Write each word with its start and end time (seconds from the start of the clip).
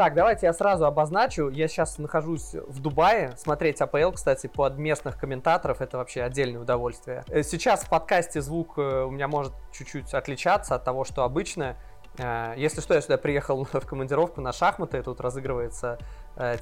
Так, 0.00 0.14
давайте 0.14 0.46
я 0.46 0.54
сразу 0.54 0.86
обозначу. 0.86 1.50
Я 1.50 1.68
сейчас 1.68 1.98
нахожусь 1.98 2.54
в 2.54 2.80
Дубае. 2.80 3.34
Смотреть 3.36 3.82
АПЛ, 3.82 4.12
кстати, 4.12 4.46
под 4.46 4.78
местных 4.78 5.18
комментаторов, 5.18 5.82
это 5.82 5.98
вообще 5.98 6.22
отдельное 6.22 6.62
удовольствие. 6.62 7.22
Э, 7.28 7.42
сейчас 7.42 7.82
в 7.82 7.90
подкасте 7.90 8.40
звук 8.40 8.78
э, 8.78 9.02
у 9.02 9.10
меня 9.10 9.28
может 9.28 9.52
чуть-чуть 9.74 10.14
отличаться 10.14 10.74
от 10.74 10.84
того, 10.84 11.04
что 11.04 11.22
обычно. 11.22 11.76
Э, 12.16 12.54
если 12.56 12.80
что, 12.80 12.94
я 12.94 13.02
сюда 13.02 13.18
приехал 13.18 13.62
в 13.70 13.80
командировку 13.86 14.40
на 14.40 14.54
шахматы. 14.54 15.02
Тут 15.02 15.20
разыгрывается 15.20 15.98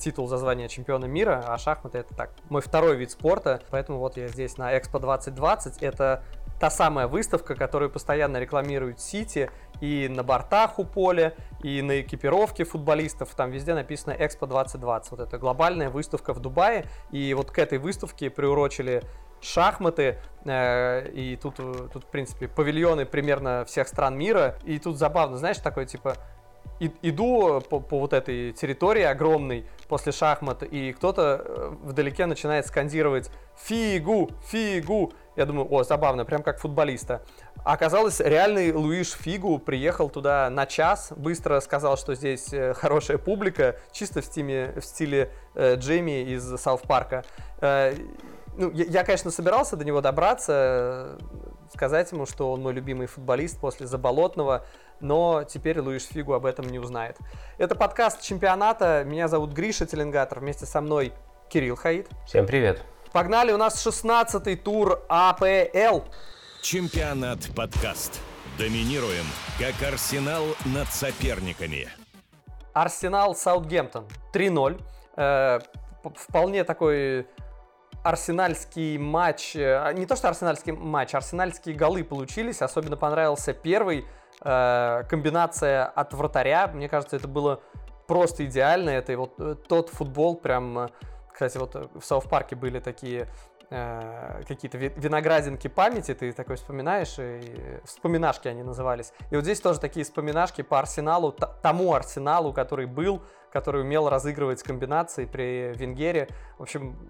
титул 0.01 0.27
за 0.27 0.39
звание 0.39 0.69
чемпиона 0.69 1.05
мира, 1.05 1.45
а 1.47 1.57
шахматы 1.59 1.99
это 1.99 2.13
так, 2.13 2.31
мой 2.49 2.61
второй 2.61 2.97
вид 2.97 3.13
спорта. 3.13 3.61
Поэтому 3.71 4.01
вот 4.01 4.17
я 4.17 4.27
здесь 4.27 4.57
на 4.57 4.77
Экспо 4.77 4.99
2020. 4.99 5.81
Это 5.85 6.25
та 6.59 6.71
самая 6.71 7.07
выставка, 7.07 7.55
которую 7.55 7.89
постоянно 7.89 8.39
рекламируют 8.39 9.01
Сити 9.01 9.49
и 9.81 10.09
на 10.09 10.23
бортах 10.23 10.79
у 10.79 10.85
поля, 10.85 11.35
и 11.63 11.83
на 11.83 12.01
экипировке 12.01 12.65
футболистов. 12.65 13.35
Там 13.35 13.51
везде 13.51 13.75
написано 13.75 14.15
Экспо 14.19 14.47
2020. 14.47 15.11
Вот 15.11 15.21
это 15.21 15.39
глобальная 15.39 15.91
выставка 15.91 16.33
в 16.35 16.41
Дубае. 16.41 16.87
И 17.11 17.35
вот 17.35 17.51
к 17.51 17.59
этой 17.59 17.79
выставке 17.79 18.31
приурочили 18.31 19.03
шахматы, 19.41 20.19
э, 20.45 21.11
и 21.11 21.37
тут, 21.37 21.57
тут, 21.57 22.05
в 22.05 22.09
принципе, 22.09 22.49
павильоны 22.49 23.07
примерно 23.07 23.65
всех 23.65 23.89
стран 23.89 24.17
мира. 24.17 24.57
И 24.65 24.79
тут 24.79 24.97
забавно, 24.99 25.37
знаешь, 25.37 25.59
такое 25.59 25.87
типа 25.87 26.17
и, 26.81 26.93
иду 27.03 27.61
по, 27.69 27.81
по 27.81 27.99
вот 27.99 28.13
этой 28.13 28.53
территории 28.53 29.03
огромной 29.03 29.67
после 29.89 30.13
шахмат, 30.13 30.63
и 30.63 30.93
кто-то 30.93 31.43
э, 31.45 31.75
вдалеке 31.83 32.27
начинает 32.27 32.67
скандировать 32.67 33.31
«Фигу! 33.57 34.31
Фигу!» 34.47 35.13
Я 35.39 35.47
думаю, 35.47 35.73
о, 35.73 35.85
забавно, 35.85 36.25
прям 36.25 36.43
как 36.43 36.59
футболиста. 36.59 37.23
Оказалось, 37.63 38.19
реальный 38.19 38.73
Луиш 38.73 39.13
Фигу 39.13 39.61
приехал 39.61 40.11
туда 40.11 40.51
на 40.51 40.67
час, 40.67 41.13
быстро 41.15 41.61
сказал, 41.61 41.97
что 41.97 42.17
здесь 42.17 42.53
э, 42.53 42.75
хорошая 42.75 43.19
публика, 43.19 43.77
чисто 43.93 44.21
в 44.21 44.25
стиле, 44.25 44.75
в 44.77 44.85
стиле 44.85 45.31
э, 45.55 45.77
Джейми 45.77 46.23
из 46.23 46.43
Сауф 46.61 46.83
Парка. 46.83 47.25
Э, 47.61 47.95
ну, 48.57 48.73
я, 48.73 48.87
я, 48.87 49.05
конечно, 49.05 49.31
собирался 49.31 49.77
до 49.77 49.85
него 49.85 50.01
добраться, 50.01 50.53
э, 50.53 51.19
сказать 51.73 52.11
ему, 52.11 52.27
что 52.27 52.51
он 52.51 52.61
мой 52.61 52.73
любимый 52.73 53.07
футболист 53.07 53.61
после 53.61 53.87
Заболотного, 53.87 54.65
но 54.99 55.45
теперь 55.45 55.79
Луиш 55.79 56.03
Фигу 56.07 56.33
об 56.33 56.47
этом 56.47 56.67
не 56.67 56.81
узнает. 56.81 57.17
Это 57.59 57.77
подкаст 57.77 58.23
чемпионата. 58.23 59.05
Меня 59.07 59.29
зовут 59.29 59.53
Гриша 59.53 59.87
Теленгатор. 59.87 60.41
Вместе 60.41 60.67
со 60.67 60.81
мной 60.81 61.13
Кирилл 61.49 61.77
Хаид. 61.77 62.09
Всем 62.27 62.45
привет. 62.45 62.83
Погнали, 63.13 63.53
у 63.53 63.57
нас 63.57 63.87
16-й 63.87 64.57
тур 64.57 65.01
АПЛ. 65.09 66.01
Чемпионат 66.61 67.39
подкаст. 67.57 68.21
Доминируем, 68.59 69.25
как 69.59 69.75
Арсенал 69.89 70.45
над 70.67 70.89
соперниками. 70.89 71.89
Арсенал 72.75 73.35
Саутгемптон 73.35 74.05
3-0. 74.35 74.83
Э, 75.17 75.61
вполне 76.17 76.65
такой 76.65 77.27
арсенальский 78.05 78.99
матч. 78.99 79.57
Э, 79.57 79.91
не 79.95 80.05
то, 80.05 80.15
что 80.15 80.29
арсенальский 80.29 80.73
матч, 80.73 81.15
арсенальские 81.15 81.75
голы 81.75 82.05
получились. 82.05 82.61
Особенно 82.61 82.97
понравился 82.97 83.55
первый. 83.55 84.05
Э, 84.43 85.05
комбинация 85.09 85.87
от 85.87 86.13
вратаря. 86.13 86.69
Мне 86.69 86.91
кажется, 86.91 87.17
это 87.17 87.27
было 87.27 87.63
просто 88.07 88.45
идеально. 88.45 88.91
Это 88.91 89.17
вот 89.17 89.35
э, 89.39 89.55
тот 89.67 89.89
футбол 89.89 90.37
прям 90.37 90.79
э, 90.79 90.89
кстати, 91.39 91.57
вот 91.57 91.77
э, 91.77 91.87
в 91.95 92.05
Сауф-парке 92.05 92.57
были 92.57 92.81
такие 92.81 93.29
э, 93.71 94.43
какие-то 94.49 94.77
виноградинки 94.77 95.69
памяти, 95.69 96.13
ты 96.15 96.33
такой 96.33 96.57
вспоминаешь, 96.57 97.15
и 97.21 97.79
вспоминашки 97.85 98.49
они 98.49 98.65
назывались. 98.65 99.13
И 99.31 99.37
вот 99.37 99.45
здесь 99.45 99.61
тоже 99.61 99.79
такие 99.79 100.05
вспоминашки 100.05 100.63
по 100.63 100.81
Арсеналу, 100.81 101.31
тому 101.31 101.95
Арсеналу, 101.95 102.53
который 102.53 102.87
был, 102.87 103.23
который 103.53 103.83
умел 103.83 104.09
разыгрывать 104.09 104.65
комбинации 104.65 105.27
при 105.27 105.73
Венгере. 105.77 106.27
В 106.59 106.63
общем, 106.63 107.09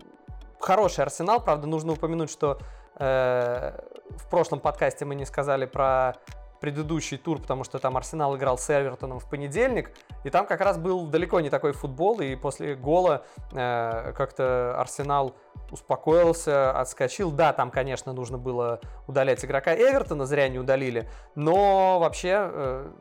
хороший 0.60 1.04
Арсенал, 1.04 1.42
правда, 1.42 1.66
нужно 1.66 1.92
упомянуть, 1.94 2.30
что 2.30 2.58
э, 2.96 3.80
в 4.10 4.28
прошлом 4.28 4.60
подкасте 4.60 5.06
мы 5.06 5.14
не 5.14 5.24
сказали 5.24 5.64
про 5.64 6.16
предыдущий 6.60 7.16
тур, 7.16 7.40
потому 7.40 7.64
что 7.64 7.78
там 7.78 7.96
Арсенал 7.96 8.36
играл 8.36 8.58
с 8.58 8.68
Эвертоном 8.68 9.20
в 9.20 9.30
понедельник, 9.30 9.90
и 10.28 10.30
там 10.30 10.46
как 10.46 10.60
раз 10.60 10.76
был 10.76 11.06
далеко 11.06 11.40
не 11.40 11.48
такой 11.48 11.72
футбол, 11.72 12.20
и 12.20 12.36
после 12.36 12.74
гола 12.74 13.24
э, 13.52 14.12
как-то 14.14 14.78
Арсенал 14.78 15.34
успокоился, 15.70 16.70
отскочил. 16.70 17.30
Да, 17.30 17.54
там, 17.54 17.70
конечно, 17.70 18.12
нужно 18.12 18.36
было 18.36 18.80
удалять 19.06 19.42
игрока 19.42 19.74
Эвертона, 19.74 20.26
зря 20.26 20.48
не 20.48 20.58
удалили, 20.58 21.08
но 21.34 21.98
вообще, 21.98 22.34
э, 22.34 22.92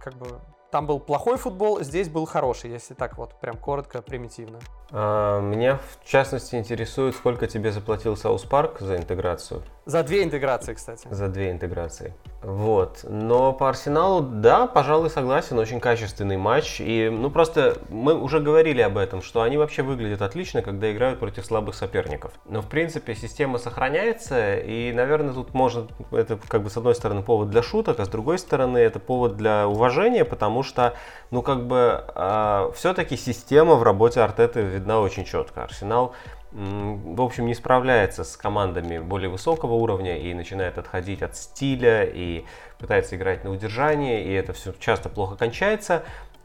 как 0.00 0.14
бы, 0.14 0.40
там 0.70 0.86
был 0.86 1.00
плохой 1.00 1.36
футбол, 1.36 1.82
здесь 1.82 2.08
был 2.08 2.24
хороший, 2.24 2.70
если 2.70 2.94
так 2.94 3.18
вот 3.18 3.38
прям 3.40 3.56
коротко, 3.56 4.00
примитивно. 4.00 4.60
А, 4.92 5.40
меня 5.40 5.78
в 5.78 6.08
частности 6.08 6.56
интересует, 6.56 7.14
сколько 7.14 7.46
тебе 7.46 7.72
заплатил 7.72 8.16
South 8.16 8.44
Park 8.44 8.80
за 8.80 8.96
интеграцию. 8.96 9.62
За 9.86 10.02
две 10.02 10.22
интеграции, 10.22 10.74
кстати. 10.74 11.08
За 11.10 11.28
две 11.28 11.50
интеграции. 11.50 12.14
Вот. 12.42 13.00
Но 13.02 13.52
по 13.52 13.68
Арсеналу, 13.68 14.20
да, 14.20 14.66
пожалуй, 14.66 15.10
согласен, 15.10 15.58
очень 15.58 15.80
качественный 15.80 16.36
матч. 16.36 16.80
И, 16.80 17.10
ну, 17.10 17.30
просто 17.30 17.76
мы 17.88 18.14
уже 18.14 18.40
говорили 18.40 18.80
об 18.80 18.96
этом, 18.96 19.20
что 19.20 19.42
они 19.42 19.58
вообще 19.58 19.82
выглядят 19.82 20.22
отлично, 20.22 20.62
когда 20.62 20.90
играют 20.90 21.18
против 21.18 21.44
слабых 21.44 21.74
соперников. 21.74 22.32
Но, 22.46 22.62
в 22.62 22.66
принципе, 22.66 23.14
система 23.14 23.58
сохраняется, 23.58 24.56
и, 24.56 24.92
наверное, 24.92 25.34
тут 25.34 25.54
может, 25.54 25.90
это, 26.12 26.38
как 26.48 26.62
бы, 26.62 26.70
с 26.70 26.76
одной 26.76 26.94
стороны, 26.94 27.22
повод 27.22 27.50
для 27.50 27.62
шуток, 27.62 28.00
а 28.00 28.04
с 28.04 28.08
другой 28.08 28.38
стороны, 28.38 28.78
это 28.78 29.00
повод 29.00 29.36
для 29.36 29.68
уважения, 29.68 30.24
потому 30.24 30.62
что, 30.62 30.94
ну, 31.30 31.42
как 31.42 31.66
бы, 31.66 32.04
э, 32.14 32.70
все-таки 32.74 33.16
система 33.16 33.74
в 33.74 33.82
работе 33.82 34.20
Артеты 34.20 34.62
видна 34.80 35.00
очень 35.00 35.24
четко. 35.24 35.64
Арсенал 35.64 36.14
в 36.52 37.20
общем, 37.20 37.46
не 37.46 37.54
справляется 37.54 38.24
с 38.24 38.36
командами 38.36 38.98
более 38.98 39.30
высокого 39.30 39.74
уровня 39.74 40.18
и 40.18 40.34
начинает 40.34 40.78
отходить 40.78 41.22
от 41.22 41.36
стиля 41.36 42.04
и 42.04 42.44
пытается 42.78 43.14
играть 43.14 43.44
на 43.44 43.50
удержание, 43.50 44.24
и 44.24 44.32
это 44.32 44.52
все 44.52 44.72
часто 44.80 45.08
плохо 45.08 45.36
кончается. 45.36 46.02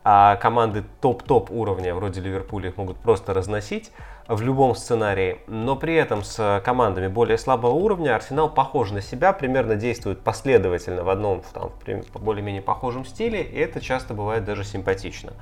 А 0.08 0.36
команды 0.36 0.84
топ-топ 1.02 1.50
уровня, 1.50 1.96
вроде 1.96 2.22
Ливерпуля, 2.22 2.70
их 2.70 2.78
могут 2.78 2.98
просто 2.98 3.34
разносить 3.34 3.92
в 4.28 4.40
любом 4.40 4.76
сценарии. 4.76 5.40
Но 5.48 5.76
при 5.76 5.96
этом 5.96 6.24
с 6.24 6.62
командами 6.64 7.08
более 7.08 7.40
слабого 7.40 7.72
уровня 7.72 8.16
Арсенал 8.16 8.54
похож 8.54 8.92
на 8.92 9.02
себя, 9.02 9.34
примерно 9.34 9.76
действует 9.76 10.20
последовательно 10.20 11.04
в 11.04 11.10
одном 11.10 11.42
там, 11.52 11.72
более-менее 12.14 12.62
похожем 12.62 13.04
стиле, 13.04 13.42
и 13.42 13.58
это 13.58 13.82
часто 13.82 14.14
бывает 14.14 14.46
даже 14.46 14.64
симпатично. 14.64 15.34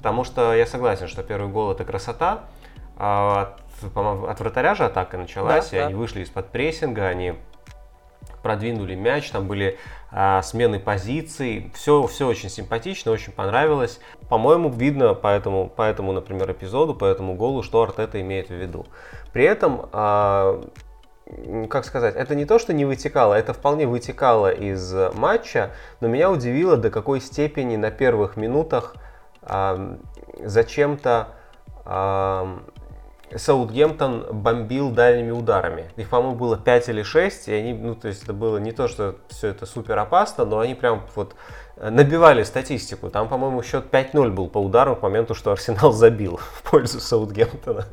Потому 0.00 0.24
что 0.24 0.54
я 0.54 0.64
согласен, 0.64 1.08
что 1.08 1.22
первый 1.22 1.50
гол 1.50 1.72
это 1.72 1.84
красота. 1.84 2.44
А 2.96 3.54
от, 3.82 3.96
от 3.96 4.40
вратаря 4.40 4.74
же 4.74 4.86
атака 4.86 5.18
началась, 5.18 5.68
да, 5.68 5.76
и 5.76 5.80
да. 5.80 5.86
они 5.88 5.94
вышли 5.94 6.22
из-под 6.22 6.48
прессинга, 6.48 7.06
они 7.06 7.34
продвинули 8.42 8.94
мяч, 8.94 9.30
там 9.30 9.46
были 9.46 9.76
а, 10.10 10.40
смены 10.40 10.80
позиций, 10.80 11.70
все, 11.74 12.06
все 12.06 12.26
очень 12.26 12.48
симпатично, 12.48 13.12
очень 13.12 13.32
понравилось. 13.34 14.00
По-моему, 14.30 14.70
видно 14.70 15.12
по 15.12 15.28
этому, 15.28 15.68
по 15.68 15.82
этому, 15.82 16.12
например, 16.12 16.50
эпизоду, 16.50 16.94
по 16.94 17.04
этому 17.04 17.34
голу, 17.34 17.62
что 17.62 17.82
Артета 17.82 18.22
имеет 18.22 18.48
в 18.48 18.54
виду. 18.54 18.86
При 19.34 19.44
этом, 19.44 19.90
а, 19.92 20.66
как 21.68 21.84
сказать, 21.84 22.16
это 22.16 22.34
не 22.34 22.46
то, 22.46 22.58
что 22.58 22.72
не 22.72 22.86
вытекало, 22.86 23.34
это 23.34 23.52
вполне 23.52 23.86
вытекало 23.86 24.50
из 24.50 24.94
матча, 25.12 25.72
но 26.00 26.08
меня 26.08 26.30
удивило, 26.30 26.78
до 26.78 26.88
какой 26.88 27.20
степени 27.20 27.76
на 27.76 27.90
первых 27.90 28.38
минутах 28.38 28.96
зачем-то 29.42 31.28
Саутгемптон 33.36 34.26
бомбил 34.32 34.90
дальними 34.90 35.30
ударами. 35.30 35.90
Их, 35.96 36.08
по-моему, 36.08 36.36
было 36.36 36.56
5 36.56 36.88
или 36.88 37.02
6, 37.02 37.48
и 37.48 37.52
они, 37.52 37.74
ну, 37.74 37.94
то 37.94 38.08
есть 38.08 38.24
это 38.24 38.32
было 38.32 38.58
не 38.58 38.72
то, 38.72 38.88
что 38.88 39.16
все 39.28 39.48
это 39.48 39.66
супер 39.66 39.98
опасно, 39.98 40.44
но 40.44 40.58
они 40.58 40.74
прям 40.74 41.02
вот 41.14 41.36
э, 41.76 41.90
набивали 41.90 42.42
статистику. 42.42 43.08
Там, 43.08 43.28
по-моему, 43.28 43.62
счет 43.62 43.86
5-0 43.92 44.30
был 44.30 44.48
по 44.48 44.58
ударам 44.58 44.96
к 44.96 45.02
моменту, 45.02 45.34
что 45.34 45.52
Арсенал 45.52 45.92
забил 45.92 46.40
в 46.54 46.62
пользу 46.68 47.00
Саутгемптона. 47.00 47.86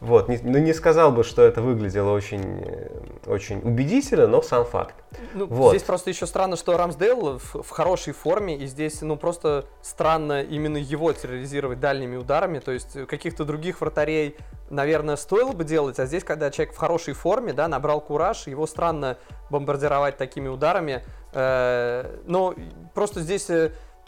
Вот, 0.00 0.28
не, 0.28 0.38
ну 0.42 0.58
не 0.58 0.72
сказал 0.72 1.10
бы, 1.10 1.24
что 1.24 1.42
это 1.42 1.60
выглядело 1.60 2.12
очень, 2.12 2.62
э, 2.64 2.88
очень 3.26 3.58
убедительно, 3.58 4.28
но 4.28 4.42
сам 4.42 4.64
факт. 4.64 4.94
Ну, 5.34 5.46
вот. 5.46 5.70
Здесь 5.70 5.82
просто 5.82 6.10
еще 6.10 6.26
странно, 6.26 6.56
что 6.56 6.76
Рамсдейл 6.76 7.38
в, 7.38 7.62
в 7.62 7.70
хорошей 7.70 8.12
форме, 8.12 8.56
и 8.56 8.66
здесь, 8.66 9.02
ну, 9.02 9.16
просто 9.16 9.64
странно 9.82 10.42
именно 10.42 10.76
его 10.76 11.12
терроризировать 11.12 11.80
дальними 11.80 12.16
ударами, 12.16 12.60
то 12.60 12.70
есть 12.70 13.06
каких-то 13.08 13.44
других 13.44 13.80
вратарей, 13.80 14.36
наверное, 14.70 15.16
стоило 15.16 15.50
бы 15.52 15.64
делать, 15.64 15.98
а 15.98 16.06
здесь, 16.06 16.22
когда 16.22 16.52
человек 16.52 16.74
в 16.74 16.78
хорошей 16.78 17.14
форме, 17.14 17.52
да, 17.52 17.66
набрал 17.66 18.00
кураж, 18.00 18.46
его 18.46 18.68
странно 18.68 19.18
бомбардировать 19.50 20.16
такими 20.16 20.46
ударами, 20.46 21.02
э, 21.32 22.20
но 22.24 22.54
просто 22.94 23.20
здесь... 23.20 23.50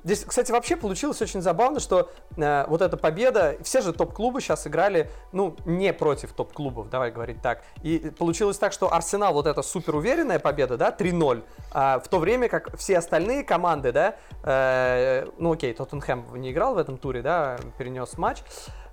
Э, 0.03 0.11
Здесь, 0.11 0.25
кстати, 0.25 0.51
вообще 0.51 0.77
получилось 0.77 1.21
очень 1.21 1.43
забавно, 1.43 1.81
что 1.81 2.11
э, 2.37 2.65
вот 2.69 2.83
эта 2.83 2.97
победа, 2.97 3.57
все 3.63 3.81
же 3.83 3.93
топ-клубы 3.93 4.41
сейчас 4.41 4.67
играли, 4.67 5.11
ну, 5.33 5.57
не 5.65 5.93
против 5.93 6.33
топ-клубов, 6.33 6.89
давай 6.89 7.11
говорить 7.11 7.43
так. 7.43 7.63
И 7.83 8.11
получилось 8.19 8.59
так, 8.59 8.73
что 8.73 8.93
Арсенал, 8.93 9.35
вот 9.35 9.47
эта 9.47 9.63
супер 9.63 9.97
уверенная 9.97 10.39
победа, 10.39 10.77
да, 10.77 10.95
3-0, 10.97 11.43
а 11.73 11.99
в 11.99 12.09
то 12.09 12.19
время 12.19 12.49
как 12.49 12.77
все 12.77 12.99
остальные 12.99 13.45
команды, 13.45 13.93
да, 13.93 14.17
э, 14.43 15.27
ну 15.39 15.53
окей, 15.53 15.75
Тоттенхэм 15.75 16.37
не 16.37 16.53
играл 16.53 16.75
в 16.75 16.79
этом 16.79 16.97
туре, 16.97 17.21
да, 17.23 17.59
перенес 17.77 18.17
матч, 18.17 18.39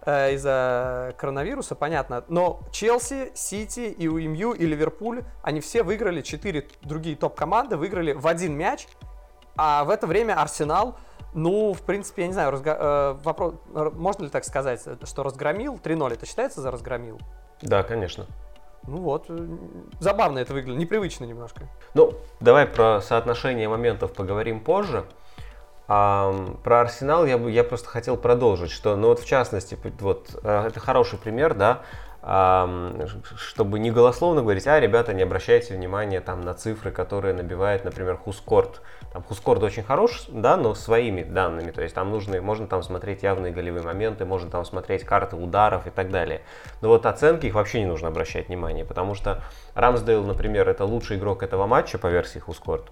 э, 0.06 0.34
из-за 0.34 1.16
коронавируса, 1.18 1.76
понятно. 1.76 2.26
Но 2.28 2.62
Челси, 2.72 3.32
Сити, 3.34 3.96
и 3.98 4.08
УМЮ, 4.08 4.54
и 4.54 4.66
Ливерпуль, 4.66 5.24
они 5.42 5.62
все 5.62 5.84
выиграли, 5.84 6.22
четыре 6.22 6.68
другие 6.82 7.16
топ-команды 7.16 7.78
выиграли 7.78 8.12
в 8.12 8.28
один 8.28 8.56
мяч, 8.58 8.88
а 9.58 9.84
в 9.84 9.90
это 9.90 10.08
время 10.08 10.40
Арсенал, 10.40 10.96
ну, 11.34 11.74
в 11.74 11.82
принципе, 11.82 12.24
я 12.24 12.28
не 12.28 12.34
знаю, 12.34 12.52
разго... 12.52 12.78
э, 12.80 13.16
вопрос, 13.24 13.56
можно 13.74 14.24
ли 14.24 14.30
так 14.30 14.46
сказать, 14.46 14.82
что 15.04 15.24
разгромил? 15.24 15.76
3-0 15.76 16.14
это 16.14 16.26
считается 16.26 16.62
за 16.62 16.72
разгромил? 16.72 17.20
Да, 17.62 17.84
конечно. 17.84 18.26
Ну 18.88 18.98
вот, 18.98 19.26
э, 19.30 19.48
забавно 20.00 20.40
это 20.40 20.54
выглядит, 20.54 20.80
непривычно 20.80 21.26
немножко. 21.26 21.64
Ну, 21.94 22.14
давай 22.40 22.66
про 22.66 23.02
соотношение 23.02 23.68
моментов 23.68 24.14
поговорим 24.14 24.62
позже. 24.62 25.06
А, 25.90 26.34
про 26.64 26.82
Арсенал 26.82 27.26
я, 27.26 27.38
бы, 27.38 27.52
я 27.52 27.64
просто 27.64 27.90
хотел 27.90 28.18
продолжить, 28.18 28.72
что, 28.72 28.96
ну 28.96 29.08
вот 29.08 29.20
в 29.20 29.26
частности, 29.26 29.78
вот 30.00 30.40
э, 30.44 30.68
это 30.68 30.80
хороший 30.80 31.18
пример, 31.18 31.54
да, 31.54 31.82
чтобы 33.38 33.80
не 33.80 33.90
голословно 33.90 34.42
говорить, 34.42 34.68
а, 34.68 34.80
ребята, 34.82 35.14
не 35.14 35.24
обращайте 35.24 35.74
внимания 35.74 36.20
там 36.20 36.42
на 36.42 36.54
цифры, 36.54 36.92
которые 36.92 37.34
набивает, 37.34 37.86
например, 37.86 38.18
Хускорт. 38.18 38.82
Там 39.14 39.24
Хускорт 39.24 39.64
очень 39.64 39.84
хорош, 39.84 40.26
да, 40.28 40.58
но 40.58 40.76
своими 40.76 41.24
данными, 41.24 41.72
то 41.72 41.82
есть 41.82 41.96
там 41.96 42.12
нужны, 42.12 42.42
можно 42.42 42.68
там 42.68 42.84
смотреть 42.84 43.24
явные 43.24 43.54
голевые 43.54 43.84
моменты, 43.84 44.26
можно 44.26 44.50
там 44.50 44.66
смотреть 44.66 45.06
карты 45.06 45.38
ударов 45.38 45.88
и 45.88 45.90
так 45.90 46.12
далее. 46.12 46.42
Но 46.82 46.90
вот 46.90 47.06
оценки 47.06 47.46
их 47.46 47.54
вообще 47.54 47.80
не 47.80 47.86
нужно 47.86 48.10
обращать 48.10 48.50
внимание, 48.50 48.84
потому 48.84 49.16
что 49.16 49.42
Рамсдейл, 49.74 50.26
например, 50.26 50.68
это 50.68 50.84
лучший 50.84 51.18
игрок 51.18 51.44
этого 51.44 51.66
матча 51.66 51.98
по 51.98 52.08
версии 52.08 52.40
Хускорт. 52.40 52.92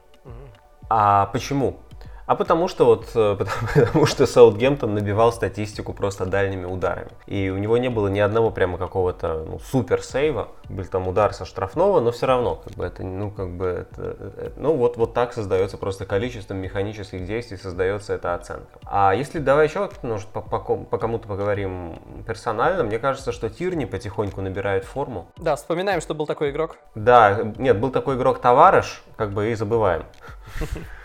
А 0.89 1.25
почему? 1.33 1.79
А 2.25 2.36
потому 2.36 2.68
что 2.68 2.86
вот 2.86 3.10
э, 3.13 3.36
потому, 3.75 4.06
что 4.06 4.25
Саутгемптон 4.25 4.94
набивал 4.95 5.31
статистику 5.31 5.94
просто 5.94 6.25
дальними 6.25 6.66
ударами. 6.66 7.12
И 7.27 7.50
у 7.50 7.57
него 7.57 7.77
не 7.77 7.89
было 7.89 8.07
ни 8.07 8.19
одного 8.19 8.50
прямо 8.50 8.77
какого-то 8.77 9.45
ну, 9.48 9.60
супер 9.60 10.01
сейва. 10.01 10.50
Был 10.69 10.86
там 10.86 11.07
удар 11.07 11.33
со 11.33 11.45
штрафного, 11.45 12.00
но 12.00 12.12
все 12.12 12.25
равно, 12.25 12.56
как 12.56 12.74
бы 12.74 12.86
это, 12.86 13.04
ну, 13.04 13.30
как 13.30 13.50
бы 13.51 13.66
это, 13.66 14.18
это, 14.38 14.54
ну, 14.57 14.75
вот, 14.75 14.98
вот 14.98 15.13
так 15.13 15.33
создается 15.33 15.77
просто 15.77 16.06
количеством 16.06 16.57
механических 16.57 17.25
действий 17.25 17.57
создается 17.57 18.13
эта 18.13 18.33
оценка. 18.33 18.80
А 18.86 19.13
если 19.13 19.39
давай 19.39 19.68
еще 19.68 19.89
может, 20.01 20.28
по, 20.30 20.42
по, 20.42 20.60
по 20.60 20.98
кому-то 20.98 21.28
поговорим 21.28 22.00
персонально, 22.25 22.83
мне 22.83 22.98
кажется, 22.98 23.31
что 23.31 23.50
Тирни 23.50 23.86
потихоньку 23.86 24.42
набирает 24.42 24.86
форму. 24.86 25.28
Да, 25.38 25.56
вспоминаем, 25.56 26.01
что 26.01 26.16
был 26.16 26.25
такой 26.25 26.50
игрок. 26.50 26.78
Да, 26.95 27.44
нет, 27.57 27.80
был 27.80 27.92
такой 27.92 28.16
игрок 28.16 28.39
Товарыш, 28.39 29.04
как 29.16 29.31
бы 29.31 29.51
и 29.51 29.56
забываем. 29.56 30.06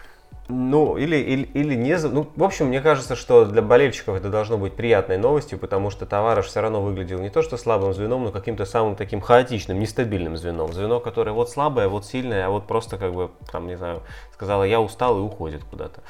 Ну, 0.50 0.96
или, 0.96 1.16
или, 1.16 1.42
или 1.54 1.74
не... 1.74 1.96
Ну, 1.96 2.28
в 2.34 2.42
общем, 2.42 2.66
мне 2.66 2.80
кажется, 2.80 3.14
что 3.14 3.44
для 3.44 3.62
болельщиков 3.62 4.16
это 4.16 4.30
должно 4.30 4.58
быть 4.58 4.74
приятной 4.74 5.16
новостью, 5.16 5.58
потому 5.58 5.90
что 5.90 6.06
товарищ 6.06 6.46
все 6.46 6.60
равно 6.60 6.82
выглядел 6.82 7.20
не 7.20 7.30
то 7.30 7.42
что 7.42 7.56
слабым 7.56 7.94
звеном, 7.94 8.24
но 8.24 8.32
каким-то 8.32 8.64
самым 8.64 8.96
таким 8.96 9.20
хаотичным, 9.20 9.78
нестабильным 9.78 10.36
звеном. 10.36 10.72
Звено, 10.72 10.98
которое 10.98 11.30
вот 11.30 11.50
слабое, 11.50 11.88
вот 11.88 12.04
сильное, 12.04 12.46
а 12.46 12.50
вот 12.50 12.66
просто 12.66 12.98
как 12.98 13.14
бы, 13.14 13.30
там, 13.52 13.68
не 13.68 13.76
знаю, 13.76 14.02
сказала, 14.34 14.64
я 14.64 14.80
устал 14.80 15.18
и 15.18 15.20
уходит 15.20 15.62
куда-то 15.62 16.00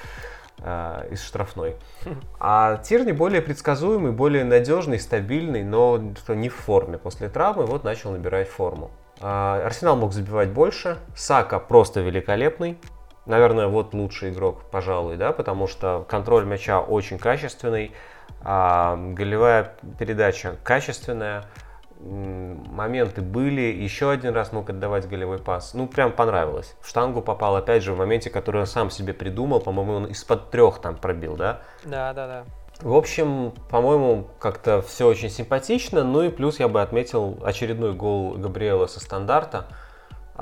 э, 0.59 1.09
из 1.11 1.23
штрафной. 1.23 1.77
А 2.41 2.79
Тирни 2.79 3.13
более 3.13 3.43
предсказуемый, 3.43 4.13
более 4.13 4.45
надежный, 4.45 4.99
стабильный, 4.99 5.65
но 5.65 6.01
не 6.29 6.49
в 6.49 6.55
форме. 6.55 6.97
После 6.97 7.29
травмы 7.29 7.67
вот 7.67 7.85
начал 7.85 8.13
набирать 8.13 8.49
форму. 8.49 8.91
Э, 9.21 9.63
Арсенал 9.67 9.97
мог 9.97 10.15
забивать 10.15 10.49
больше. 10.49 10.97
Сака 11.15 11.59
просто 11.59 12.01
великолепный 12.01 12.79
наверное, 13.27 13.67
вот 13.67 13.95
лучший 13.95 14.31
игрок, 14.31 14.63
пожалуй, 14.71 15.17
да, 15.17 15.33
потому 15.33 15.67
что 15.67 16.05
контроль 16.09 16.45
мяча 16.45 16.81
очень 16.81 17.19
качественный, 17.19 17.93
а 18.43 18.97
голевая 18.97 19.75
передача 19.99 20.57
качественная, 20.65 21.45
моменты 22.01 23.21
были, 23.21 23.61
еще 23.61 24.11
один 24.11 24.35
раз 24.35 24.53
мог 24.53 24.71
отдавать 24.71 25.09
голевой 25.09 25.39
пас. 25.39 25.75
Ну, 25.75 25.87
прям 25.87 26.13
понравилось. 26.13 26.75
В 26.81 26.89
штангу 26.89 27.21
попал, 27.21 27.57
опять 27.57 27.83
же, 27.83 27.93
в 27.93 27.99
моменте, 27.99 28.31
который 28.31 28.63
он 28.63 28.67
сам 28.67 28.91
себе 28.91 29.13
придумал, 29.13 29.61
по-моему, 29.61 29.95
он 29.95 30.07
из-под 30.07 30.51
трех 30.51 30.81
там 30.81 30.97
пробил, 30.97 31.37
да? 31.37 31.61
Да, 31.85 32.13
да, 32.15 32.27
да. 32.27 32.45
В 32.81 32.95
общем, 32.95 33.53
по-моему, 33.69 34.29
как-то 34.39 34.81
все 34.81 35.07
очень 35.07 35.29
симпатично. 35.29 36.03
Ну 36.03 36.23
и 36.23 36.31
плюс 36.31 36.59
я 36.59 36.69
бы 36.69 36.81
отметил 36.81 37.39
очередной 37.45 37.93
гол 37.93 38.39
Габриэла 38.39 38.87
со 38.87 39.01
стандарта 39.01 39.67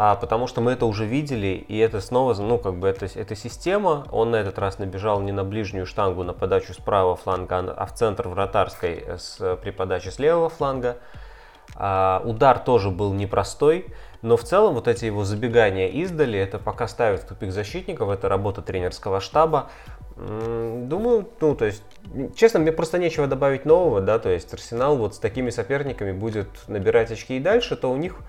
а, 0.01 0.15
потому 0.15 0.47
что 0.47 0.61
мы 0.61 0.71
это 0.71 0.87
уже 0.87 1.05
видели, 1.07 1.49
и 1.67 1.77
это 1.77 2.01
снова, 2.01 2.33
ну, 2.41 2.57
как 2.57 2.77
бы, 2.77 2.87
это, 2.87 3.07
это 3.07 3.35
система. 3.35 4.07
Он 4.13 4.31
на 4.31 4.37
этот 4.37 4.57
раз 4.61 4.79
набежал 4.79 5.21
не 5.21 5.33
на 5.33 5.43
ближнюю 5.43 5.87
штангу 5.87 6.23
на 6.23 6.33
подачу 6.35 6.73
с 6.73 6.77
правого 6.77 7.17
фланга, 7.17 7.75
а 7.77 7.85
в 7.85 7.93
центр 7.93 8.29
вратарской 8.29 9.05
с, 9.19 9.57
при 9.57 9.73
подаче 9.73 10.13
с 10.13 10.21
левого 10.21 10.51
фланга. 10.51 10.99
А, 11.75 12.23
удар 12.25 12.61
тоже 12.61 12.91
был 12.91 13.13
непростой, 13.13 13.87
но 14.23 14.37
в 14.37 14.45
целом 14.45 14.75
вот 14.75 14.87
эти 14.87 15.07
его 15.07 15.25
забегания 15.25 15.89
издали, 15.89 16.39
это 16.39 16.61
пока 16.61 16.87
ставит 16.87 17.23
в 17.23 17.27
тупик 17.27 17.51
защитников, 17.51 18.09
это 18.09 18.29
работа 18.29 18.63
тренерского 18.63 19.21
штаба. 19.21 19.69
Думаю, 20.17 21.29
ну, 21.41 21.57
то 21.57 21.65
есть, 21.65 21.83
честно, 22.37 22.61
мне 22.61 22.71
просто 22.71 22.99
нечего 22.99 23.27
добавить 23.27 23.65
нового, 23.65 24.01
да, 24.01 24.21
то 24.21 24.29
есть 24.29 24.55
Арсенал 24.55 24.97
вот 24.97 25.17
с 25.17 25.19
такими 25.19 25.51
соперниками 25.51 26.13
будет 26.13 26.69
набирать 26.69 27.11
очки 27.11 27.37
и 27.37 27.41
дальше, 27.41 27.75
то 27.75 27.91
у 27.91 27.97
них 27.97 28.21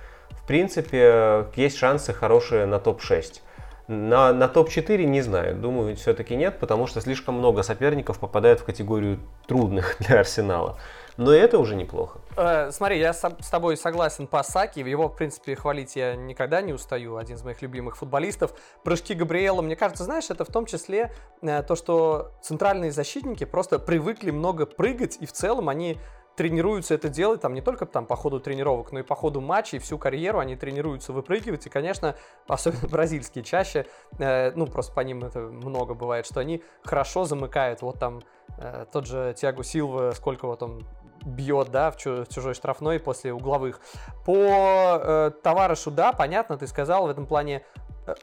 принципе, 0.49 1.45
есть 1.55 1.77
шансы 1.77 2.11
хорошие 2.11 2.65
на 2.65 2.79
топ-6. 2.79 3.41
На, 3.87 4.33
на 4.33 4.47
топ-4 4.47 5.03
не 5.03 5.21
знаю, 5.21 5.55
думаю, 5.55 5.95
все-таки 5.95 6.35
нет, 6.35 6.59
потому 6.59 6.87
что 6.87 7.01
слишком 7.01 7.35
много 7.35 7.61
соперников 7.61 8.17
попадает 8.19 8.59
в 8.59 8.63
категорию 8.63 9.19
трудных 9.45 9.97
для 9.99 10.21
Арсенала. 10.21 10.79
Но 11.17 11.31
это 11.31 11.59
уже 11.59 11.75
неплохо. 11.75 12.19
Э, 12.35 12.71
смотри, 12.71 12.97
я 12.97 13.13
с, 13.13 13.19
с 13.19 13.49
тобой 13.49 13.77
согласен 13.77 14.25
по 14.25 14.41
Саки. 14.41 14.79
Его, 14.79 15.07
в 15.07 15.15
принципе, 15.15 15.55
хвалить 15.55 15.95
я 15.95 16.15
никогда 16.15 16.61
не 16.61 16.73
устаю. 16.73 17.17
Один 17.17 17.35
из 17.35 17.43
моих 17.43 17.61
любимых 17.61 17.97
футболистов. 17.97 18.53
Прыжки 18.83 19.13
Габриэла, 19.13 19.61
мне 19.61 19.75
кажется, 19.75 20.03
знаешь, 20.05 20.29
это 20.29 20.45
в 20.45 20.47
том 20.47 20.65
числе 20.65 21.11
э, 21.43 21.61
то, 21.61 21.75
что 21.75 22.31
центральные 22.41 22.91
защитники 22.91 23.43
просто 23.43 23.77
привыкли 23.77 24.31
много 24.31 24.65
прыгать, 24.65 25.17
и 25.19 25.27
в 25.27 25.31
целом 25.31 25.69
они 25.69 25.99
тренируются 26.39 26.93
это 26.93 27.09
делать 27.09 27.41
там 27.41 27.53
не 27.53 27.59
только 27.59 27.85
там 27.85 28.05
по 28.05 28.15
ходу 28.15 28.39
тренировок, 28.39 28.93
но 28.93 28.99
и 28.99 29.03
по 29.03 29.13
ходу 29.13 29.41
матчей, 29.41 29.77
всю 29.77 29.97
карьеру 29.97 30.39
они 30.39 30.55
тренируются 30.55 31.11
выпрыгивать. 31.11 31.65
И, 31.65 31.69
конечно, 31.69 32.15
особенно 32.47 32.87
бразильские 32.87 33.43
чаще, 33.43 33.85
э, 34.19 34.53
ну, 34.55 34.65
просто 34.65 34.93
по 34.93 35.01
ним 35.01 35.25
это 35.25 35.39
много 35.41 35.95
бывает, 35.95 36.25
что 36.25 36.39
они 36.39 36.63
хорошо 36.85 37.25
замыкают. 37.25 37.81
Вот 37.81 37.99
там 37.99 38.21
э, 38.57 38.85
тот 38.89 39.05
же 39.05 39.35
Тиагу 39.37 39.63
Силва, 39.63 40.11
сколько 40.11 40.47
вот 40.47 40.63
он 40.63 40.87
бьет, 41.25 41.71
да, 41.71 41.91
в, 41.91 41.97
чу- 41.97 42.23
в 42.23 42.33
чужой 42.33 42.53
штрафной 42.53 43.01
после 43.01 43.33
угловых. 43.33 43.81
По 44.25 44.37
э, 44.37 45.31
товарищу, 45.43 45.91
да, 45.91 46.13
понятно, 46.13 46.57
ты 46.57 46.67
сказал, 46.67 47.07
в 47.07 47.09
этом 47.09 47.25
плане 47.25 47.65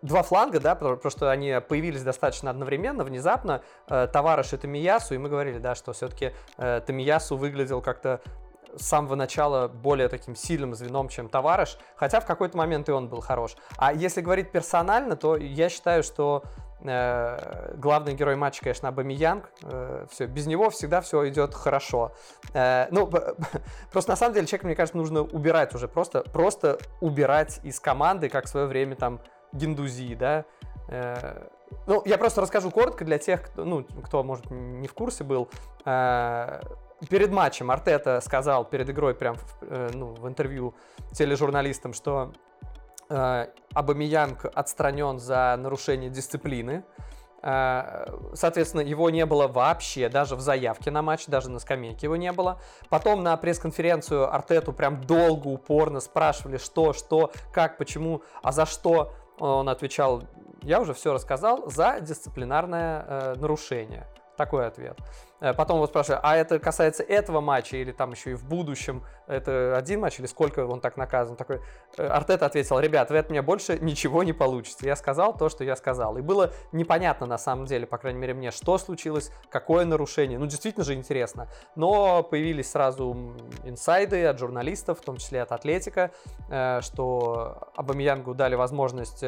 два 0.02 0.22
фланга, 0.22 0.60
да, 0.60 0.74
потому 0.74 1.10
что 1.10 1.30
они 1.30 1.60
появились 1.66 2.02
достаточно 2.02 2.50
одновременно, 2.50 3.04
внезапно. 3.04 3.62
Э, 3.88 4.08
Товарыш 4.12 4.52
и 4.52 4.56
Тамиясу, 4.56 5.14
и 5.14 5.18
мы 5.18 5.28
говорили, 5.28 5.58
да, 5.58 5.74
что 5.74 5.92
все-таки 5.92 6.32
э, 6.56 6.80
Тамиясу 6.86 7.36
выглядел 7.36 7.80
как-то 7.80 8.20
с 8.76 8.86
самого 8.86 9.14
начала 9.14 9.68
более 9.68 10.08
таким 10.08 10.36
сильным 10.36 10.74
звеном, 10.74 11.08
чем 11.08 11.28
Товарыш, 11.28 11.78
хотя 11.96 12.20
в 12.20 12.26
какой-то 12.26 12.56
момент 12.58 12.88
и 12.88 12.92
он 12.92 13.08
был 13.08 13.20
хорош. 13.20 13.56
А 13.78 13.92
если 13.92 14.20
говорить 14.20 14.52
персонально, 14.52 15.16
то 15.16 15.36
я 15.36 15.70
считаю, 15.70 16.02
что 16.02 16.42
э, 16.82 17.74
главный 17.76 18.14
герой 18.14 18.36
матча, 18.36 18.60
конечно, 18.62 18.88
Абамиянг. 18.88 19.50
Все, 20.10 20.26
без 20.26 20.46
него 20.46 20.68
всегда 20.68 21.00
все 21.00 21.26
идет 21.28 21.54
хорошо. 21.54 22.12
Ну, 22.52 23.10
просто 23.92 24.10
на 24.10 24.16
самом 24.16 24.34
деле 24.34 24.46
человека, 24.46 24.66
мне 24.66 24.76
кажется, 24.76 24.98
нужно 24.98 25.22
убирать 25.22 25.74
уже, 25.74 25.88
просто, 25.88 26.20
просто 26.20 26.78
убирать 27.00 27.60
из 27.62 27.80
команды, 27.80 28.28
как 28.28 28.44
в 28.44 28.48
свое 28.48 28.66
время 28.66 28.94
там 28.94 29.20
Гиндузи, 29.56 30.14
да. 30.14 30.44
Э, 30.88 31.48
ну, 31.86 32.02
я 32.04 32.18
просто 32.18 32.40
расскажу 32.40 32.70
коротко 32.70 33.04
для 33.04 33.18
тех, 33.18 33.42
кто, 33.42 33.64
ну, 33.64 33.84
кто, 34.04 34.22
может, 34.22 34.50
не 34.50 34.88
в 34.88 34.94
курсе 34.94 35.24
был. 35.24 35.48
Э, 35.84 36.60
перед 37.08 37.30
матчем 37.32 37.70
Артета 37.70 38.20
сказал, 38.20 38.64
перед 38.64 38.88
игрой 38.88 39.14
прям 39.14 39.36
в, 39.36 39.58
э, 39.62 39.90
ну, 39.94 40.14
в 40.14 40.26
интервью 40.28 40.74
тележурналистам, 41.12 41.92
что 41.92 42.32
Абамиянг 43.08 44.46
отстранен 44.52 45.20
за 45.20 45.54
нарушение 45.56 46.10
дисциплины. 46.10 46.82
Соответственно, 47.40 48.80
его 48.80 49.10
не 49.10 49.24
было 49.24 49.46
вообще, 49.46 50.08
даже 50.08 50.34
в 50.34 50.40
заявке 50.40 50.90
на 50.90 51.02
матч, 51.02 51.26
даже 51.26 51.48
на 51.48 51.60
скамейке 51.60 52.06
его 52.06 52.16
не 52.16 52.32
было. 52.32 52.60
Потом 52.88 53.22
на 53.22 53.36
пресс-конференцию 53.36 54.34
Артету 54.34 54.72
прям 54.72 55.00
долго, 55.02 55.46
упорно 55.46 56.00
спрашивали, 56.00 56.56
что, 56.56 56.92
что, 56.92 57.30
как, 57.52 57.78
почему, 57.78 58.22
а 58.42 58.50
за 58.50 58.66
что 58.66 59.12
он 59.38 59.68
отвечал, 59.68 60.22
я 60.62 60.80
уже 60.80 60.94
все 60.94 61.12
рассказал 61.12 61.70
за 61.70 62.00
дисциплинарное 62.00 63.04
э, 63.06 63.34
нарушение. 63.36 64.06
Такой 64.36 64.66
ответ. 64.66 64.98
Э, 65.40 65.52
потом 65.52 65.78
вот 65.78 65.90
спрашиваю, 65.90 66.20
а 66.22 66.36
это 66.36 66.58
касается 66.58 67.02
этого 67.02 67.40
матча 67.40 67.76
или 67.76 67.92
там 67.92 68.12
еще 68.12 68.32
и 68.32 68.34
в 68.34 68.44
будущем? 68.44 69.04
Это 69.26 69.76
один 69.76 70.00
матч 70.00 70.18
или 70.18 70.26
сколько 70.26 70.66
он 70.66 70.80
так 70.80 70.96
наказан? 70.96 71.36
Такой 71.36 71.60
э, 71.98 72.06
Артет 72.06 72.42
ответил, 72.42 72.78
ребят, 72.78 73.10
вы 73.10 73.18
от 73.18 73.30
меня 73.30 73.42
больше 73.42 73.78
ничего 73.78 74.22
не 74.22 74.32
получите. 74.32 74.86
Я 74.86 74.96
сказал 74.96 75.36
то, 75.36 75.48
что 75.48 75.64
я 75.64 75.76
сказал. 75.76 76.16
И 76.16 76.22
было 76.22 76.52
непонятно 76.72 77.26
на 77.26 77.38
самом 77.38 77.66
деле, 77.66 77.86
по 77.86 77.98
крайней 77.98 78.18
мере 78.18 78.34
мне, 78.34 78.50
что 78.50 78.78
случилось, 78.78 79.30
какое 79.50 79.84
нарушение. 79.84 80.38
Ну, 80.38 80.46
действительно 80.46 80.84
же 80.84 80.94
интересно. 80.94 81.48
Но 81.74 82.22
появились 82.22 82.70
сразу 82.70 83.34
инсайды 83.64 84.24
от 84.24 84.38
журналистов, 84.38 85.00
в 85.00 85.02
том 85.02 85.18
числе 85.18 85.42
от 85.42 85.52
Атлетика, 85.52 86.12
э, 86.48 86.80
что 86.82 87.70
Абамиянгу 87.76 88.34
дали 88.34 88.54
возможность 88.54 89.24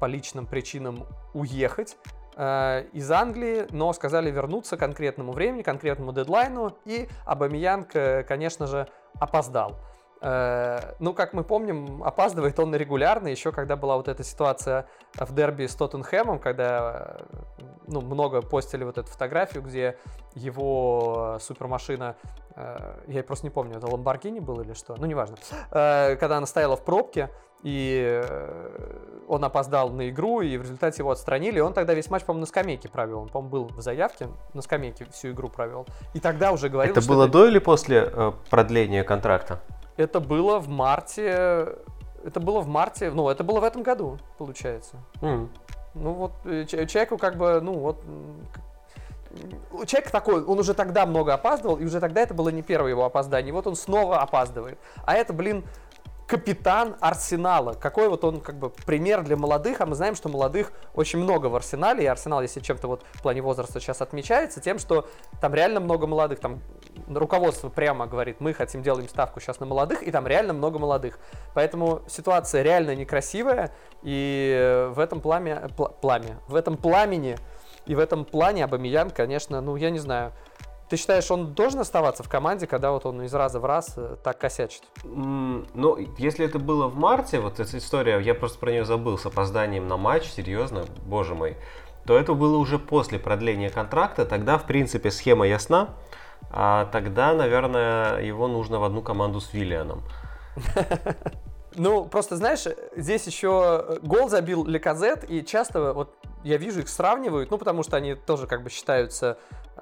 по 0.00 0.04
личным 0.04 0.46
причинам 0.46 1.06
уехать 1.32 1.96
из 2.36 3.10
Англии, 3.10 3.66
но 3.70 3.92
сказали 3.94 4.30
вернуться 4.30 4.76
к 4.76 4.80
конкретному 4.80 5.32
времени, 5.32 5.62
конкретному 5.62 6.12
дедлайну, 6.12 6.76
и 6.84 7.08
Абамиянг, 7.24 7.96
э, 7.96 8.24
конечно 8.24 8.66
же, 8.66 8.88
опоздал. 9.18 9.76
Э, 10.20 10.94
ну, 10.98 11.14
как 11.14 11.32
мы 11.32 11.44
помним, 11.44 12.02
опаздывает 12.02 12.58
он 12.60 12.74
регулярно, 12.74 13.28
еще 13.28 13.52
когда 13.52 13.76
была 13.76 13.96
вот 13.96 14.08
эта 14.08 14.22
ситуация 14.22 14.86
в 15.14 15.34
дерби 15.34 15.66
с 15.66 15.74
Тоттенхэмом, 15.74 16.38
когда 16.38 17.22
ну, 17.86 18.02
много 18.02 18.42
постили 18.42 18.84
вот 18.84 18.98
эту 18.98 19.08
фотографию, 19.08 19.62
где 19.62 19.96
его 20.34 21.38
супермашина, 21.40 22.16
я 23.06 23.22
просто 23.22 23.46
не 23.46 23.50
помню, 23.50 23.76
это 23.76 23.86
Ламборгини 23.86 24.40
был 24.40 24.60
или 24.60 24.72
что, 24.72 24.96
ну, 24.96 25.06
неважно, 25.06 25.36
когда 25.70 26.38
она 26.38 26.46
стояла 26.46 26.76
в 26.76 26.84
пробке, 26.84 27.30
и 27.66 28.22
он 29.26 29.44
опоздал 29.44 29.90
на 29.90 30.08
игру, 30.08 30.40
и 30.40 30.56
в 30.56 30.62
результате 30.62 31.02
его 31.02 31.10
отстранили, 31.10 31.58
он 31.58 31.72
тогда 31.72 31.94
весь 31.94 32.08
матч, 32.10 32.22
по-моему, 32.22 32.42
на 32.42 32.46
скамейке 32.46 32.88
провел, 32.88 33.22
он, 33.22 33.28
по-моему, 33.28 33.50
был 33.50 33.76
в 33.76 33.80
заявке, 33.80 34.28
на 34.54 34.62
скамейке 34.62 35.04
всю 35.12 35.32
игру 35.32 35.48
провел, 35.48 35.84
и 36.14 36.20
тогда 36.20 36.52
уже 36.52 36.68
говорил, 36.68 36.94
Это 36.94 37.04
было 37.04 37.24
это... 37.24 37.32
до 37.32 37.48
или 37.48 37.58
после 37.58 38.08
э, 38.12 38.32
продления 38.50 39.02
контракта? 39.02 39.60
Это 39.96 40.20
было 40.20 40.60
в 40.60 40.68
марте. 40.68 41.74
Это 42.24 42.38
было 42.38 42.60
в 42.60 42.68
марте. 42.68 43.10
Ну, 43.10 43.28
это 43.28 43.42
было 43.42 43.60
в 43.60 43.64
этом 43.64 43.82
году, 43.82 44.18
получается. 44.38 44.96
Mm. 45.20 45.48
Ну 45.94 46.12
вот 46.12 46.32
э, 46.44 46.66
человеку 46.66 47.18
как 47.18 47.36
бы, 47.36 47.60
ну 47.60 47.72
вот 47.72 48.00
человек 49.86 50.10
такой, 50.10 50.44
он 50.44 50.58
уже 50.58 50.74
тогда 50.74 51.06
много 51.06 51.34
опаздывал, 51.34 51.76
и 51.76 51.84
уже 51.84 52.00
тогда 52.00 52.22
это 52.22 52.34
было 52.34 52.48
не 52.48 52.62
первое 52.62 52.90
его 52.90 53.04
опоздание. 53.04 53.50
И 53.50 53.52
вот 53.52 53.66
он 53.66 53.76
снова 53.76 54.20
опаздывает. 54.20 54.78
А 55.04 55.14
это, 55.14 55.32
блин, 55.32 55.64
капитан 56.26 56.96
Арсенала. 57.00 57.74
Какой 57.74 58.08
вот 58.08 58.24
он 58.24 58.40
как 58.40 58.58
бы 58.58 58.70
пример 58.70 59.22
для 59.22 59.36
молодых, 59.36 59.80
а 59.80 59.86
мы 59.86 59.94
знаем, 59.94 60.16
что 60.16 60.28
молодых 60.28 60.72
очень 60.94 61.20
много 61.20 61.46
в 61.46 61.56
Арсенале, 61.56 62.04
и 62.04 62.06
Арсенал, 62.06 62.42
если 62.42 62.60
чем-то 62.60 62.88
вот 62.88 63.04
в 63.12 63.22
плане 63.22 63.42
возраста 63.42 63.80
сейчас 63.80 64.02
отмечается, 64.02 64.60
тем, 64.60 64.78
что 64.78 65.08
там 65.40 65.54
реально 65.54 65.80
много 65.80 66.06
молодых, 66.06 66.40
там 66.40 66.60
руководство 67.08 67.68
прямо 67.68 68.06
говорит, 68.06 68.40
мы 68.40 68.52
хотим 68.54 68.82
делаем 68.82 69.08
ставку 69.08 69.40
сейчас 69.40 69.60
на 69.60 69.66
молодых, 69.66 70.02
и 70.02 70.10
там 70.10 70.26
реально 70.26 70.52
много 70.52 70.78
молодых. 70.78 71.18
Поэтому 71.54 72.02
ситуация 72.08 72.62
реально 72.62 72.96
некрасивая, 72.96 73.72
и 74.02 74.88
в 74.90 74.98
этом 74.98 75.20
пламя, 75.20 75.68
пла, 75.76 75.88
пламя, 75.88 76.40
в 76.48 76.56
этом 76.56 76.76
пламени 76.76 77.36
и 77.86 77.94
в 77.94 78.00
этом 78.00 78.24
плане 78.24 78.64
Абамиян, 78.64 79.10
конечно, 79.10 79.60
ну 79.60 79.76
я 79.76 79.90
не 79.90 80.00
знаю, 80.00 80.32
ты 80.88 80.96
считаешь, 80.96 81.30
он 81.30 81.54
должен 81.54 81.80
оставаться 81.80 82.22
в 82.22 82.28
команде, 82.28 82.66
когда 82.66 82.92
вот 82.92 83.06
он 83.06 83.22
из 83.22 83.34
раза 83.34 83.58
в 83.58 83.64
раз 83.64 83.94
э, 83.96 84.16
так 84.22 84.38
косячит? 84.38 84.82
Mm, 85.02 85.68
ну, 85.74 85.96
если 86.18 86.44
это 86.44 86.58
было 86.58 86.86
в 86.86 86.96
марте, 86.96 87.40
вот 87.40 87.58
эта 87.58 87.78
история, 87.78 88.20
я 88.20 88.34
просто 88.34 88.58
про 88.58 88.70
нее 88.70 88.84
забыл, 88.84 89.18
с 89.18 89.26
опозданием 89.26 89.88
на 89.88 89.96
матч, 89.96 90.24
серьезно, 90.30 90.84
боже 91.04 91.34
мой, 91.34 91.56
то 92.06 92.16
это 92.16 92.34
было 92.34 92.56
уже 92.56 92.78
после 92.78 93.18
продления 93.18 93.70
контракта, 93.70 94.24
тогда, 94.24 94.58
в 94.58 94.66
принципе, 94.66 95.10
схема 95.10 95.46
ясна, 95.46 95.90
а 96.50 96.86
тогда, 96.86 97.34
наверное, 97.34 98.20
его 98.20 98.46
нужно 98.46 98.78
в 98.78 98.84
одну 98.84 99.02
команду 99.02 99.40
с 99.40 99.52
Виллианом. 99.52 100.02
Ну, 101.76 102.06
просто, 102.06 102.36
знаешь, 102.36 102.64
здесь 102.96 103.26
еще 103.26 103.98
гол 104.02 104.28
забил 104.28 104.64
Леказет, 104.64 105.28
и 105.30 105.44
часто 105.44 105.92
вот 105.92 106.16
я 106.42 106.56
вижу 106.56 106.80
их 106.80 106.88
сравнивают, 106.88 107.50
ну, 107.50 107.58
потому 107.58 107.82
что 107.82 107.96
они 107.96 108.14
тоже 108.14 108.46
как 108.46 108.62
бы 108.62 108.70
считаются 108.70 109.38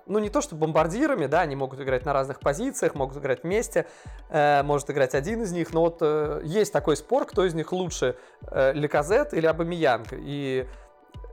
ну, 0.06 0.18
не 0.18 0.28
то 0.28 0.40
что 0.40 0.54
бомбардирами, 0.54 1.26
да, 1.26 1.40
они 1.40 1.56
могут 1.56 1.80
играть 1.80 2.04
на 2.04 2.12
разных 2.12 2.40
позициях, 2.40 2.94
могут 2.94 3.16
играть 3.16 3.42
вместе, 3.42 3.86
э, 4.28 4.62
может 4.62 4.90
играть 4.90 5.14
один 5.14 5.42
из 5.42 5.52
них, 5.52 5.72
но 5.72 5.82
вот 5.82 5.98
э, 6.00 6.42
есть 6.44 6.72
такой 6.72 6.96
спор, 6.96 7.26
кто 7.26 7.44
из 7.44 7.54
них 7.54 7.72
лучше, 7.72 8.16
э, 8.42 8.72
Леказет 8.72 9.32
или 9.32 9.46
Абамиянг, 9.46 10.08
и 10.12 10.66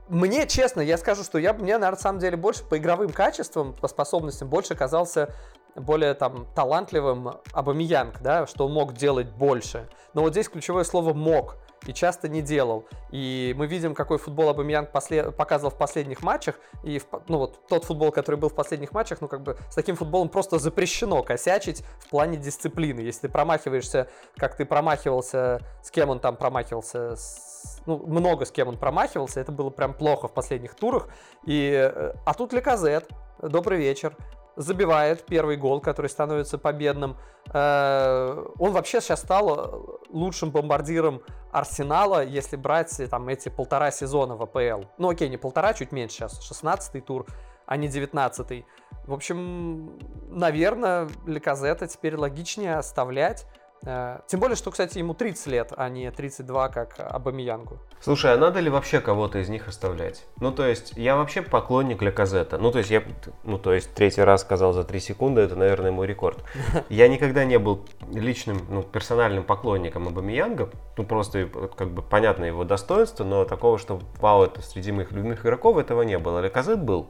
мне, 0.08 0.46
честно, 0.46 0.80
я 0.80 0.98
скажу, 0.98 1.22
что 1.24 1.38
я, 1.38 1.54
мне, 1.54 1.78
на 1.78 1.96
самом 1.96 2.18
деле, 2.18 2.36
больше 2.36 2.64
по 2.64 2.76
игровым 2.76 3.10
качествам, 3.10 3.72
по 3.72 3.88
способностям, 3.88 4.48
больше 4.48 4.74
казался 4.74 5.34
более 5.74 6.14
там 6.14 6.46
талантливым 6.54 7.40
Абамиянг, 7.52 8.20
да, 8.20 8.46
что 8.46 8.66
он 8.66 8.72
мог 8.72 8.94
делать 8.94 9.28
больше. 9.28 9.88
Но 10.14 10.22
вот 10.22 10.32
здесь 10.32 10.48
ключевое 10.48 10.84
слово 10.84 11.14
«мог» 11.14 11.56
и 11.86 11.92
часто 11.92 12.28
не 12.28 12.42
делал. 12.42 12.84
И 13.10 13.54
мы 13.56 13.66
видим, 13.66 13.94
какой 13.94 14.18
футбол 14.18 14.48
Абамиян 14.48 14.86
послед... 14.86 15.34
показывал 15.36 15.70
в 15.70 15.78
последних 15.78 16.22
матчах. 16.22 16.60
И 16.84 16.98
в... 16.98 17.06
ну 17.28 17.38
вот 17.38 17.66
тот 17.68 17.84
футбол, 17.84 18.12
который 18.12 18.36
был 18.36 18.48
в 18.48 18.54
последних 18.54 18.92
матчах, 18.92 19.20
ну 19.20 19.28
как 19.28 19.42
бы 19.42 19.56
с 19.70 19.74
таким 19.74 19.96
футболом 19.96 20.28
просто 20.28 20.58
запрещено 20.58 21.22
косячить 21.22 21.82
в 21.98 22.08
плане 22.08 22.36
дисциплины. 22.36 23.00
Если 23.00 23.22
ты 23.22 23.28
промахиваешься, 23.28 24.08
как 24.36 24.56
ты 24.56 24.64
промахивался, 24.64 25.60
с 25.82 25.90
кем 25.90 26.10
он 26.10 26.20
там 26.20 26.36
промахивался, 26.36 27.16
с... 27.16 27.80
ну 27.86 27.98
много 28.06 28.44
с 28.44 28.52
кем 28.52 28.68
он 28.68 28.78
промахивался, 28.78 29.40
это 29.40 29.50
было 29.50 29.70
прям 29.70 29.94
плохо 29.94 30.28
в 30.28 30.34
последних 30.34 30.74
турах. 30.74 31.08
И... 31.46 31.72
Э, 31.72 32.14
а 32.24 32.34
тут 32.34 32.52
Леказет, 32.52 33.08
добрый 33.40 33.78
вечер 33.78 34.16
забивает 34.56 35.24
первый 35.24 35.56
гол, 35.56 35.80
который 35.80 36.08
становится 36.08 36.58
победным. 36.58 37.16
Э, 37.52 38.44
он 38.58 38.72
вообще 38.72 39.00
сейчас 39.00 39.20
стал 39.20 40.00
лучшим 40.10 40.50
бомбардиром 40.50 41.22
Арсенала, 41.52 42.24
если 42.24 42.56
брать 42.56 43.00
там 43.10 43.28
эти 43.28 43.48
полтора 43.48 43.90
сезона 43.90 44.36
в 44.36 44.42
АПЛ. 44.42 44.86
Ну 44.98 45.10
окей, 45.10 45.28
не 45.28 45.36
полтора, 45.36 45.74
чуть 45.74 45.92
меньше 45.92 46.16
сейчас, 46.16 46.40
16-й 46.50 47.00
тур, 47.00 47.26
а 47.66 47.76
не 47.76 47.88
19-й. 47.88 48.66
В 49.06 49.12
общем, 49.12 49.98
наверное, 50.28 51.08
Леказета 51.26 51.86
теперь 51.88 52.16
логичнее 52.16 52.76
оставлять. 52.76 53.46
Э, 53.84 54.20
тем 54.26 54.40
более, 54.40 54.56
что, 54.56 54.70
кстати, 54.70 54.98
ему 54.98 55.14
30 55.14 55.46
лет, 55.48 55.72
а 55.76 55.88
не 55.88 56.10
32, 56.10 56.68
как 56.68 56.94
Абамиянгу. 56.98 57.78
Слушай, 58.00 58.34
а 58.34 58.36
надо 58.36 58.60
ли 58.60 58.70
вообще 58.70 59.00
кого-то 59.00 59.38
из 59.38 59.48
них 59.48 59.66
оставлять? 59.68 60.24
Ну, 60.40 60.52
то 60.52 60.66
есть, 60.66 60.92
я 60.96 61.16
вообще 61.16 61.42
поклонник 61.42 62.00
Леказета. 62.00 62.58
Ну, 62.58 62.70
то 62.70 62.78
есть, 62.78 62.90
я, 62.90 63.02
ну, 63.42 63.58
то 63.58 63.72
есть, 63.72 63.92
третий 63.94 64.22
раз 64.22 64.42
сказал 64.42 64.72
за 64.72 64.84
3 64.84 65.00
секунды, 65.00 65.40
это, 65.40 65.56
наверное, 65.56 65.90
мой 65.90 66.06
рекорд. 66.06 66.38
Я 66.88 67.08
никогда 67.08 67.44
не 67.44 67.58
был 67.58 67.84
личным, 68.12 68.60
ну, 68.68 68.82
персональным 68.82 69.44
поклонником 69.44 70.08
Абамиянга. 70.08 70.70
Ну, 70.96 71.04
просто, 71.04 71.48
как 71.76 71.90
бы, 71.90 72.02
понятно 72.02 72.44
его 72.44 72.64
достоинство, 72.64 73.24
но 73.24 73.44
такого, 73.44 73.78
что, 73.78 74.00
вау, 74.20 74.44
это 74.44 74.62
среди 74.62 74.92
моих 74.92 75.10
любимых 75.12 75.44
игроков, 75.44 75.76
этого 75.76 76.02
не 76.02 76.18
было. 76.18 76.40
Леказет 76.40 76.82
был 76.82 77.08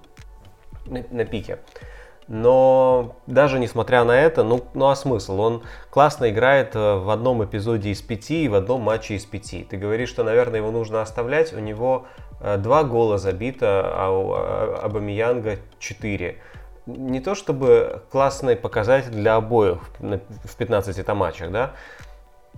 на, 0.86 1.04
на 1.10 1.24
пике. 1.24 1.58
Но 2.28 3.16
даже 3.26 3.58
несмотря 3.58 4.04
на 4.04 4.18
это, 4.18 4.44
ну, 4.44 4.64
ну 4.74 4.88
а 4.88 4.96
смысл? 4.96 5.40
Он 5.40 5.62
классно 5.90 6.30
играет 6.30 6.74
э, 6.74 6.96
в 6.96 7.10
одном 7.10 7.44
эпизоде 7.44 7.90
из 7.90 8.00
пяти 8.00 8.44
и 8.44 8.48
в 8.48 8.54
одном 8.54 8.82
матче 8.82 9.14
из 9.14 9.24
пяти. 9.24 9.64
Ты 9.64 9.76
говоришь, 9.76 10.08
что, 10.08 10.22
наверное, 10.22 10.60
его 10.60 10.70
нужно 10.70 11.02
оставлять. 11.02 11.52
У 11.52 11.58
него 11.58 12.06
э, 12.40 12.58
два 12.58 12.84
гола 12.84 13.18
забито, 13.18 13.82
а 13.84 14.10
у 14.10 14.32
а, 14.32 14.80
Абамиянга 14.84 15.58
четыре. 15.78 16.38
Не 16.86 17.20
то 17.20 17.34
чтобы 17.34 18.02
классный 18.10 18.56
показатель 18.56 19.10
для 19.10 19.36
обоих 19.36 19.78
в 20.00 20.56
15 20.56 21.06
матчах, 21.08 21.50
да? 21.50 21.72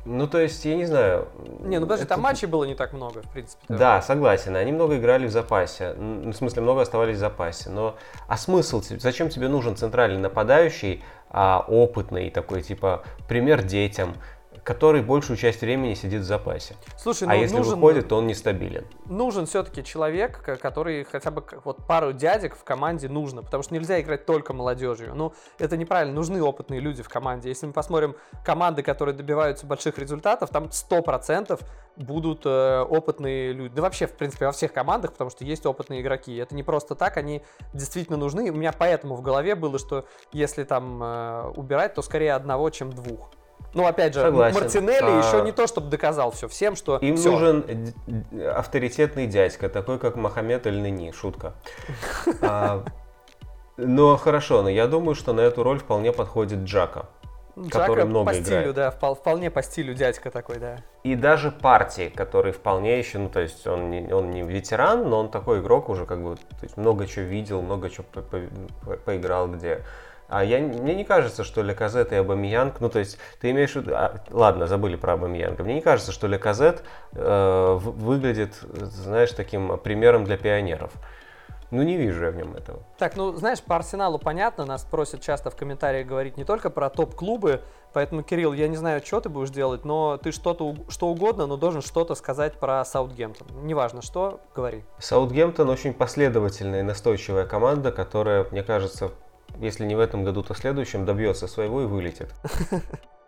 Ну, 0.05 0.27
то 0.27 0.39
есть, 0.39 0.65
я 0.65 0.77
не 0.77 0.85
знаю. 0.85 1.29
Не, 1.61 1.79
ну 1.79 1.87
подожди, 1.87 2.05
это... 2.05 2.15
там 2.15 2.21
матчей 2.21 2.47
было 2.47 2.65
не 2.65 2.75
так 2.75 2.93
много, 2.93 3.23
в 3.23 3.31
принципе. 3.31 3.63
Да, 3.69 3.77
да 3.77 4.03
согласен. 4.03 4.55
Они 4.55 4.71
много 4.71 4.99
играли 4.99 5.27
в 5.27 5.31
запасе. 5.31 5.95
Ну, 5.95 6.31
в 6.31 6.37
смысле, 6.37 6.63
много 6.63 6.83
оставались 6.83 7.17
в 7.17 7.21
запасе. 7.21 7.71
Но 7.71 7.97
а 8.29 8.37
смысл? 8.37 8.83
Зачем 8.83 9.31
тебе 9.31 9.49
нужен 9.49 9.77
центральный 9.77 10.19
нападающий, 10.19 11.03
а, 11.31 11.65
опытный, 11.67 12.31
такой, 12.31 12.63
типа, 12.63 13.03
пример 13.29 13.63
детям? 13.63 14.15
Который 14.65 15.03
большую 15.03 15.37
часть 15.37 15.61
времени 15.61 15.95
сидит 15.95 16.23
в 16.23 16.25
запасе. 16.25 16.75
Слушай, 16.97 17.29
а 17.29 17.35
ну, 17.35 17.41
если 17.41 17.57
нужен, 17.57 17.75
выходит, 17.75 18.09
то 18.09 18.17
он 18.17 18.27
нестабилен. 18.27 18.87
Нужен 19.05 19.45
все-таки 19.47 19.85
человек, 19.85 20.43
который 20.61 21.05
хотя 21.05 21.31
бы 21.31 21.45
вот 21.65 21.87
пару 21.87 22.13
дядек 22.13 22.57
в 22.57 22.65
команде 22.65 23.09
нужно, 23.09 23.43
потому 23.43 23.63
что 23.63 23.75
нельзя 23.75 24.01
играть 24.01 24.25
только 24.25 24.55
молодежью. 24.55 25.15
Ну, 25.15 25.35
это 25.59 25.77
неправильно, 25.77 26.15
нужны 26.15 26.43
опытные 26.43 26.81
люди 26.81 27.03
в 27.03 27.09
команде. 27.09 27.51
Если 27.51 27.67
мы 27.67 27.73
посмотрим 27.73 28.17
команды, 28.45 28.83
которые 28.83 29.15
добиваются 29.15 29.67
больших 29.67 29.99
результатов, 29.99 30.49
там 30.49 30.65
100% 30.65 31.61
будут 31.97 32.47
э, 32.47 32.81
опытные 32.81 33.53
люди. 33.53 33.75
Да 33.75 33.83
вообще, 33.83 34.07
в 34.07 34.13
принципе, 34.13 34.47
во 34.47 34.53
всех 34.53 34.73
командах, 34.73 35.13
потому 35.13 35.29
что 35.29 35.45
есть 35.45 35.67
опытные 35.67 36.01
игроки. 36.01 36.35
Это 36.37 36.55
не 36.55 36.63
просто 36.63 36.95
так, 36.95 37.19
они 37.19 37.43
действительно 37.75 38.17
нужны. 38.17 38.51
У 38.51 38.55
меня 38.55 38.73
поэтому 38.77 39.15
в 39.15 39.21
голове 39.21 39.55
было, 39.55 39.79
что 39.79 40.07
если 40.33 40.65
там 40.65 41.03
э, 41.03 41.53
убирать, 41.55 41.95
то 41.95 42.03
скорее 42.03 42.33
одного, 42.33 42.71
чем 42.71 42.91
двух. 42.91 43.31
Ну, 43.75 43.87
опять 43.87 44.15
же, 44.15 44.21
Согласен. 44.21 44.61
Мартинелли 44.61 45.03
А- 45.03 45.19
еще 45.19 45.43
не 45.43 45.51
то, 45.51 45.67
чтобы 45.67 45.89
доказал 45.91 46.31
все 46.31 46.47
всем, 46.47 46.77
что 46.77 46.99
Им 46.99 47.17
всё. 47.17 47.33
нужен 47.33 47.93
авторитетный 48.55 49.27
дядька, 49.27 49.69
такой 49.69 49.99
как 49.99 50.17
Мохаммед 50.17 50.67
Эль-Нини, 50.67 51.13
шутка. 51.13 51.55
А, 52.43 52.85
Но 53.77 54.17
хорошо, 54.17 54.63
но 54.63 54.69
я 54.69 54.87
думаю, 54.87 55.15
что 55.17 55.33
на 55.33 55.41
эту 55.41 55.63
роль 55.65 55.79
вполне 55.81 56.13
подходит 56.13 56.61
Джака. 56.61 57.07
который 57.71 58.05
много 58.05 58.27
по 58.31 58.35
стилю, 58.35 58.71
играет. 58.73 58.75
да, 58.75 58.89
впол- 59.01 59.15
вполне 59.17 59.51
по 59.51 59.63
стилю 59.63 59.95
дядька 59.95 60.31
такой, 60.31 60.59
да. 60.59 60.77
И 61.05 61.15
даже 61.17 61.51
партии, 61.53 62.13
который 62.15 62.53
вполне 62.53 62.99
еще, 62.99 63.19
ну 63.19 63.29
то 63.29 63.41
есть 63.41 63.65
он 63.67 63.91
не, 63.91 64.13
он 64.13 64.31
не 64.31 64.43
ветеран, 64.43 65.09
но 65.09 65.19
он 65.21 65.31
такой 65.31 65.61
игрок 65.61 65.89
уже 65.89 66.05
как 66.07 66.23
бы 66.23 66.35
то 66.37 66.43
есть 66.63 66.77
много 66.77 67.07
чего 67.07 67.25
видел, 67.27 67.63
много 67.63 67.91
чего 67.91 68.05
по- 68.13 68.23
по- 68.23 68.41
по- 68.85 68.97
поиграл 68.97 69.49
где. 69.49 69.83
А 70.29 70.43
я, 70.45 70.59
мне 70.59 70.95
не 70.95 71.05
кажется, 71.05 71.45
что 71.45 71.63
Леказет 71.63 72.13
и 72.13 72.17
Абамиянг, 72.17 72.81
ну 72.81 72.89
то 72.89 72.99
есть 72.99 73.19
ты 73.41 73.51
имеешь 73.51 73.73
в 73.73 73.77
виду, 73.77 73.93
а, 73.95 74.21
ладно, 74.31 74.67
забыли 74.67 74.97
про 74.97 75.15
Абамиянга, 75.15 75.63
мне 75.65 75.75
не 75.75 75.81
кажется, 75.81 76.13
что 76.13 76.27
Леказет 76.27 76.83
э, 77.13 77.73
в- 77.79 77.91
выглядит, 78.05 78.55
знаешь, 78.63 79.33
таким 79.33 79.79
примером 79.79 80.25
для 80.25 80.37
пионеров. 80.37 80.93
Ну 81.71 81.83
не 81.83 81.97
вижу 81.97 82.25
я 82.25 82.31
в 82.31 82.37
нем 82.37 82.55
этого. 82.55 82.85
Так, 82.99 83.17
ну, 83.17 83.33
знаешь, 83.33 83.61
по 83.61 83.75
Арсеналу 83.77 84.19
понятно, 84.19 84.65
нас 84.65 84.85
просят 84.85 85.23
часто 85.23 85.51
в 85.51 85.57
комментариях 85.57 86.07
говорить 86.07 86.37
не 86.37 86.45
только 86.45 86.71
про 86.71 86.89
топ-клубы, 86.89 87.63
поэтому, 87.93 88.23
Кирилл, 88.23 88.53
я 88.53 88.69
не 88.69 88.77
знаю, 88.77 89.03
что 89.05 89.21
ты 89.21 89.29
будешь 89.29 89.51
делать, 89.51 89.85
но 89.85 90.17
ты 90.17 90.31
что-то, 90.31 90.77
что 90.89 91.09
угодно, 91.09 91.47
но 91.47 91.57
должен 91.57 91.83
что-то 91.83 92.15
сказать 92.15 92.55
про 92.61 92.85
Саутгемптон. 92.85 93.49
Неважно 93.67 94.03
что, 94.03 94.41
говори. 94.55 94.85
Саутгемптон 95.01 95.69
очень 95.69 95.95
последовательная 95.95 96.81
и 96.81 96.83
настойчивая 96.85 97.45
команда, 97.45 97.91
которая, 97.91 98.47
мне 98.53 98.63
кажется, 98.63 99.11
если 99.61 99.85
не 99.85 99.95
в 99.95 100.01
этом 100.01 100.25
году, 100.25 100.43
то 100.43 100.55
в 100.55 100.59
следующем 100.59 101.05
добьется 101.05 101.47
своего 101.47 101.83
и 101.83 101.87
вылетит. 101.87 102.33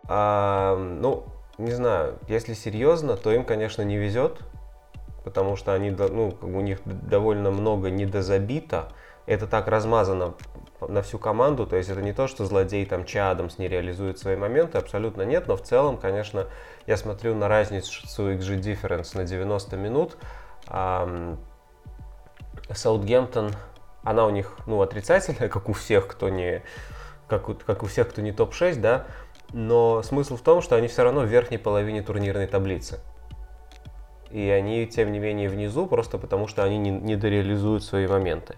А, 0.09 0.77
ну, 0.77 1.25
не 1.57 1.71
знаю, 1.71 2.17
если 2.29 2.53
серьезно, 2.53 3.17
то 3.17 3.29
им, 3.33 3.43
конечно, 3.43 3.81
не 3.81 3.97
везет, 3.97 4.39
потому 5.25 5.57
что 5.57 5.73
они, 5.73 5.89
ну, 5.89 6.37
у 6.41 6.61
них 6.61 6.79
довольно 6.85 7.51
много 7.51 7.89
недозабито. 7.89 8.87
Это 9.25 9.47
так 9.47 9.67
размазано 9.67 10.35
на 10.79 11.01
всю 11.01 11.19
команду, 11.19 11.67
то 11.67 11.75
есть 11.75 11.89
это 11.89 12.01
не 12.01 12.13
то, 12.13 12.27
что 12.27 12.45
злодей 12.45 12.85
там 12.85 13.03
Ча 13.03 13.31
Адамс 13.31 13.57
не 13.57 13.67
реализует 13.67 14.19
свои 14.19 14.37
моменты, 14.37 14.77
абсолютно 14.77 15.23
нет, 15.23 15.47
но 15.47 15.57
в 15.57 15.61
целом, 15.61 15.97
конечно, 15.97 16.45
я 16.85 16.95
смотрю 16.95 17.35
на 17.35 17.49
разницу 17.49 18.31
XG 18.31 18.61
difference 18.61 19.17
на 19.17 19.25
90 19.25 19.75
минут, 19.75 20.17
Саутгемптон, 22.71 23.53
она 24.09 24.25
у 24.25 24.29
них, 24.29 24.53
ну, 24.65 24.81
отрицательная, 24.81 25.49
как 25.49 25.69
у 25.69 25.73
всех, 25.73 26.07
кто 26.07 26.29
не, 26.29 26.63
как 27.27 27.49
у, 27.49 27.55
как 27.55 27.83
у 27.83 27.87
всех, 27.87 28.09
кто 28.09 28.21
не 28.21 28.31
топ-6, 28.31 28.79
да, 28.79 29.05
но 29.53 30.01
смысл 30.03 30.37
в 30.37 30.41
том, 30.41 30.61
что 30.61 30.75
они 30.75 30.87
все 30.87 31.03
равно 31.03 31.21
в 31.21 31.25
верхней 31.25 31.57
половине 31.57 32.01
турнирной 32.01 32.47
таблицы. 32.47 32.99
И 34.31 34.49
они, 34.49 34.85
тем 34.87 35.11
не 35.11 35.19
менее, 35.19 35.49
внизу, 35.49 35.87
просто 35.87 36.17
потому 36.17 36.47
что 36.47 36.63
они 36.63 36.77
не, 36.77 36.89
не 36.89 37.15
дореализуют 37.15 37.83
свои 37.83 38.07
моменты. 38.07 38.55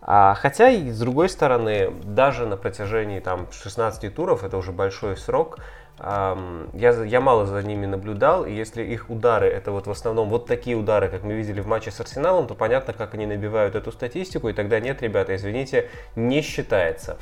А, 0.00 0.34
хотя, 0.34 0.70
и 0.70 0.90
с 0.90 0.98
другой 0.98 1.28
стороны, 1.28 1.90
даже 2.04 2.46
на 2.46 2.56
протяжении 2.56 3.20
там, 3.20 3.48
16 3.50 4.14
туров, 4.14 4.44
это 4.44 4.56
уже 4.56 4.72
большой 4.72 5.16
срок, 5.16 5.58
я, 6.00 7.04
я 7.04 7.20
мало 7.20 7.46
за 7.46 7.62
ними 7.62 7.86
наблюдал, 7.86 8.44
и 8.44 8.52
если 8.52 8.82
их 8.82 9.10
удары, 9.10 9.48
это 9.48 9.72
вот 9.72 9.86
в 9.86 9.90
основном 9.90 10.28
вот 10.28 10.46
такие 10.46 10.76
удары, 10.76 11.08
как 11.08 11.22
мы 11.22 11.34
видели 11.34 11.60
в 11.60 11.66
матче 11.66 11.90
с 11.90 12.00
Арсеналом, 12.00 12.46
то 12.46 12.54
понятно, 12.54 12.92
как 12.92 13.14
они 13.14 13.26
набивают 13.26 13.74
эту 13.74 13.90
статистику, 13.92 14.48
и 14.48 14.52
тогда 14.52 14.80
нет, 14.80 15.02
ребята, 15.02 15.34
извините, 15.34 15.88
не 16.14 16.42
считается. 16.42 17.18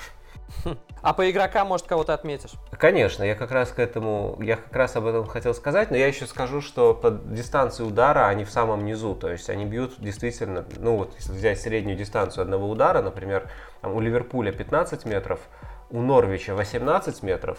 А 1.03 1.13
по 1.13 1.31
игрокам, 1.31 1.69
может, 1.69 1.87
кого-то 1.87 2.15
отметишь? 2.15 2.53
Конечно, 2.73 3.23
я 3.23 3.35
как 3.35 3.53
раз 3.53 3.71
к 3.71 3.79
этому, 3.79 4.37
я 4.41 4.57
как 4.57 4.75
раз 4.75 4.97
об 4.97 5.07
этом 5.07 5.27
хотел 5.27 5.55
сказать, 5.55 5.91
но 5.91 5.97
я 5.97 6.07
еще 6.07 6.27
скажу, 6.27 6.61
что 6.61 6.95
по 6.95 7.11
дистанции 7.11 7.85
удара 7.85 8.27
они 8.27 8.45
в 8.45 8.51
самом 8.51 8.85
низу, 8.85 9.15
то 9.15 9.31
есть 9.31 9.49
они 9.49 9.65
бьют 9.65 9.95
действительно, 9.99 10.65
ну 10.79 10.97
вот 10.97 11.15
если 11.17 11.33
взять 11.33 11.61
среднюю 11.61 11.97
дистанцию 11.97 12.43
одного 12.43 12.69
удара, 12.69 13.03
например, 13.03 13.49
там 13.83 13.95
у 13.95 14.01
Ливерпуля 14.01 14.53
15 14.53 15.05
метров, 15.05 15.41
у 15.91 16.01
Норвича 16.01 16.55
18 16.55 17.23
метров 17.23 17.59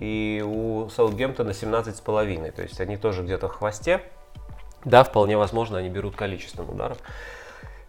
и 0.00 0.42
у 0.44 0.88
Саутгемптона 0.88 1.50
17,5, 1.50 2.50
то 2.52 2.62
есть 2.62 2.80
они 2.80 2.96
тоже 2.96 3.22
где-то 3.22 3.48
в 3.48 3.54
хвосте. 3.54 4.00
Да, 4.84 5.04
вполне 5.04 5.36
возможно, 5.36 5.78
они 5.78 5.90
берут 5.90 6.16
количеством 6.16 6.70
ударов. 6.70 6.98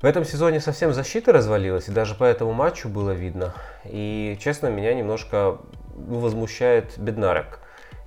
В 0.02 0.06
этом 0.06 0.26
сезоне 0.26 0.60
совсем 0.60 0.94
защита 0.94 1.32
развалилась, 1.32 1.88
и 1.88 1.92
даже 1.92 2.16
по 2.16 2.26
этому 2.26 2.54
матчу 2.54 2.90
было 2.90 3.12
видно. 3.12 3.54
И, 3.86 4.38
честно, 4.42 4.68
меня 4.68 4.94
немножко 4.94 5.58
возмущает 5.96 6.98
Беднарек. 6.98 7.60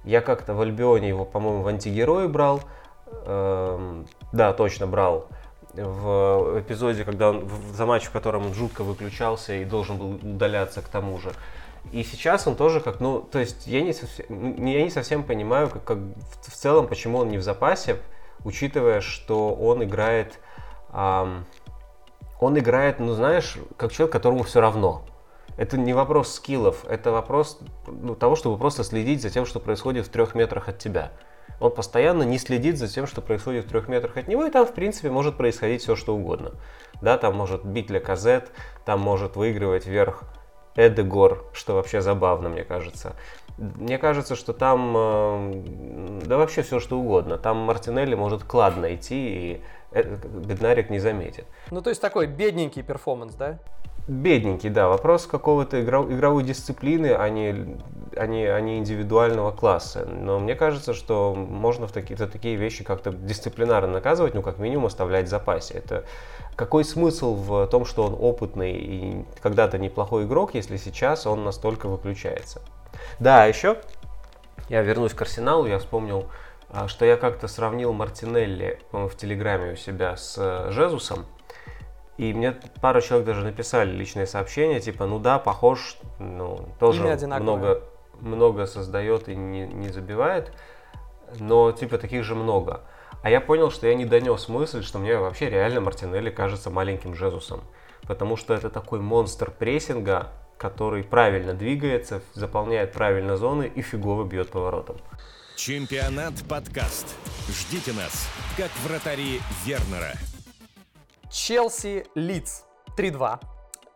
Я 0.05 0.21
как-то 0.21 0.53
в 0.55 0.61
Альбионе 0.61 1.09
его, 1.09 1.25
по-моему, 1.25 1.63
в 1.63 1.69
антигерои 1.69 2.27
брал. 2.27 2.61
Эм, 3.27 4.07
да, 4.33 4.53
точно 4.53 4.87
брал. 4.87 5.29
В 5.73 6.61
эпизоде, 6.61 7.05
когда 7.05 7.31
он, 7.31 7.47
в- 7.47 7.75
за 7.75 7.87
матч, 7.87 8.05
в 8.05 8.11
котором 8.11 8.47
он 8.47 8.55
жутко 8.55 8.85
выключался 8.85 9.55
и 9.55 9.65
должен 9.65 9.97
был 9.97 10.11
удаляться 10.17 10.83
к 10.83 10.89
тому 10.89 11.19
же. 11.21 11.33
И 11.93 12.03
сейчас 12.03 12.47
он 12.47 12.57
тоже 12.57 12.81
как, 12.81 13.01
ну, 13.01 13.21
то 13.21 13.39
есть 13.39 13.67
я 13.67 13.83
не 13.83 13.93
совсем, 13.93 14.27
я 14.65 14.83
не 14.83 14.91
совсем 14.91 15.23
понимаю, 15.23 15.69
как, 15.69 15.85
как 15.85 15.99
в, 15.99 16.51
в 16.51 16.55
целом, 16.55 16.89
почему 16.89 17.19
он 17.19 17.29
не 17.29 17.39
в 17.39 17.43
запасе, 17.43 17.99
учитывая, 18.45 19.01
что 19.01 19.55
он 19.55 19.85
играет, 19.85 20.41
ам, 20.91 21.45
он 22.41 22.59
играет, 22.59 22.99
ну, 22.99 23.13
знаешь, 23.15 23.57
как 23.77 23.93
человек, 23.93 24.13
которому 24.13 24.43
все 24.43 24.61
равно. 24.61 25.05
Это 25.57 25.79
не 25.79 25.93
вопрос 25.93 26.35
скиллов, 26.35 26.85
это 26.89 27.13
вопрос 27.13 27.61
ну, 27.87 28.17
того, 28.17 28.35
чтобы 28.35 28.59
просто 28.59 28.83
следить 28.83 29.23
за 29.23 29.31
тем, 29.31 29.47
что 29.47 29.61
происходит 29.61 30.07
в 30.07 30.11
трех 30.11 30.35
метрах 30.35 30.69
от 30.69 30.79
тебя. 30.79 31.13
Он 31.61 31.73
постоянно 31.73 32.25
не 32.25 32.39
следит 32.39 32.77
за 32.77 32.89
тем, 32.89 33.07
что 33.07 33.23
происходит 33.23 33.67
в 33.67 33.69
трех 33.69 33.87
метрах 33.87 34.17
от 34.17 34.27
него, 34.27 34.45
и 34.45 34.51
там, 34.51 34.67
в 34.67 34.75
принципе, 34.75 35.11
может 35.11 35.37
происходить 35.37 35.83
все, 35.83 35.95
что 35.95 36.17
угодно. 36.17 36.53
Да, 37.01 37.19
там 37.19 37.37
может 37.37 37.65
бить 37.65 37.91
Леказет, 37.91 38.51
там 38.85 39.01
может 39.01 39.37
выигрывать 39.37 39.87
вверх 39.87 40.25
Эдегор, 40.77 41.45
что 41.53 41.75
вообще 41.75 42.01
забавно, 42.01 42.49
мне 42.49 42.65
кажется. 42.65 43.15
Мне 43.57 43.99
кажется, 43.99 44.35
что 44.35 44.53
там, 44.53 44.95
э, 44.97 46.21
да 46.27 46.37
вообще 46.37 46.63
все, 46.63 46.81
что 46.81 46.99
угодно. 46.99 47.39
Там 47.39 47.59
Мартинелли 47.59 48.17
может 48.17 48.43
клад 48.43 48.77
найти, 48.77 49.29
и 49.29 49.63
Беднарик 49.95 50.91
не 50.91 50.99
заметит. 50.99 51.47
Ну, 51.71 51.81
то 51.83 51.91
есть 51.91 52.01
такой 52.01 52.27
бедненький 52.27 52.83
перформанс, 52.83 53.35
да? 53.35 53.59
Бедненький, 54.07 54.69
да. 54.69 54.89
Вопрос 54.89 55.27
какого-то 55.27 55.79
игро- 55.79 56.13
игровой 56.13 56.43
дисциплины, 56.43 57.15
а 57.15 57.29
не, 57.31 57.79
а, 58.17 58.27
не, 58.27 58.45
а 58.45 58.61
не 58.61 58.79
индивидуального 58.79 59.51
класса. 59.51 60.07
Но 60.07 60.39
мне 60.39 60.55
кажется, 60.55 60.93
что 60.93 61.35
можно 61.35 61.87
в 61.87 61.93
такие, 61.93 62.17
за 62.17 62.27
такие 62.27 62.57
вещи 62.57 62.85
как-то 62.85 63.13
дисциплинарно 63.13 63.95
наказывать, 63.95 64.35
ну, 64.35 64.43
как 64.43 64.59
минимум, 64.59 64.87
оставлять 64.87 65.27
в 65.27 65.31
запасе. 65.31 65.75
Это 65.75 66.05
какой 66.55 66.85
смысл 66.85 67.35
в 67.35 67.67
том, 67.69 67.87
что 67.87 68.05
он 68.05 68.15
опытный 68.19 68.73
и 68.73 69.25
когда-то 69.41 69.79
неплохой 69.79 70.25
игрок, 70.25 70.55
если 70.55 70.77
сейчас 70.77 71.27
он 71.27 71.43
настолько 71.45 71.89
выключается? 71.89 72.61
Да, 73.21 73.45
а 73.45 73.47
еще 73.47 73.79
я 74.69 74.83
вернусь 74.83 75.15
к 75.15 75.23
Арсеналу, 75.23 75.67
я 75.67 75.79
вспомнил, 75.79 76.27
что 76.89 77.05
я 77.05 77.17
как-то 77.17 77.49
сравнил 77.49 77.93
Мартинелли 77.93 78.81
по-моему, 78.91 79.09
в 79.09 79.17
Телеграме 79.17 79.73
у 79.73 79.77
себя 79.77 80.17
с 80.17 80.37
э, 80.39 80.71
Жезусом. 80.73 81.27
И 82.17 82.33
мне 82.33 82.53
пару 82.81 83.01
человек 83.01 83.27
даже 83.27 83.43
написали 83.43 83.91
личные 83.91 84.27
сообщения, 84.27 84.81
типа, 84.81 85.07
ну 85.07 85.19
да, 85.19 85.39
похож, 85.39 85.97
ну, 86.19 86.69
тоже 86.79 87.03
много, 87.27 87.83
много 88.21 88.67
создает 88.67 89.29
и 89.29 89.35
не, 89.35 89.67
не 89.67 89.89
забивает, 89.89 90.53
но 91.41 91.73
типа 91.73 91.99
таких 91.99 92.25
же 92.25 92.35
много. 92.35 92.83
А 93.23 93.31
я 93.31 93.41
понял, 93.41 93.71
что 93.71 93.87
я 93.87 93.95
не 93.95 94.05
донес 94.05 94.49
мысль, 94.49 94.83
что 94.83 94.99
мне 94.99 95.17
вообще 95.17 95.49
реально 95.49 95.81
Мартинелли 95.81 96.31
кажется 96.31 96.71
маленьким 96.71 97.15
Жезусом. 97.15 97.63
Потому 98.07 98.37
что 98.37 98.55
это 98.55 98.71
такой 98.71 99.01
монстр 99.01 99.51
прессинга, 99.51 100.29
который 100.59 101.03
правильно 101.05 101.55
двигается, 101.55 102.21
заполняет 102.35 102.93
правильно 102.93 103.37
зоны 103.37 103.71
и 103.75 103.83
фигово 103.83 104.25
бьет 104.25 104.51
поворотом. 104.51 104.97
Чемпионат 105.57 106.35
подкаст. 106.49 107.17
Ждите 107.49 107.93
нас, 107.93 108.29
как 108.57 108.71
вратари 108.85 109.41
Вернера. 109.65 110.13
Челси 111.31 112.07
Лидс 112.15 112.63
3-2. 112.97 113.41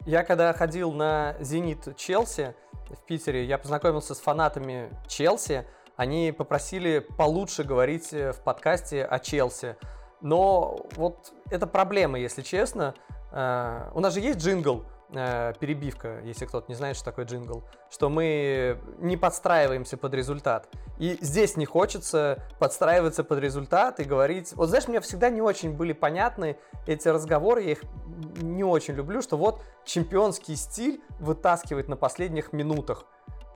Я 0.07 0.23
когда 0.23 0.53
ходил 0.53 0.92
на 0.92 1.37
Зенит 1.40 1.97
Челси 1.97 2.55
в 2.88 3.05
Питере, 3.07 3.44
я 3.44 3.59
познакомился 3.59 4.14
с 4.14 4.21
фанатами 4.21 4.90
Челси. 5.07 5.66
Они 5.97 6.33
попросили 6.33 7.01
получше 7.01 7.64
говорить 7.64 8.12
э, 8.12 8.33
в 8.33 8.40
подкасте 8.40 9.05
о 9.05 9.18
Челси. 9.18 9.77
Но 10.21 10.87
вот 10.97 11.33
это 11.51 11.66
проблема, 11.66 12.18
если 12.18 12.42
честно. 12.42 12.94
Э, 13.33 13.91
У 13.95 14.01
нас 14.01 14.14
же 14.14 14.21
есть 14.21 14.38
джингл, 14.38 14.85
э, 15.11 15.53
перебивка, 15.59 16.21
если 16.21 16.47
кто-то 16.47 16.67
не 16.69 16.75
знает, 16.75 16.97
что 16.97 17.05
такое 17.07 17.25
джингл, 17.25 17.64
что 17.91 18.09
мы 18.09 18.79
не 18.99 19.17
подстраиваемся 19.17 19.97
под 19.97 20.14
результат. 20.14 20.69
И 20.99 21.19
здесь 21.21 21.57
не 21.57 21.67
хочется 21.67 22.43
подстраиваться 22.59 23.25
под 23.25 23.38
результат 23.38 24.01
и 24.01 24.05
говорить... 24.05 24.53
Вот 24.55 24.69
знаешь, 24.69 24.88
мне 24.88 25.01
всегда 25.01 25.31
не 25.31 25.41
очень 25.41 25.73
были 25.73 25.93
понятны 25.93 26.59
эти 26.87 27.09
разговоры, 27.09 27.62
я 27.62 27.73
их 27.73 27.83
не 28.41 28.64
очень 28.64 28.95
люблю, 28.95 29.23
что 29.23 29.37
вот 29.37 29.62
чемпионский 29.85 30.57
стиль 30.57 31.01
вытаскивает 31.21 31.88
на 31.88 31.97
последних 31.97 32.53
минутах. 32.53 33.05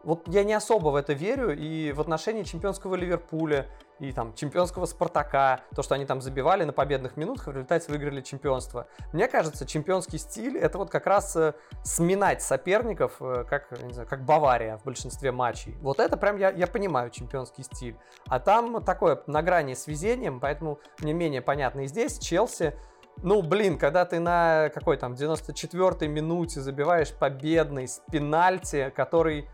Вот 0.05 0.27
я 0.29 0.45
не 0.45 0.53
особо 0.53 0.89
в 0.89 0.97
это 0.97 1.13
верю, 1.13 1.57
и 1.57 1.93
в 1.93 2.01
отношении 2.01 2.43
чемпионского 2.43 2.95
Ливерпуля, 2.95 3.69
и 4.01 4.11
там 4.13 4.35
чемпионского 4.35 4.87
Спартака, 4.87 5.61
то, 5.77 5.83
что 5.83 5.95
они 5.95 6.07
там 6.07 6.21
забивали 6.21 6.65
на 6.65 6.73
победных 6.73 7.17
минутах, 7.17 7.47
в 7.47 7.51
результате 7.51 7.91
выиграли 7.91 8.21
чемпионство. 8.21 8.89
Мне 9.13 9.29
кажется, 9.29 9.65
чемпионский 9.65 10.19
стиль 10.19 10.59
это 10.59 10.79
вот 10.79 10.91
как 10.91 11.07
раз 11.07 11.37
э, 11.37 11.55
сминать 11.85 12.43
соперников, 12.43 13.17
э, 13.21 13.45
как, 13.49 13.71
не 13.83 13.93
знаю, 13.93 14.09
как 14.09 14.25
Бавария 14.25 14.79
в 14.79 14.85
большинстве 14.85 15.31
матчей. 15.31 15.77
Вот 15.81 16.01
это 16.01 16.17
прям 16.17 16.37
я, 16.37 16.51
я 16.51 16.67
понимаю 16.67 17.11
чемпионский 17.11 17.63
стиль. 17.63 17.97
А 18.27 18.41
там 18.41 18.83
такое 18.83 19.23
на 19.27 19.41
грани 19.43 19.75
с 19.75 19.87
везением, 19.87 20.41
поэтому 20.41 20.81
мне 20.99 21.13
менее 21.13 21.43
понятно. 21.43 21.83
И 21.83 21.87
здесь 21.87 22.19
Челси, 22.19 22.75
ну, 23.23 23.41
блин, 23.43 23.79
когда 23.79 24.05
ты 24.05 24.19
на 24.19 24.71
какой 24.75 24.97
там 24.97 25.13
94-й 25.13 26.09
минуте 26.09 26.61
забиваешь 26.61 27.13
победный 27.13 27.87
с 27.87 28.03
пенальти, 28.11 28.93
который 28.97 29.49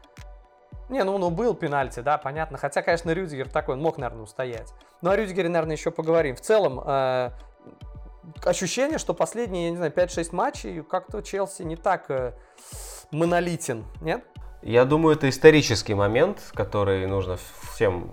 не, 0.88 1.04
ну, 1.04 1.18
ну 1.18 1.30
был 1.30 1.54
пенальти, 1.54 2.00
да, 2.00 2.18
понятно. 2.18 2.58
Хотя, 2.58 2.82
конечно, 2.82 3.10
Рюдигер 3.10 3.48
такой, 3.48 3.74
он 3.74 3.82
мог, 3.82 3.98
наверное, 3.98 4.24
устоять. 4.24 4.72
Ну, 5.02 5.10
о 5.10 5.16
Рюдигере, 5.16 5.48
наверное, 5.48 5.76
еще 5.76 5.90
поговорим. 5.90 6.34
В 6.36 6.40
целом, 6.40 6.80
э, 6.84 7.30
ощущение, 8.44 8.98
что 8.98 9.14
последние, 9.14 9.66
я 9.66 9.70
не 9.70 9.76
знаю, 9.76 9.92
5-6 9.92 10.34
матчей 10.34 10.82
как-то 10.82 11.22
Челси 11.22 11.62
не 11.62 11.76
так 11.76 12.10
э, 12.10 12.32
монолитен, 13.10 13.84
нет? 14.00 14.24
Я 14.62 14.84
думаю, 14.84 15.14
это 15.14 15.28
исторический 15.28 15.94
момент, 15.94 16.50
который 16.52 17.06
нужно 17.06 17.38
всем 17.72 18.10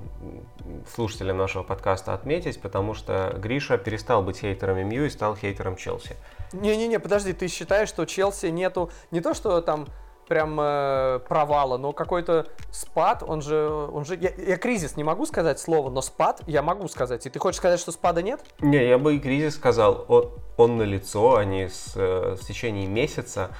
слушателям 0.93 1.37
нашего 1.37 1.63
подкаста 1.63 2.13
отметить, 2.13 2.61
потому 2.61 2.93
что 2.93 3.33
Гриша 3.37 3.79
перестал 3.79 4.21
быть 4.21 4.39
хейтером 4.39 4.77
МЮ 4.87 5.05
и 5.05 5.09
стал 5.09 5.35
хейтером 5.35 5.75
Челси. 5.75 6.15
Не-не-не, 6.53 6.99
подожди, 6.99 7.33
ты 7.33 7.47
считаешь, 7.47 7.89
что 7.89 8.05
Челси 8.05 8.47
нету 8.47 8.91
не 9.09 9.21
то, 9.21 9.33
что 9.33 9.59
там 9.61 9.87
прям 10.25 10.57
э, 10.59 11.19
провала, 11.27 11.77
но 11.77 11.91
какой-то 11.91 12.47
спад, 12.71 13.23
он 13.25 13.41
же, 13.41 13.67
он 13.67 14.05
же, 14.05 14.15
я, 14.15 14.31
я 14.37 14.57
кризис 14.57 14.97
не 14.97 15.03
могу 15.03 15.25
сказать 15.25 15.59
слово, 15.59 15.89
но 15.89 16.01
спад 16.01 16.41
я 16.47 16.61
могу 16.61 16.87
сказать. 16.87 17.25
И 17.25 17.29
ты 17.29 17.39
хочешь 17.39 17.57
сказать, 17.57 17.79
что 17.79 17.91
спада 17.91 18.21
нет? 18.21 18.41
Не, 18.59 18.87
я 18.87 18.97
бы 18.97 19.15
и 19.15 19.19
кризис 19.19 19.55
сказал. 19.55 20.05
Он, 20.07 20.31
он 20.57 20.77
на 20.77 20.83
лицо, 20.83 21.35
они 21.35 21.67
с, 21.67 21.93
э, 21.95 22.35
в 22.39 22.45
течение 22.45 22.87
месяца 22.87 23.51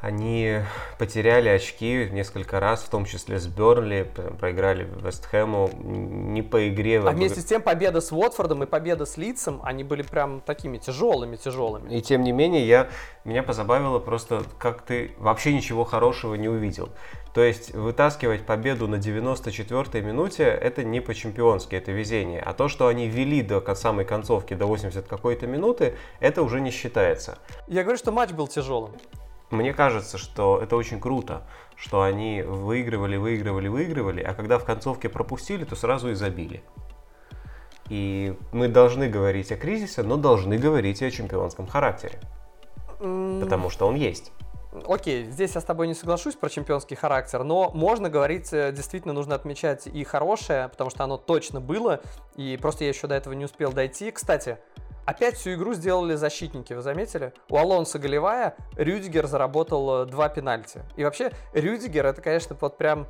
они 0.00 0.60
потеряли 0.98 1.48
очки 1.48 2.08
несколько 2.12 2.60
раз, 2.60 2.82
в 2.82 2.88
том 2.88 3.04
числе 3.04 3.38
с 3.38 3.46
Бернли, 3.46 4.08
проиграли 4.38 4.88
Вестхэму, 5.02 5.70
не 5.74 6.42
по 6.42 6.68
игре. 6.68 7.00
А 7.00 7.10
вместе 7.10 7.40
с 7.40 7.44
тем 7.44 7.62
победа 7.62 8.00
с 8.00 8.12
Уотфордом 8.12 8.62
и 8.62 8.66
победа 8.66 9.06
с 9.06 9.16
Лицем, 9.16 9.60
они 9.64 9.82
были 9.82 10.02
прям 10.02 10.40
такими 10.40 10.78
тяжелыми-тяжелыми. 10.78 11.92
И 11.92 12.00
тем 12.00 12.22
не 12.22 12.30
менее, 12.30 12.66
я, 12.66 12.88
меня 13.24 13.42
позабавило 13.42 13.98
просто, 13.98 14.44
как 14.58 14.82
ты 14.82 15.12
вообще 15.18 15.52
ничего 15.52 15.84
хорошего 15.84 16.36
не 16.36 16.48
увидел. 16.48 16.90
То 17.34 17.42
есть 17.42 17.74
вытаскивать 17.74 18.46
победу 18.46 18.86
на 18.86 18.96
94-й 18.96 20.00
минуте 20.00 20.44
это 20.44 20.84
не 20.84 21.00
по-чемпионски, 21.00 21.74
это 21.74 21.90
везение. 21.90 22.40
А 22.40 22.54
то, 22.54 22.68
что 22.68 22.86
они 22.86 23.08
вели 23.08 23.42
до 23.42 23.62
самой 23.74 24.04
концовки, 24.04 24.54
до 24.54 24.66
80 24.66 25.06
какой-то 25.08 25.46
минуты, 25.46 25.96
это 26.20 26.42
уже 26.42 26.60
не 26.60 26.70
считается. 26.70 27.38
Я 27.66 27.82
говорю, 27.82 27.98
что 27.98 28.12
матч 28.12 28.30
был 28.30 28.46
тяжелым. 28.46 28.92
Мне 29.50 29.72
кажется, 29.72 30.18
что 30.18 30.60
это 30.62 30.76
очень 30.76 31.00
круто, 31.00 31.42
что 31.76 32.02
они 32.02 32.42
выигрывали, 32.42 33.16
выигрывали, 33.16 33.68
выигрывали, 33.68 34.22
а 34.22 34.34
когда 34.34 34.58
в 34.58 34.64
концовке 34.64 35.08
пропустили, 35.08 35.64
то 35.64 35.76
сразу 35.76 36.10
и 36.10 36.14
забили. 36.14 36.62
И 37.88 38.36
мы 38.52 38.68
должны 38.68 39.08
говорить 39.08 39.50
о 39.52 39.56
кризисе, 39.56 40.02
но 40.02 40.16
должны 40.16 40.58
говорить 40.58 41.00
и 41.00 41.06
о 41.06 41.10
чемпионском 41.10 41.66
характере. 41.66 42.20
Mm. 42.98 43.40
Потому 43.40 43.70
что 43.70 43.86
он 43.86 43.94
есть. 43.94 44.32
Окей, 44.86 45.24
здесь 45.24 45.54
я 45.54 45.62
с 45.62 45.64
тобой 45.64 45.88
не 45.88 45.94
соглашусь 45.94 46.34
про 46.34 46.50
чемпионский 46.50 46.94
характер, 46.96 47.42
но 47.42 47.70
можно 47.72 48.10
говорить, 48.10 48.52
э, 48.52 48.70
действительно 48.72 49.14
нужно 49.14 49.34
отмечать 49.34 49.86
и 49.86 50.04
хорошее, 50.04 50.68
потому 50.68 50.90
что 50.90 51.04
оно 51.04 51.16
точно 51.16 51.60
было, 51.60 52.00
и 52.36 52.58
просто 52.60 52.84
я 52.84 52.90
еще 52.90 53.06
до 53.06 53.14
этого 53.14 53.32
не 53.32 53.46
успел 53.46 53.72
дойти. 53.72 54.10
Кстати, 54.10 54.58
Опять 55.08 55.36
всю 55.36 55.54
игру 55.54 55.72
сделали 55.72 56.16
защитники, 56.16 56.74
вы 56.74 56.82
заметили? 56.82 57.32
У 57.48 57.56
Алонса 57.56 57.98
голевая 57.98 58.54
Рюдигер 58.76 59.26
заработал 59.26 60.02
э, 60.02 60.04
два 60.04 60.28
пенальти. 60.28 60.82
И 60.96 61.04
вообще 61.04 61.32
Рюдигер 61.54 62.04
это, 62.04 62.20
конечно, 62.20 62.54
вот 62.60 62.76
прям 62.76 63.06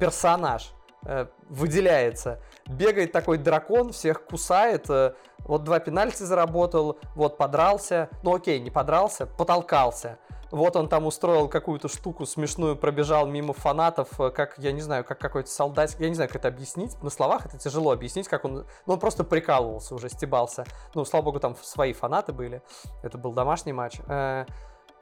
персонаж 0.00 0.72
э, 1.04 1.26
выделяется. 1.50 2.40
Бегает 2.66 3.12
такой 3.12 3.36
дракон, 3.36 3.92
всех 3.92 4.24
кусает. 4.24 4.88
Э, 4.88 5.12
вот 5.40 5.64
два 5.64 5.78
пенальти 5.78 6.22
заработал, 6.22 6.98
вот 7.14 7.36
подрался. 7.36 8.08
Ну 8.22 8.34
окей, 8.34 8.58
не 8.58 8.70
подрался, 8.70 9.26
потолкался. 9.26 10.16
Вот 10.52 10.76
он 10.76 10.86
там 10.86 11.06
устроил 11.06 11.48
какую-то 11.48 11.88
штуку 11.88 12.26
смешную, 12.26 12.76
пробежал 12.76 13.26
мимо 13.26 13.54
фанатов, 13.54 14.20
э, 14.20 14.30
как, 14.30 14.58
я 14.58 14.72
не 14.72 14.82
знаю, 14.82 15.02
как 15.02 15.18
какой-то 15.18 15.48
солдат. 15.48 15.96
Я 15.98 16.10
не 16.10 16.14
знаю, 16.14 16.28
как 16.28 16.36
это 16.36 16.48
объяснить. 16.48 17.02
На 17.02 17.08
словах 17.08 17.46
это 17.46 17.56
тяжело 17.56 17.90
объяснить, 17.90 18.28
как 18.28 18.44
он... 18.44 18.66
Ну, 18.86 18.92
он 18.92 19.00
просто 19.00 19.24
прикалывался 19.24 19.94
уже, 19.94 20.10
стебался. 20.10 20.66
Ну, 20.94 21.06
слава 21.06 21.24
богу, 21.24 21.40
там 21.40 21.56
свои 21.62 21.94
фанаты 21.94 22.34
были. 22.34 22.62
Это 23.02 23.16
был 23.16 23.32
домашний 23.32 23.72
матч. 23.72 23.98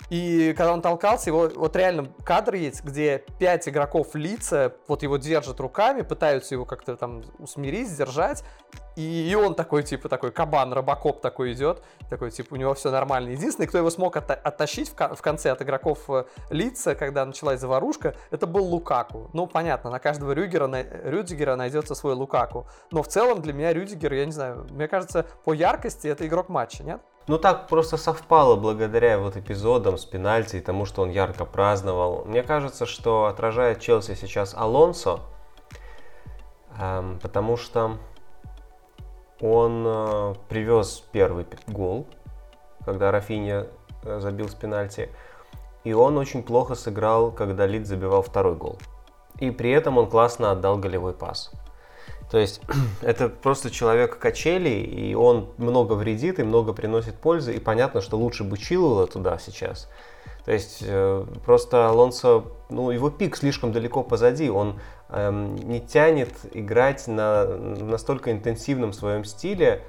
И 0.08 0.54
когда 0.56 0.72
он 0.72 0.82
толкался, 0.82 1.30
его 1.30 1.50
вот 1.54 1.76
реально 1.76 2.12
кадр 2.24 2.54
есть, 2.54 2.82
где 2.82 3.24
пять 3.38 3.68
игроков 3.68 4.14
лица, 4.14 4.74
вот 4.88 5.02
его 5.02 5.18
держат 5.18 5.60
руками, 5.60 6.02
пытаются 6.02 6.54
его 6.54 6.64
как-то 6.64 6.96
там 6.96 7.22
усмирить, 7.38 7.88
сдержать. 7.88 8.42
И, 8.96 9.30
и 9.30 9.34
он 9.34 9.54
такой, 9.54 9.82
типа, 9.82 10.08
такой 10.08 10.32
кабан, 10.32 10.72
робокоп 10.72 11.20
такой 11.20 11.52
идет, 11.52 11.82
такой, 12.08 12.30
типа, 12.30 12.54
у 12.54 12.56
него 12.56 12.74
все 12.74 12.90
нормально. 12.90 13.30
Единственный, 13.30 13.66
кто 13.66 13.78
его 13.78 13.88
смог 13.88 14.16
от, 14.16 14.30
оттащить 14.30 14.90
в, 14.90 14.94
в 14.94 15.22
конце 15.22 15.50
от 15.52 15.62
игроков 15.62 16.10
э, 16.10 16.24
лица, 16.50 16.94
когда 16.94 17.24
началась 17.24 17.60
заварушка, 17.60 18.16
это 18.30 18.46
был 18.46 18.64
Лукаку. 18.64 19.30
Ну, 19.32 19.46
понятно, 19.46 19.90
на 19.90 20.00
каждого 20.00 20.32
Рюгера, 20.32 20.66
на, 20.66 20.82
Рюдигера 20.82 21.56
найдется 21.56 21.94
свой 21.94 22.14
Лукаку. 22.14 22.66
Но 22.90 23.02
в 23.02 23.08
целом 23.08 23.40
для 23.42 23.52
меня 23.52 23.72
Рюдигер, 23.72 24.12
я 24.12 24.26
не 24.26 24.32
знаю, 24.32 24.66
мне 24.70 24.88
кажется, 24.88 25.24
по 25.44 25.52
яркости 25.52 26.08
это 26.08 26.26
игрок 26.26 26.48
матча, 26.48 26.82
нет? 26.82 27.00
Ну 27.26 27.38
так 27.38 27.68
просто 27.68 27.96
совпало 27.96 28.56
благодаря 28.56 29.18
вот 29.18 29.36
эпизодам 29.36 29.98
с 29.98 30.04
пенальти 30.04 30.56
и 30.56 30.60
тому, 30.60 30.84
что 30.84 31.02
он 31.02 31.10
ярко 31.10 31.44
праздновал. 31.44 32.24
Мне 32.24 32.42
кажется, 32.42 32.86
что 32.86 33.26
отражает 33.26 33.80
Челси 33.80 34.14
сейчас 34.14 34.54
Алонсо, 34.54 35.20
эм, 36.78 37.18
потому 37.20 37.56
что 37.56 37.98
он 39.40 39.84
э, 39.86 40.34
привез 40.48 41.04
первый 41.12 41.46
гол, 41.66 42.06
когда 42.84 43.10
Рафиня 43.10 43.66
э, 44.02 44.20
забил 44.20 44.48
с 44.48 44.54
пенальти, 44.54 45.10
и 45.84 45.92
он 45.92 46.18
очень 46.18 46.42
плохо 46.42 46.74
сыграл, 46.74 47.30
когда 47.30 47.66
Лид 47.66 47.86
забивал 47.86 48.22
второй 48.22 48.54
гол. 48.54 48.78
И 49.38 49.50
при 49.50 49.70
этом 49.70 49.96
он 49.98 50.10
классно 50.10 50.50
отдал 50.50 50.76
голевой 50.76 51.14
пас. 51.14 51.50
То 52.30 52.38
есть 52.38 52.60
это 53.02 53.28
просто 53.28 53.70
человек 53.70 54.18
качели, 54.18 54.68
и 54.68 55.14
он 55.14 55.48
много 55.58 55.94
вредит 55.94 56.38
и 56.38 56.42
много 56.42 56.72
приносит 56.72 57.14
пользы, 57.14 57.54
и 57.54 57.58
понятно, 57.58 58.00
что 58.00 58.16
лучше 58.16 58.44
бы 58.44 58.56
Чилуэлла 58.56 59.06
туда 59.06 59.38
сейчас. 59.38 59.88
То 60.44 60.52
есть 60.52 60.82
э, 60.86 61.26
просто 61.44 61.88
Алонсо, 61.88 62.44
ну 62.70 62.90
его 62.90 63.10
пик 63.10 63.36
слишком 63.36 63.72
далеко 63.72 64.02
позади, 64.02 64.48
он 64.48 64.80
эм, 65.10 65.56
не 65.56 65.80
тянет 65.80 66.30
играть 66.52 67.06
на 67.08 67.44
настолько 67.44 68.32
интенсивном 68.32 68.92
своем 68.92 69.24
стиле, 69.24 69.82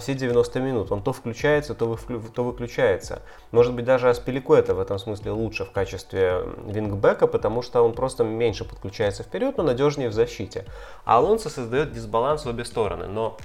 все 0.00 0.14
90 0.14 0.60
минут. 0.60 0.92
Он 0.92 1.02
то 1.02 1.12
включается, 1.12 1.74
то, 1.74 1.86
вы, 1.86 2.20
то 2.30 2.44
выключается. 2.44 3.22
Может 3.52 3.74
быть, 3.74 3.84
даже 3.84 4.08
это 4.08 4.74
в 4.74 4.80
этом 4.80 4.98
смысле 4.98 5.30
лучше 5.32 5.64
в 5.64 5.72
качестве 5.72 6.42
вингбека, 6.66 7.26
потому 7.26 7.62
что 7.62 7.82
он 7.82 7.92
просто 7.92 8.24
меньше 8.24 8.64
подключается 8.64 9.22
вперед, 9.22 9.56
но 9.56 9.62
надежнее 9.62 10.08
в 10.08 10.12
защите. 10.12 10.64
А 11.04 11.18
Алонсо 11.18 11.50
создает 11.50 11.92
дисбаланс 11.92 12.44
в 12.44 12.48
обе 12.48 12.64
стороны. 12.64 13.06
Но 13.06 13.36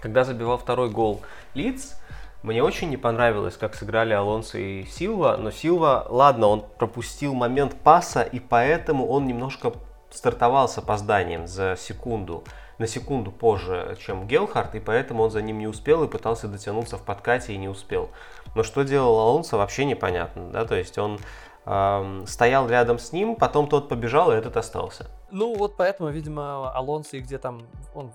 когда 0.00 0.24
забивал 0.24 0.58
второй 0.58 0.90
гол 0.90 1.20
Лидс, 1.54 1.94
мне 2.42 2.62
очень 2.62 2.90
не 2.90 2.96
понравилось, 2.96 3.56
как 3.56 3.74
сыграли 3.74 4.12
Алонсо 4.12 4.58
и 4.58 4.84
Силва, 4.84 5.36
но 5.36 5.50
Силва, 5.50 6.06
ладно, 6.08 6.46
он 6.46 6.64
пропустил 6.78 7.34
момент 7.34 7.74
паса, 7.82 8.22
и 8.22 8.38
поэтому 8.38 9.08
он 9.08 9.26
немножко 9.26 9.72
стартовал 10.10 10.68
с 10.68 10.78
опозданием 10.78 11.46
за 11.46 11.76
секунду 11.76 12.44
на 12.78 12.86
секунду 12.86 13.30
позже, 13.30 13.96
чем 14.00 14.26
Гелхард, 14.26 14.74
и 14.74 14.80
поэтому 14.80 15.22
он 15.22 15.30
за 15.30 15.42
ним 15.42 15.58
не 15.58 15.66
успел 15.66 16.04
и 16.04 16.08
пытался 16.08 16.48
дотянуться 16.48 16.96
в 16.96 17.02
подкате 17.02 17.54
и 17.54 17.56
не 17.56 17.68
успел. 17.68 18.10
Но 18.54 18.62
что 18.62 18.82
делал 18.82 19.18
Алонсо, 19.18 19.56
вообще 19.56 19.84
непонятно, 19.84 20.50
да, 20.50 20.64
то 20.64 20.74
есть 20.74 20.98
он 20.98 21.18
эм, 21.64 22.26
стоял 22.26 22.68
рядом 22.68 22.98
с 22.98 23.12
ним, 23.12 23.36
потом 23.36 23.68
тот 23.68 23.88
побежал, 23.88 24.32
и 24.32 24.34
этот 24.34 24.56
остался. 24.56 25.06
Ну 25.30 25.56
вот 25.56 25.76
поэтому, 25.76 26.10
видимо, 26.10 26.70
Алонсо 26.72 27.16
и 27.16 27.20
где 27.20 27.38
там, 27.38 27.66
он 27.94 28.12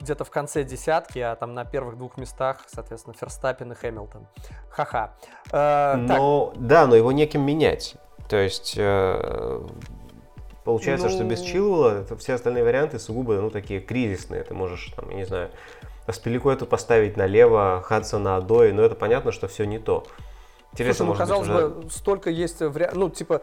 где-то 0.00 0.24
в 0.24 0.30
конце 0.30 0.64
десятки, 0.64 1.18
а 1.18 1.36
там 1.36 1.54
на 1.54 1.64
первых 1.64 1.96
двух 1.96 2.16
местах, 2.16 2.64
соответственно, 2.66 3.14
Ферстаппин 3.18 3.72
и 3.72 3.74
Хэмилтон. 3.74 4.26
Ха-ха. 4.70 5.14
Э, 5.52 5.96
но, 5.96 6.52
так. 6.54 6.66
Да, 6.66 6.86
но 6.86 6.96
его 6.96 7.12
неким 7.12 7.42
менять. 7.42 7.96
То 8.28 8.36
есть 8.36 8.74
э, 8.76 9.66
Получается, 10.64 11.08
ну... 11.08 11.12
что 11.12 11.24
без 11.24 11.40
ну. 11.40 11.46
Чилуэлла 11.46 12.06
все 12.18 12.34
остальные 12.34 12.64
варианты 12.64 12.98
сугубо, 12.98 13.34
ну, 13.34 13.50
такие 13.50 13.80
кризисные. 13.80 14.42
Ты 14.42 14.54
можешь, 14.54 14.92
там, 14.96 15.10
я 15.10 15.16
не 15.16 15.24
знаю, 15.24 15.50
Аспилику 16.06 16.50
эту 16.50 16.66
поставить 16.66 17.16
налево, 17.16 17.82
Хадсона 17.82 18.36
Адои, 18.36 18.72
но 18.72 18.82
это 18.82 18.94
понятно, 18.94 19.32
что 19.32 19.48
все 19.48 19.64
не 19.64 19.78
то. 19.78 20.06
Интересно, 20.74 21.06
Слушай, 21.06 21.12
ну, 21.12 21.18
казалось 21.18 21.48
быть, 21.48 21.56
уже... 21.56 21.68
бы, 21.68 21.90
столько 21.90 22.30
есть 22.30 22.60
вариантов. 22.60 22.98
Ну, 22.98 23.08
типа, 23.08 23.42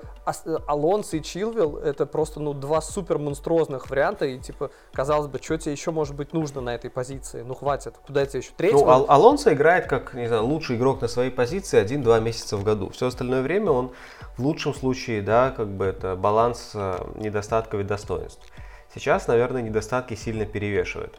Алонсо 0.67 1.15
и 1.15 1.21
Чилвилл 1.21 1.77
это 1.77 2.05
просто, 2.05 2.41
ну, 2.41 2.53
два 2.53 2.81
супер 2.81 3.19
монструозных 3.19 3.89
варианта. 3.89 4.25
И, 4.25 4.37
типа, 4.37 4.71
казалось 4.91 5.27
бы, 5.27 5.39
что 5.41 5.57
тебе 5.57 5.71
еще 5.71 5.91
может 5.91 6.13
быть 6.13 6.33
нужно 6.33 6.59
на 6.59 6.75
этой 6.75 6.89
позиции? 6.89 7.41
Ну, 7.41 7.55
хватит. 7.55 7.95
Куда 8.05 8.25
тебе 8.25 8.39
еще? 8.39 8.51
Третьего? 8.57 8.79
Ну, 8.79 8.89
Ал- 8.89 9.05
Алонсо 9.07 9.53
играет 9.53 9.87
как, 9.87 10.13
не 10.13 10.27
знаю, 10.27 10.43
лучший 10.43 10.75
игрок 10.75 10.99
на 10.99 11.07
своей 11.07 11.31
позиции 11.31 11.79
один-два 11.79 12.19
месяца 12.19 12.57
в 12.57 12.65
году. 12.65 12.89
Все 12.89 13.07
остальное 13.07 13.41
время 13.41 13.71
он 13.71 13.91
в 14.35 14.43
лучшем 14.43 14.73
случае, 14.73 15.21
да, 15.21 15.51
как 15.51 15.69
бы 15.69 15.85
это 15.85 16.17
баланс 16.17 16.71
э, 16.73 16.97
недостатков 17.15 17.79
и 17.79 17.83
достоинств. 17.83 18.45
Сейчас, 18.93 19.27
наверное, 19.27 19.61
недостатки 19.61 20.15
сильно 20.15 20.45
перевешивают. 20.45 21.17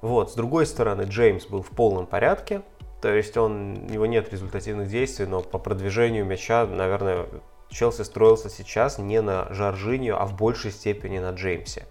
Вот, 0.00 0.32
с 0.32 0.34
другой 0.34 0.66
стороны, 0.66 1.02
Джеймс 1.02 1.46
был 1.46 1.62
в 1.62 1.70
полном 1.70 2.06
порядке, 2.06 2.62
то 3.04 3.14
есть 3.14 3.36
он, 3.36 3.84
у 3.86 3.92
него 3.92 4.06
нет 4.06 4.32
результативных 4.32 4.88
действий, 4.88 5.26
но 5.26 5.42
по 5.42 5.58
продвижению 5.58 6.24
мяча, 6.24 6.64
наверное, 6.64 7.26
Челси 7.68 8.00
строился 8.00 8.48
сейчас 8.48 8.96
не 8.96 9.20
на 9.20 9.46
Жоржинью, 9.52 10.18
а 10.18 10.24
в 10.24 10.34
большей 10.34 10.70
степени 10.70 11.18
на 11.18 11.32
Джеймсе. 11.32 11.84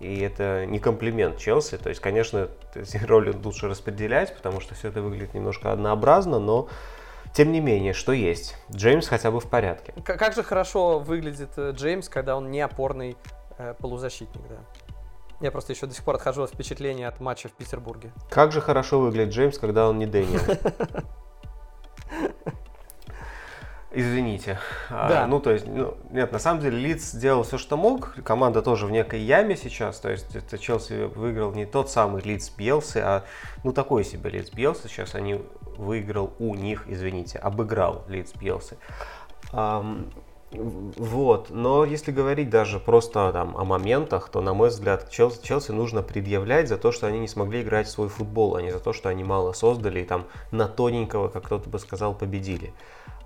И 0.00 0.18
это 0.18 0.66
не 0.66 0.80
комплимент 0.80 1.38
Челси. 1.38 1.78
То 1.78 1.90
есть, 1.90 2.00
конечно, 2.00 2.48
роли 3.06 3.30
лучше 3.30 3.68
распределять, 3.68 4.34
потому 4.34 4.60
что 4.60 4.74
все 4.74 4.88
это 4.88 5.00
выглядит 5.00 5.32
немножко 5.32 5.70
однообразно, 5.70 6.40
но 6.40 6.68
тем 7.32 7.52
не 7.52 7.60
менее, 7.60 7.92
что 7.92 8.10
есть. 8.10 8.56
Джеймс 8.72 9.06
хотя 9.06 9.30
бы 9.30 9.38
в 9.38 9.48
порядке. 9.48 9.94
Как 10.02 10.32
же 10.34 10.42
хорошо 10.42 10.98
выглядит 10.98 11.50
э, 11.56 11.70
Джеймс, 11.70 12.08
когда 12.08 12.36
он 12.36 12.50
не 12.50 12.62
опорный 12.62 13.16
э, 13.58 13.74
полузащитник, 13.78 14.42
да. 14.48 14.56
Я 15.40 15.50
просто 15.52 15.72
еще 15.72 15.86
до 15.86 15.94
сих 15.94 16.02
пор 16.04 16.16
отхожу 16.16 16.42
от 16.42 16.50
впечатления 16.50 17.06
от 17.06 17.20
матча 17.20 17.48
в 17.48 17.52
Петербурге. 17.52 18.12
Как 18.30 18.50
же 18.52 18.60
хорошо 18.60 18.98
выглядит 19.00 19.32
Джеймс, 19.34 19.58
когда 19.58 19.88
он 19.88 19.98
не 19.98 20.06
Дэниел. 20.06 20.40
Извините. 23.90 24.58
А, 24.90 25.08
Да. 25.08 25.26
ну, 25.26 25.40
то 25.40 25.50
есть, 25.50 25.66
ну, 25.66 25.96
нет, 26.10 26.30
на 26.30 26.38
самом 26.38 26.60
деле 26.60 26.78
Лидс 26.78 27.10
сделал 27.12 27.42
все, 27.42 27.56
что 27.56 27.76
мог. 27.78 28.14
Команда 28.22 28.60
тоже 28.60 28.86
в 28.86 28.90
некой 28.90 29.20
яме 29.20 29.56
сейчас. 29.56 29.98
То 29.98 30.10
есть, 30.10 30.36
это 30.36 30.58
Челси 30.58 31.04
выиграл 31.06 31.52
не 31.52 31.64
тот 31.64 31.90
самый 31.90 32.20
Лидс 32.22 32.50
Бьелсы, 32.50 32.98
а 32.98 33.24
ну 33.64 33.72
такой 33.72 34.04
себе 34.04 34.28
Лидс 34.28 34.50
Бьелсы. 34.50 34.88
Сейчас 34.88 35.14
они 35.14 35.40
выиграл 35.78 36.34
у 36.38 36.54
них, 36.54 36.84
извините, 36.86 37.38
обыграл 37.38 38.04
Лидс 38.08 38.34
Бьелсы. 38.34 38.76
В- 39.52 40.04
вот, 40.50 41.50
но 41.50 41.84
если 41.84 42.10
говорить 42.10 42.48
даже 42.48 42.80
просто 42.80 43.32
там 43.32 43.54
о 43.56 43.64
моментах, 43.64 44.30
то, 44.30 44.40
на 44.40 44.54
мой 44.54 44.70
взгляд, 44.70 45.10
Челси, 45.10 45.42
Челси 45.42 45.72
нужно 45.72 46.02
предъявлять 46.02 46.68
за 46.68 46.78
то, 46.78 46.90
что 46.90 47.06
они 47.06 47.18
не 47.18 47.28
смогли 47.28 47.60
играть 47.60 47.86
в 47.86 47.90
свой 47.90 48.08
футбол, 48.08 48.56
а 48.56 48.62
не 48.62 48.70
за 48.70 48.80
то, 48.80 48.94
что 48.94 49.10
они 49.10 49.24
мало 49.24 49.52
создали 49.52 50.00
и 50.00 50.04
там 50.04 50.26
на 50.50 50.66
тоненького, 50.66 51.28
как 51.28 51.44
кто-то 51.44 51.68
бы 51.68 51.78
сказал, 51.78 52.14
победили. 52.14 52.72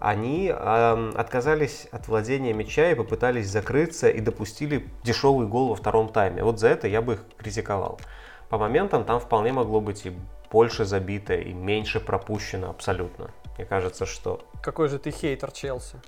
Они 0.01 0.53
ам, 0.53 1.13
отказались 1.15 1.87
от 1.93 2.09
владения 2.09 2.53
мяча 2.53 2.91
и 2.91 2.97
попытались 2.97 3.49
закрыться 3.49 4.09
и 4.09 4.21
допустили 4.21 4.89
дешевый 5.05 5.47
гол 5.47 5.69
во 5.69 5.77
втором 5.77 6.09
тайме. 6.09 6.43
Вот 6.43 6.59
за 6.59 6.69
это 6.69 6.89
я 6.89 7.03
бы 7.03 7.15
их 7.15 7.25
критиковал. 7.37 8.01
По 8.49 8.59
моментам 8.59 9.05
там 9.05 9.21
вполне 9.21 9.53
могло 9.53 9.81
быть 9.81 10.05
и 10.07 10.13
больше 10.51 10.85
забито, 10.85 11.35
и 11.35 11.53
меньше 11.53 12.01
пропущено 12.01 12.71
абсолютно. 12.71 13.31
Мне 13.57 13.65
кажется, 13.65 14.07
что... 14.07 14.41
Какой 14.61 14.89
же 14.89 14.99
ты 14.99 15.13
хейтер 15.13 15.53
Челси? 15.53 16.01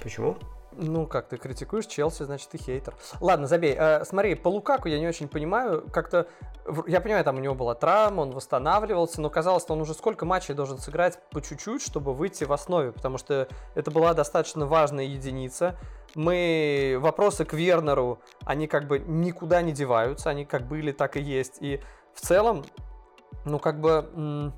Почему? 0.00 0.36
Ну, 0.74 1.06
как 1.06 1.28
ты 1.28 1.36
критикуешь 1.36 1.86
Челси, 1.86 2.22
значит, 2.22 2.48
ты 2.48 2.58
хейтер. 2.58 2.94
Ладно, 3.20 3.46
забей. 3.46 3.74
Э, 3.78 4.04
смотри, 4.04 4.34
по 4.34 4.48
Лукаку 4.48 4.88
я 4.88 4.98
не 4.98 5.06
очень 5.06 5.28
понимаю. 5.28 5.86
Как-то, 5.92 6.26
я 6.86 7.00
понимаю, 7.00 7.24
там 7.24 7.36
у 7.36 7.40
него 7.40 7.54
была 7.54 7.74
травма, 7.74 8.22
он 8.22 8.30
восстанавливался, 8.30 9.20
но 9.20 9.28
казалось, 9.28 9.64
что 9.64 9.74
он 9.74 9.82
уже 9.82 9.92
сколько 9.92 10.24
матчей 10.24 10.54
должен 10.54 10.78
сыграть 10.78 11.18
по 11.30 11.42
чуть-чуть, 11.42 11.82
чтобы 11.82 12.14
выйти 12.14 12.44
в 12.44 12.52
основе, 12.52 12.92
потому 12.92 13.18
что 13.18 13.48
это 13.74 13.90
была 13.90 14.14
достаточно 14.14 14.66
важная 14.66 15.04
единица. 15.04 15.76
Мы, 16.14 16.96
вопросы 17.00 17.44
к 17.44 17.52
Вернеру, 17.52 18.20
они 18.44 18.66
как 18.66 18.86
бы 18.86 18.98
никуда 18.98 19.60
не 19.60 19.72
деваются, 19.72 20.30
они 20.30 20.46
как 20.46 20.66
были, 20.66 20.92
так 20.92 21.16
и 21.16 21.20
есть. 21.20 21.58
И 21.60 21.80
в 22.14 22.20
целом, 22.20 22.64
ну, 23.44 23.58
как 23.58 23.80
бы... 23.80 24.52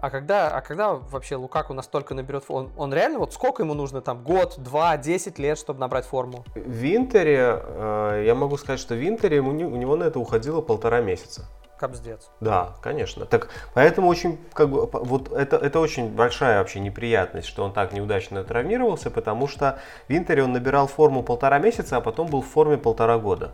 а 0.00 0.10
когда, 0.10 0.48
а 0.48 0.60
когда 0.60 0.94
вообще 0.94 1.36
Лукаку 1.36 1.74
настолько 1.74 2.14
наберет 2.14 2.44
форму? 2.44 2.70
Он, 2.76 2.84
он 2.84 2.94
реально, 2.94 3.18
вот 3.18 3.32
сколько 3.32 3.62
ему 3.62 3.74
нужно 3.74 4.00
там, 4.00 4.22
год, 4.22 4.54
два, 4.58 4.96
десять 4.96 5.38
лет, 5.38 5.58
чтобы 5.58 5.80
набрать 5.80 6.06
форму? 6.06 6.44
В 6.54 6.58
Винтере, 6.58 7.60
э, 7.62 8.22
я 8.26 8.34
могу 8.34 8.56
сказать, 8.56 8.80
что 8.80 8.94
в 8.94 8.98
Винтере 8.98 9.40
у 9.40 9.48
у 9.48 9.52
него 9.52 9.96
на 9.96 10.04
это 10.04 10.18
уходило 10.20 10.60
полтора 10.60 11.00
месяца. 11.00 11.46
Капздец. 11.78 12.28
Да, 12.40 12.74
конечно. 12.82 13.24
Так, 13.24 13.50
поэтому 13.72 14.08
очень, 14.08 14.38
как 14.52 14.68
бы, 14.68 14.86
вот 14.86 15.32
это, 15.32 15.56
это 15.56 15.78
очень 15.78 16.12
большая 16.14 16.58
вообще 16.58 16.80
неприятность, 16.80 17.46
что 17.46 17.64
он 17.64 17.72
так 17.72 17.92
неудачно 17.92 18.42
травмировался, 18.44 19.10
потому 19.10 19.46
что 19.46 19.78
в 20.06 20.10
Винтере 20.10 20.42
он 20.42 20.52
набирал 20.52 20.88
форму 20.88 21.22
полтора 21.22 21.58
месяца, 21.58 21.96
а 21.96 22.00
потом 22.00 22.26
был 22.28 22.42
в 22.42 22.46
форме 22.46 22.78
полтора 22.78 23.18
года. 23.18 23.52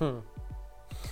Хм. 0.00 0.22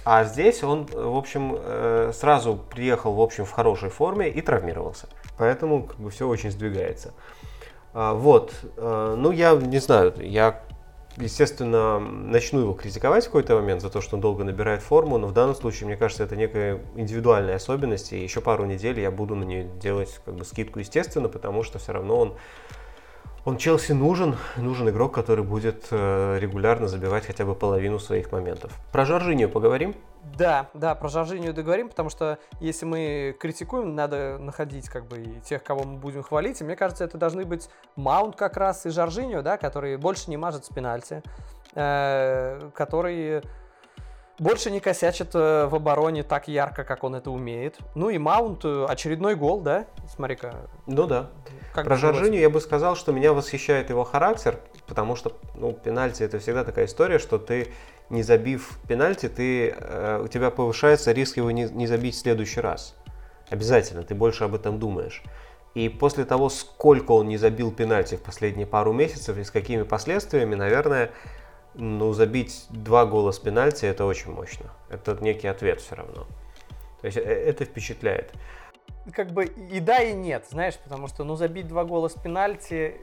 А 0.05 0.25
здесь 0.25 0.63
он, 0.65 0.87
в 0.87 1.17
общем, 1.17 1.57
э, 1.57 2.13
сразу 2.15 2.57
приехал, 2.57 3.15
в 3.15 3.21
общем, 3.21 3.45
в 3.45 3.53
хорошей 3.53 3.89
форме 3.89 4.29
и 4.29 4.41
травмировался. 4.41 5.09
Поэтому 5.39 5.85
как 5.85 5.99
бы 5.99 6.11
все 6.11 6.27
очень 6.27 6.51
сдвигается. 6.51 7.15
А, 7.95 8.15
Вот, 8.15 8.53
э, 8.77 9.15
ну 9.17 9.31
я 9.31 9.55
не 9.55 9.79
знаю, 9.79 10.15
я, 10.19 10.61
естественно, 11.17 12.01
начну 12.01 12.61
его 12.61 12.73
критиковать 12.73 13.25
в 13.25 13.27
какой-то 13.27 13.55
момент 13.55 13.83
за 13.83 13.91
то, 13.91 14.01
что 14.01 14.17
он 14.17 14.21
долго 14.21 14.45
набирает 14.45 14.83
форму, 14.83 15.19
но 15.19 15.29
в 15.29 15.33
данном 15.33 15.55
случае, 15.55 15.87
мне 15.87 15.97
кажется, 15.97 16.25
это 16.25 16.35
некая 16.35 16.81
индивидуальная 16.97 17.57
особенность, 17.57 18.13
и 18.13 18.23
еще 18.23 18.41
пару 18.41 18.65
недель 18.65 18.99
я 18.99 19.11
буду 19.11 19.37
на 19.37 19.45
нее 19.45 19.65
делать 19.81 20.21
как 20.25 20.35
бы 20.35 20.45
скидку, 20.45 20.81
естественно, 20.81 21.29
потому 21.29 21.63
что 21.63 21.79
все 21.79 21.93
равно 21.93 22.19
он 22.19 22.35
он 23.45 23.57
Челси 23.57 23.93
нужен, 23.93 24.37
нужен 24.57 24.89
игрок, 24.89 25.15
который 25.15 25.45
будет 25.45 25.89
э, 25.91 26.39
регулярно 26.39 26.87
забивать 26.87 27.27
хотя 27.27 27.45
бы 27.45 27.55
половину 27.55 27.99
своих 27.99 28.31
моментов. 28.31 28.73
Про 28.93 29.05
Жоржинию 29.05 29.49
поговорим. 29.49 29.97
Да, 30.39 30.71
да, 30.75 30.95
про 30.95 31.09
Жоржинию 31.09 31.53
договорим, 31.53 31.89
потому 31.89 32.09
что 32.09 32.39
если 32.61 32.87
мы 32.87 33.37
критикуем, 33.41 33.97
надо 33.97 34.39
находить 34.39 34.89
как 34.89 35.07
бы 35.07 35.19
и 35.19 35.41
тех, 35.41 35.65
кого 35.65 35.83
мы 35.83 35.99
будем 35.99 36.23
хвалить. 36.23 36.61
И 36.61 36.65
мне 36.65 36.77
кажется, 36.77 37.05
это 37.05 37.19
должны 37.19 37.45
быть 37.45 37.69
Маунт 37.97 38.37
как 38.37 38.57
раз 38.57 38.87
и 38.87 38.91
Жоржинio, 38.91 39.43
да, 39.43 39.57
которые 39.57 39.99
больше 39.99 40.31
не 40.31 40.37
мажет 40.37 40.65
с 40.65 40.69
пенальти, 40.69 41.23
э, 41.75 42.71
которые 42.75 43.43
больше 44.43 44.71
не 44.71 44.81
косячат 44.81 45.35
э, 45.35 45.67
в 45.67 45.75
обороне 45.75 46.25
так 46.25 46.49
ярко, 46.49 46.85
как 46.85 47.05
он 47.05 47.15
это 47.15 47.31
умеет. 47.31 47.79
Ну 47.95 48.11
и 48.11 48.19
Маунт, 48.19 48.65
э, 48.65 48.87
очередной 48.89 49.37
гол, 49.37 49.61
да? 49.61 49.87
Смотри-ка. 50.15 50.55
Ну 50.87 51.07
да. 51.07 51.31
Как 51.73 51.85
Про? 51.87 51.97
Жоржинию 51.97 52.41
я 52.41 52.51
бы 52.51 52.61
сказал, 52.61 52.97
что 52.97 53.13
меня 53.13 53.33
восхищает 53.33 53.89
его 53.89 54.05
характер, 54.05 54.59
потому 54.87 55.17
что 55.17 55.33
ну, 55.55 55.73
пенальти 55.73 56.23
это 56.25 56.41
всегда 56.41 56.65
такая 56.65 56.87
история, 56.87 57.19
что 57.19 57.39
ты 57.39 57.69
не 58.11 58.23
забив 58.23 58.79
пенальти, 58.89 59.29
ты, 59.29 59.71
э, 59.71 60.21
у 60.25 60.29
тебя 60.29 60.51
повышается 60.51 61.13
риск 61.13 61.37
его 61.37 61.51
не, 61.51 61.65
не 61.65 61.87
забить 61.87 62.17
в 62.17 62.19
следующий 62.19 62.61
раз. 62.61 62.97
Обязательно, 63.49 64.03
ты 64.03 64.15
больше 64.15 64.45
об 64.45 64.55
этом 64.55 64.79
думаешь. 64.79 65.23
И 65.75 65.89
после 65.89 66.25
того, 66.25 66.51
сколько 66.51 67.13
он 67.13 67.29
не 67.29 67.39
забил 67.39 67.71
пенальти 67.73 68.17
в 68.17 68.23
последние 68.23 68.67
пару 68.67 68.93
месяцев 68.93 69.39
и 69.39 69.45
с 69.45 69.51
какими 69.51 69.85
последствиями, 69.85 70.55
наверное, 70.55 71.11
ну, 71.75 72.13
забить 72.13 72.67
два 72.71 73.07
гола 73.07 73.33
с 73.33 73.39
пенальти 73.39 73.87
это 73.87 74.05
очень 74.05 74.33
мощно. 74.33 74.71
Это 74.89 75.17
некий 75.21 75.49
ответ 75.49 75.81
все 75.81 75.95
равно. 75.95 76.27
То 77.01 77.07
есть 77.07 77.17
э, 77.17 77.21
это 77.21 77.65
впечатляет. 77.65 78.33
как 79.13 79.33
бы 79.33 79.45
и 79.45 79.81
да, 79.81 80.01
и 80.01 80.13
нет, 80.13 80.47
знаешь, 80.51 80.79
потому 80.79 81.09
что, 81.09 81.25
ну, 81.25 81.37
забить 81.37 81.69
два 81.69 81.85
гола 81.85 82.09
с 82.09 82.15
пенальти, 82.15 83.01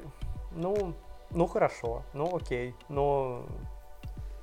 ну, 0.51 0.93
ну 1.31 1.47
хорошо, 1.47 2.03
ну 2.13 2.35
окей, 2.35 2.75
но 2.87 3.45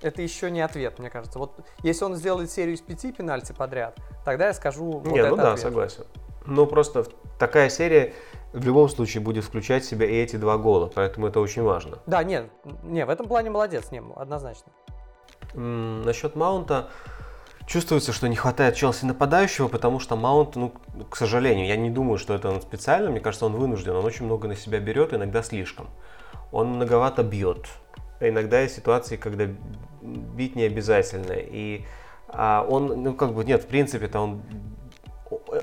это 0.02 0.22
еще 0.22 0.50
не 0.50 0.60
ответ, 0.60 0.98
мне 0.98 1.10
кажется. 1.10 1.38
Вот 1.38 1.54
если 1.82 2.04
он 2.04 2.16
сделает 2.16 2.50
серию 2.50 2.74
из 2.74 2.80
пяти 2.80 3.12
пенальти 3.12 3.52
подряд, 3.52 3.98
тогда 4.24 4.48
я 4.48 4.54
скажу, 4.54 4.84
вот 4.84 5.06
Не, 5.06 5.24
ну 5.24 5.36
да, 5.36 5.52
ответ. 5.52 5.60
согласен. 5.60 6.04
Но 6.46 6.66
просто 6.66 7.06
такая 7.38 7.68
серия 7.68 8.14
в 8.52 8.64
любом 8.64 8.88
случае 8.88 9.22
будет 9.22 9.44
включать 9.44 9.84
в 9.84 9.88
себя 9.88 10.06
и 10.06 10.14
эти 10.14 10.36
два 10.36 10.56
гола, 10.56 10.90
поэтому 10.94 11.26
это 11.26 11.40
очень 11.40 11.62
важно. 11.62 11.98
Да, 12.06 12.24
нет, 12.24 12.50
не, 12.82 13.04
в 13.04 13.10
этом 13.10 13.26
плане 13.26 13.50
молодец, 13.50 13.90
не, 13.90 14.02
однозначно. 14.16 14.72
М, 15.54 16.02
насчет 16.02 16.36
Маунта 16.36 16.88
чувствуется, 17.66 18.12
что 18.12 18.28
не 18.28 18.36
хватает 18.36 18.74
Челси 18.76 19.04
нападающего, 19.04 19.68
потому 19.68 19.98
что 19.98 20.16
Маунт, 20.16 20.56
ну, 20.56 20.72
к 21.10 21.16
сожалению, 21.16 21.66
я 21.66 21.76
не 21.76 21.90
думаю, 21.90 22.18
что 22.18 22.34
это 22.34 22.48
он 22.48 22.62
специально, 22.62 23.10
мне 23.10 23.20
кажется, 23.20 23.46
он 23.46 23.52
вынужден, 23.52 23.94
он 23.94 24.04
очень 24.04 24.24
много 24.24 24.48
на 24.48 24.56
себя 24.56 24.80
берет, 24.80 25.12
иногда 25.12 25.42
слишком. 25.42 25.88
Он 26.52 26.68
многовато 26.68 27.22
бьет. 27.22 27.66
Иногда 28.20 28.60
есть 28.60 28.76
ситуации, 28.76 29.16
когда 29.16 29.46
бить 30.00 30.56
не 30.56 30.62
обязательно. 30.62 31.32
И 31.32 31.84
а, 32.28 32.66
он, 32.68 33.02
ну, 33.02 33.14
как 33.14 33.34
бы, 33.34 33.44
нет, 33.44 33.64
в 33.64 33.66
принципе-то 33.66 34.20
он 34.20 34.42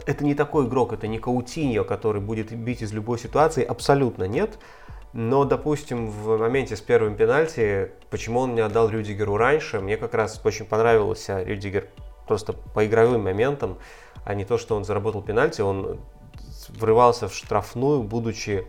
это 0.05 0.23
не 0.23 0.35
такой 0.35 0.67
игрок, 0.67 0.93
это 0.93 1.07
не 1.07 1.19
Каутиньо, 1.19 1.83
который 1.83 2.21
будет 2.21 2.51
бить 2.51 2.81
из 2.81 2.93
любой 2.93 3.19
ситуации, 3.19 3.63
абсолютно 3.63 4.25
нет. 4.25 4.57
Но, 5.13 5.45
допустим, 5.45 6.09
в 6.09 6.37
моменте 6.37 6.75
с 6.75 6.81
первым 6.81 7.15
пенальти, 7.15 7.91
почему 8.09 8.39
он 8.39 8.55
не 8.55 8.61
отдал 8.61 8.89
Рюдигеру 8.89 9.37
раньше, 9.37 9.79
мне 9.79 9.95
как 9.95 10.15
раз 10.15 10.41
очень 10.43 10.65
понравился 10.65 11.43
Рюдигер 11.43 11.87
просто 12.27 12.53
по 12.53 12.85
игровым 12.85 13.23
моментам, 13.23 13.77
а 14.25 14.33
не 14.33 14.43
то, 14.43 14.57
что 14.57 14.75
он 14.75 14.85
заработал 14.85 15.21
пенальти, 15.21 15.61
он 15.61 15.99
врывался 16.69 17.27
в 17.27 17.35
штрафную, 17.35 18.01
будучи 18.01 18.65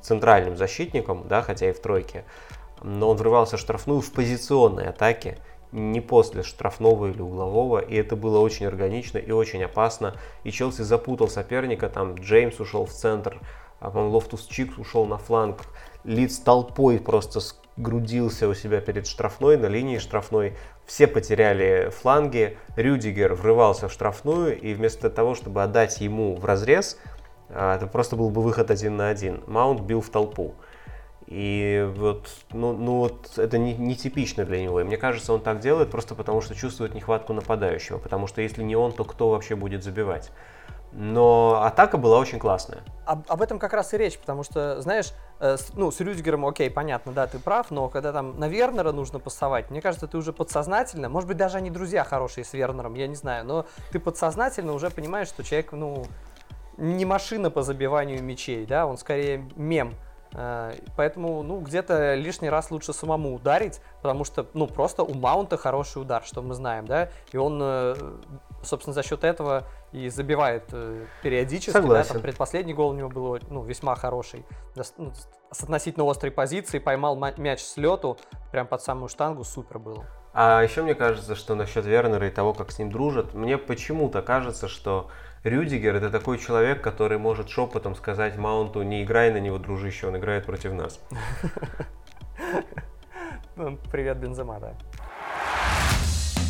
центральным 0.00 0.56
защитником, 0.56 1.26
да, 1.28 1.42
хотя 1.42 1.68
и 1.68 1.72
в 1.72 1.80
тройке, 1.80 2.24
но 2.82 3.10
он 3.10 3.16
врывался 3.16 3.56
в 3.56 3.60
штрафную 3.60 4.00
в 4.00 4.12
позиционной 4.12 4.88
атаке, 4.88 5.38
не 5.74 6.00
после 6.00 6.42
штрафного 6.42 7.10
или 7.10 7.20
углового, 7.20 7.78
и 7.78 7.96
это 7.96 8.14
было 8.14 8.38
очень 8.38 8.66
органично 8.66 9.18
и 9.18 9.32
очень 9.32 9.64
опасно. 9.64 10.14
И 10.44 10.50
Челси 10.50 10.82
запутал 10.82 11.28
соперника, 11.28 11.88
там 11.88 12.14
Джеймс 12.14 12.60
ушел 12.60 12.86
в 12.86 12.92
центр, 12.92 13.40
а 13.80 13.86
потом 13.86 14.08
Лофтус 14.08 14.46
Чик 14.46 14.78
ушел 14.78 15.04
на 15.06 15.18
фланг, 15.18 15.62
Лидс 16.04 16.38
толпой 16.38 17.00
просто 17.00 17.40
сгрудился 17.40 18.46
у 18.46 18.54
себя 18.54 18.80
перед 18.80 19.06
штрафной, 19.06 19.56
на 19.56 19.66
линии 19.66 19.98
штрафной. 19.98 20.54
Все 20.84 21.06
потеряли 21.06 21.90
фланги, 21.90 22.58
Рюдигер 22.76 23.34
врывался 23.34 23.88
в 23.88 23.92
штрафную, 23.92 24.60
и 24.60 24.74
вместо 24.74 25.08
того, 25.08 25.34
чтобы 25.34 25.62
отдать 25.62 26.00
ему 26.02 26.36
в 26.36 26.44
разрез, 26.44 26.98
а, 27.48 27.76
это 27.76 27.86
просто 27.86 28.16
был 28.16 28.28
бы 28.28 28.42
выход 28.42 28.70
один 28.70 28.96
на 28.96 29.08
один. 29.08 29.42
Маунт 29.46 29.80
бил 29.80 30.02
в 30.02 30.10
толпу. 30.10 30.54
И 31.26 31.90
вот, 31.96 32.28
ну, 32.52 32.72
ну 32.72 32.98
вот 32.98 33.38
это 33.38 33.56
не, 33.56 33.74
не 33.74 33.96
типично 33.96 34.44
для 34.44 34.62
него. 34.62 34.80
И 34.80 34.84
мне 34.84 34.96
кажется, 34.96 35.32
он 35.32 35.40
так 35.40 35.60
делает 35.60 35.90
просто 35.90 36.14
потому, 36.14 36.40
что 36.40 36.54
чувствует 36.54 36.94
нехватку 36.94 37.32
нападающего. 37.32 37.98
Потому 37.98 38.26
что 38.26 38.42
если 38.42 38.62
не 38.62 38.76
он, 38.76 38.92
то 38.92 39.04
кто 39.04 39.30
вообще 39.30 39.56
будет 39.56 39.82
забивать? 39.82 40.30
Но 40.96 41.60
атака 41.64 41.98
была 41.98 42.18
очень 42.18 42.38
классная. 42.38 42.82
Об, 43.04 43.24
об 43.26 43.42
этом 43.42 43.58
как 43.58 43.72
раз 43.72 43.92
и 43.94 43.98
речь, 43.98 44.16
потому 44.16 44.44
что, 44.44 44.80
знаешь, 44.80 45.12
э, 45.40 45.56
с, 45.56 45.74
ну, 45.74 45.90
с 45.90 45.98
Рюдигером, 45.98 46.46
окей, 46.46 46.70
понятно, 46.70 47.12
да, 47.12 47.26
ты 47.26 47.40
прав, 47.40 47.72
но 47.72 47.88
когда 47.88 48.12
там 48.12 48.38
на 48.38 48.46
Вернера 48.46 48.92
нужно 48.92 49.18
пасовать, 49.18 49.70
мне 49.70 49.80
кажется, 49.80 50.06
ты 50.06 50.16
уже 50.16 50.32
подсознательно, 50.32 51.08
может 51.08 51.26
быть, 51.26 51.36
даже 51.36 51.58
они 51.58 51.70
друзья 51.70 52.04
хорошие 52.04 52.44
с 52.44 52.52
Вернером, 52.52 52.94
я 52.94 53.08
не 53.08 53.16
знаю, 53.16 53.44
но 53.44 53.66
ты 53.90 53.98
подсознательно 53.98 54.72
уже 54.72 54.88
понимаешь, 54.88 55.26
что 55.26 55.42
человек, 55.42 55.72
ну, 55.72 56.06
не 56.76 57.04
машина 57.04 57.50
по 57.50 57.62
забиванию 57.62 58.22
мячей, 58.22 58.64
да, 58.64 58.86
он 58.86 58.96
скорее 58.96 59.48
мем. 59.56 59.94
Э, 60.34 60.72
поэтому, 60.96 61.42
ну, 61.42 61.60
где-то 61.60 62.14
лишний 62.14 62.50
раз 62.50 62.70
лучше 62.70 62.92
самому 62.92 63.34
ударить, 63.34 63.80
потому 64.02 64.24
что, 64.24 64.46
ну, 64.54 64.66
просто 64.66 65.02
у 65.02 65.14
Маунта 65.14 65.56
хороший 65.56 66.02
удар, 66.02 66.24
что 66.24 66.42
мы 66.42 66.54
знаем, 66.54 66.86
да, 66.86 67.08
и 67.32 67.36
он, 67.36 67.60
э, 67.62 67.94
собственно, 68.62 68.94
за 68.94 69.02
счет 69.02 69.22
этого 69.22 69.64
и 69.92 70.08
забивает 70.08 70.64
э, 70.72 71.06
периодически, 71.22 71.70
Согласен. 71.70 72.08
да, 72.08 72.12
там 72.14 72.22
предпоследний 72.22 72.74
гол 72.74 72.90
у 72.90 72.94
него 72.94 73.08
был, 73.08 73.38
ну, 73.48 73.62
весьма 73.62 73.94
хороший, 73.94 74.44
ну, 74.96 75.12
с 75.52 75.62
относительно 75.62 76.10
острой 76.10 76.32
позиции, 76.32 76.80
поймал 76.80 77.16
мяч 77.36 77.60
с 77.60 77.76
лету, 77.76 78.18
прям 78.50 78.66
под 78.66 78.82
самую 78.82 79.08
штангу, 79.08 79.44
супер 79.44 79.78
было. 79.78 80.04
А 80.32 80.62
еще 80.62 80.82
мне 80.82 80.96
кажется, 80.96 81.36
что 81.36 81.54
насчет 81.54 81.86
Вернера 81.86 82.26
и 82.26 82.30
того, 82.30 82.54
как 82.54 82.72
с 82.72 82.78
ним 82.80 82.90
дружат, 82.90 83.34
мне 83.34 83.56
почему-то 83.56 84.20
кажется, 84.20 84.66
что 84.66 85.08
Рюдигер 85.44 85.94
это 85.96 86.08
такой 86.08 86.38
человек, 86.38 86.80
который 86.80 87.18
может 87.18 87.50
шепотом 87.50 87.94
сказать 87.94 88.38
Маунту, 88.38 88.80
не 88.80 89.02
играй 89.02 89.30
на 89.30 89.36
него, 89.36 89.58
дружище, 89.58 90.06
он 90.06 90.16
играет 90.16 90.46
против 90.46 90.72
нас. 90.72 91.00
Ну, 93.56 93.78
привет, 93.92 94.18
Бензема, 94.18 94.58
да. 94.58 94.74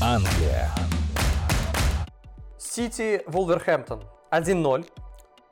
Англия. 0.01 0.71
Сити 2.57 3.23
Вулверхэмптон 3.27 4.05
1-0. 4.31 4.87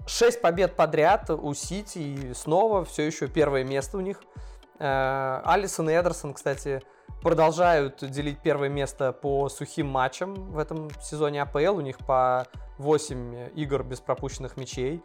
Шесть 0.06 0.40
побед 0.40 0.74
подряд 0.76 1.28
у 1.28 1.52
Сити 1.52 1.98
и 1.98 2.32
снова 2.32 2.86
все 2.86 3.02
еще 3.02 3.28
первое 3.28 3.64
место 3.64 3.98
у 3.98 4.00
них. 4.00 4.22
Э, 4.78 5.40
Алисон 5.44 5.90
и 5.90 5.92
Эдерсон, 5.92 6.34
кстати, 6.34 6.82
продолжают 7.22 7.98
делить 8.08 8.38
первое 8.40 8.68
место 8.68 9.12
по 9.12 9.48
сухим 9.48 9.88
матчам 9.88 10.34
в 10.34 10.58
этом 10.58 10.90
сезоне 11.00 11.42
АПЛ. 11.42 11.76
У 11.76 11.80
них 11.80 11.98
по 11.98 12.46
8 12.78 13.50
игр 13.54 13.82
без 13.82 14.00
пропущенных 14.00 14.56
мячей. 14.56 15.02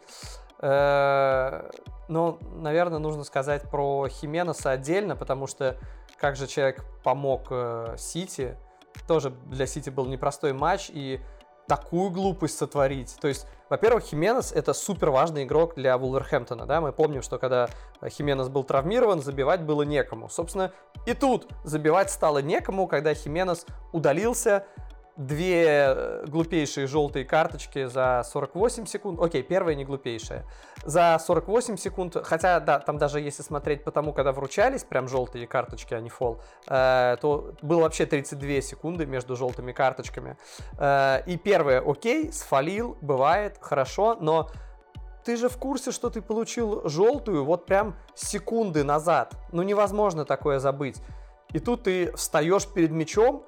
Э, 0.60 1.70
но, 2.08 2.38
наверное, 2.56 2.98
нужно 2.98 3.24
сказать 3.24 3.70
про 3.70 4.08
Хименеса 4.08 4.70
отдельно, 4.70 5.14
потому 5.14 5.46
что 5.46 5.76
как 6.18 6.36
же 6.36 6.46
человек 6.46 6.84
помог 7.04 7.46
э, 7.50 7.94
Сити. 7.96 8.56
Тоже 9.06 9.30
для 9.46 9.66
Сити 9.66 9.90
был 9.90 10.06
непростой 10.06 10.52
матч, 10.52 10.90
и 10.92 11.20
такую 11.68 12.10
глупость 12.10 12.58
сотворить. 12.58 13.16
То 13.20 13.28
есть, 13.28 13.46
во-первых, 13.68 14.04
Хименес 14.04 14.50
это 14.52 14.72
супер 14.72 15.10
важный 15.10 15.44
игрок 15.44 15.74
для 15.76 15.96
Вулверхэмптона, 15.96 16.66
да, 16.66 16.80
мы 16.80 16.92
помним, 16.92 17.22
что 17.22 17.38
когда 17.38 17.68
Хименес 18.04 18.48
был 18.48 18.64
травмирован, 18.64 19.20
забивать 19.22 19.62
было 19.62 19.82
некому. 19.82 20.28
Собственно, 20.28 20.72
и 21.06 21.14
тут 21.14 21.46
забивать 21.64 22.10
стало 22.10 22.38
некому, 22.38 22.88
когда 22.88 23.14
Хименес 23.14 23.66
удалился, 23.92 24.64
две 25.18 25.64
э, 25.66 26.24
глупейшие 26.26 26.86
желтые 26.86 27.24
карточки 27.24 27.86
за 27.86 28.22
48 28.24 28.86
секунд. 28.86 29.20
Окей, 29.20 29.42
первая 29.42 29.74
не 29.74 29.84
глупейшая. 29.84 30.46
За 30.84 31.18
48 31.18 31.76
секунд, 31.76 32.16
хотя, 32.22 32.60
да, 32.60 32.78
там 32.78 32.98
даже 32.98 33.20
если 33.20 33.42
смотреть 33.42 33.82
по 33.82 33.90
тому, 33.90 34.12
когда 34.12 34.32
вручались 34.32 34.84
прям 34.84 35.08
желтые 35.08 35.48
карточки, 35.48 35.92
а 35.92 36.00
не 36.00 36.08
фол, 36.08 36.40
э, 36.68 37.16
то 37.20 37.52
было 37.62 37.82
вообще 37.82 38.06
32 38.06 38.60
секунды 38.60 39.06
между 39.06 39.34
желтыми 39.34 39.72
карточками. 39.72 40.36
Э, 40.78 41.22
и 41.26 41.36
первое, 41.36 41.82
окей, 41.84 42.32
сфалил, 42.32 42.96
бывает, 43.00 43.58
хорошо, 43.60 44.16
но 44.20 44.48
ты 45.24 45.36
же 45.36 45.48
в 45.48 45.58
курсе, 45.58 45.90
что 45.90 46.10
ты 46.10 46.22
получил 46.22 46.88
желтую 46.88 47.44
вот 47.44 47.66
прям 47.66 47.96
секунды 48.14 48.84
назад. 48.84 49.34
Ну 49.50 49.62
невозможно 49.62 50.24
такое 50.24 50.60
забыть. 50.60 51.02
И 51.52 51.58
тут 51.58 51.82
ты 51.84 52.12
встаешь 52.12 52.66
перед 52.68 52.92
мячом, 52.92 53.44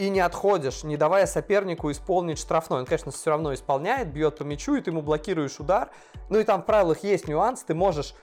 и 0.00 0.08
не 0.08 0.20
отходишь, 0.20 0.82
не 0.82 0.96
давая 0.96 1.26
сопернику 1.26 1.90
исполнить 1.90 2.38
штрафной. 2.38 2.80
Он, 2.80 2.86
конечно, 2.86 3.12
все 3.12 3.30
равно 3.30 3.52
исполняет, 3.52 4.08
бьет 4.10 4.38
по 4.38 4.44
мячу, 4.44 4.74
и 4.74 4.80
ты 4.80 4.90
ему 4.90 5.02
блокируешь 5.02 5.60
удар. 5.60 5.90
Ну 6.30 6.38
и 6.38 6.44
там 6.44 6.62
в 6.62 6.64
правилах 6.64 7.04
есть 7.04 7.28
нюанс, 7.28 7.64
ты 7.64 7.74
можешь 7.74 8.14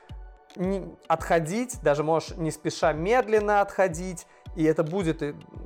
не 0.56 0.90
отходить, 1.08 1.80
даже 1.84 2.04
можешь 2.04 2.36
не 2.36 2.50
спеша 2.50 2.94
медленно 2.94 3.62
отходить, 3.62 4.26
и 4.56 4.64
это 4.64 4.84
будет, 4.84 5.22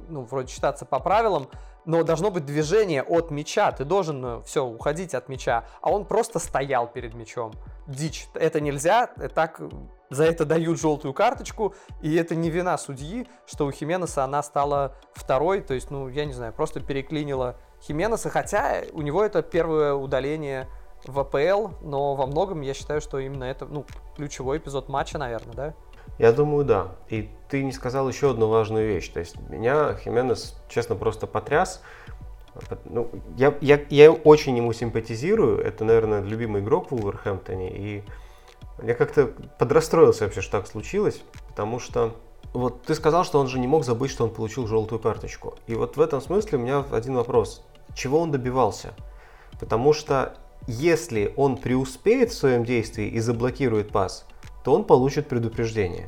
ну, 0.10 0.24
вроде 0.24 0.52
считаться 0.52 0.86
по 0.86 1.00
правилам, 1.00 1.50
но 1.86 2.04
должно 2.04 2.30
быть 2.30 2.45
движение 2.45 3.04
от 3.04 3.32
мяча, 3.32 3.71
ты 3.71 3.86
должен, 3.86 4.26
э, 4.26 4.41
все, 4.43 4.65
уходить 4.65 5.15
от 5.15 5.30
мяча, 5.30 5.63
а 5.80 5.91
он 5.91 6.04
просто 6.04 6.39
стоял 6.39 6.88
перед 6.88 7.13
мячом. 7.13 7.54
Дичь, 7.88 8.28
это 8.34 8.60
нельзя, 8.60 9.12
э, 9.15 9.30
так 9.30 9.62
за 10.12 10.26
это 10.26 10.45
дают 10.45 10.80
желтую 10.80 11.13
карточку, 11.13 11.74
и 12.02 12.13
это 12.15 12.36
не 12.36 12.52
вина 12.52 12.78
судьи, 12.78 13.28
что 13.47 13.65
у 13.65 13.71
Хименеса 13.71 14.24
она 14.24 14.43
стала 14.43 14.95
второй, 15.13 15.62
то 15.62 15.74
есть, 15.74 15.89
ну, 15.89 16.10
я 16.10 16.26
не 16.26 16.34
знаю, 16.34 16.54
просто 16.54 16.82
переклинила 16.82 17.56
Хименеса, 17.82 18.30
хотя 18.30 18.84
у 18.91 19.02
него 19.02 19.24
это 19.24 19.41
первое 19.41 19.93
удаление 19.93 20.67
в 21.06 21.19
АПЛ, 21.19 21.69
но 21.82 22.13
во 22.13 22.28
многом 22.28 22.62
я 22.62 22.74
считаю, 22.74 23.02
что 23.02 23.17
именно 23.17 23.45
это, 23.45 23.65
ну, 23.65 23.86
ключевой 24.15 24.60
эпизод 24.60 24.89
матча, 24.89 25.17
наверное, 25.17 25.56
да? 25.56 25.74
Я 26.19 26.34
думаю, 26.34 26.65
да. 26.65 26.91
И 27.10 27.30
ты 27.50 27.63
не 27.63 27.71
сказал 27.71 28.08
еще 28.08 28.32
одну 28.32 28.47
важную 28.47 28.88
вещь. 28.88 29.10
То 29.10 29.19
есть 29.19 29.39
меня 29.50 29.95
Хименес, 29.95 30.62
честно, 30.69 30.95
просто 30.95 31.26
потряс. 31.26 31.82
Ну, 32.86 33.10
я, 33.38 33.56
я, 33.62 33.80
я 33.89 34.12
очень 34.12 34.58
ему 34.58 34.74
симпатизирую. 34.74 35.60
Это, 35.60 35.86
наверное, 35.86 36.21
любимый 36.21 36.62
игрок 36.62 36.89
в 36.89 36.91
Вулверхэмптоне. 36.91 37.71
И 37.76 38.04
я 38.84 38.94
как-то 38.94 39.28
подрастроился 39.60 40.26
вообще, 40.26 40.41
что 40.41 40.52
так 40.54 40.67
случилось, 40.67 41.22
потому 41.48 41.80
что 41.80 42.15
вот 42.54 42.84
ты 42.84 42.96
сказал, 42.96 43.24
что 43.24 43.39
он 43.39 43.48
же 43.48 43.60
не 43.60 43.67
мог 43.67 43.86
забыть, 43.86 44.12
что 44.12 44.24
он 44.24 44.30
получил 44.32 44.67
желтую 44.67 45.00
карточку. 45.00 45.56
И 45.67 45.76
вот 45.76 45.98
в 45.98 46.02
этом 46.02 46.22
смысле 46.22 46.58
у 46.58 46.62
меня 46.62 46.86
один 46.91 47.15
вопрос. 47.15 47.63
Чего 47.94 48.20
он 48.20 48.32
добивался? 48.32 48.94
Потому 49.60 49.94
что 49.94 50.36
если 50.67 51.34
он 51.38 51.58
преуспеет 51.58 52.32
в 52.32 52.38
своем 52.38 52.65
действии 52.65 53.08
и 53.08 53.20
заблокирует 53.20 53.91
пас, 53.91 54.26
то 54.63 54.74
он 54.74 54.84
получит 54.84 55.28
предупреждение. 55.28 56.08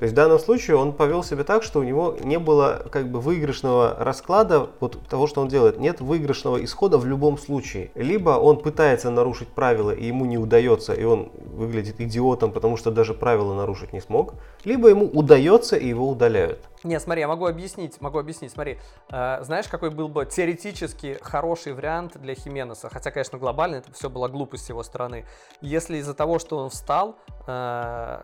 То 0.00 0.04
есть 0.04 0.14
в 0.14 0.16
данном 0.16 0.38
случае 0.38 0.78
он 0.78 0.94
повел 0.94 1.22
себя 1.22 1.44
так, 1.44 1.62
что 1.62 1.78
у 1.78 1.82
него 1.82 2.16
не 2.24 2.38
было 2.38 2.86
как 2.90 3.10
бы 3.10 3.20
выигрышного 3.20 3.94
расклада 3.98 4.70
вот 4.80 4.98
того, 5.10 5.26
что 5.26 5.42
он 5.42 5.48
делает. 5.48 5.78
Нет 5.78 6.00
выигрышного 6.00 6.64
исхода 6.64 6.96
в 6.96 7.04
любом 7.04 7.36
случае. 7.36 7.90
Либо 7.94 8.30
он 8.30 8.60
пытается 8.62 9.10
нарушить 9.10 9.48
правила, 9.48 9.90
и 9.90 10.06
ему 10.06 10.24
не 10.24 10.38
удается, 10.38 10.94
и 10.94 11.04
он 11.04 11.30
выглядит 11.34 12.00
идиотом, 12.00 12.50
потому 12.50 12.78
что 12.78 12.90
даже 12.90 13.12
правила 13.12 13.52
нарушить 13.52 13.92
не 13.92 14.00
смог. 14.00 14.36
Либо 14.64 14.88
ему 14.88 15.06
удается, 15.06 15.76
и 15.76 15.88
его 15.88 16.08
удаляют. 16.08 16.68
Не, 16.82 16.98
смотри, 16.98 17.20
я 17.20 17.28
могу 17.28 17.46
объяснить, 17.46 18.00
могу 18.00 18.18
объяснить, 18.18 18.52
смотри. 18.52 18.78
Э, 19.10 19.38
знаешь, 19.42 19.68
какой 19.68 19.90
был 19.90 20.08
бы 20.08 20.24
теоретически 20.24 21.18
хороший 21.20 21.74
вариант 21.74 22.18
для 22.18 22.34
Хименеса? 22.34 22.88
Хотя, 22.88 23.10
конечно, 23.10 23.38
глобально 23.38 23.76
это 23.76 23.92
все 23.92 24.08
была 24.08 24.28
глупость 24.28 24.64
с 24.64 24.68
его 24.70 24.82
стороны. 24.82 25.26
Если 25.60 25.98
из-за 25.98 26.14
того, 26.14 26.38
что 26.38 26.56
он 26.56 26.70
встал, 26.70 27.16
э, 27.46 28.20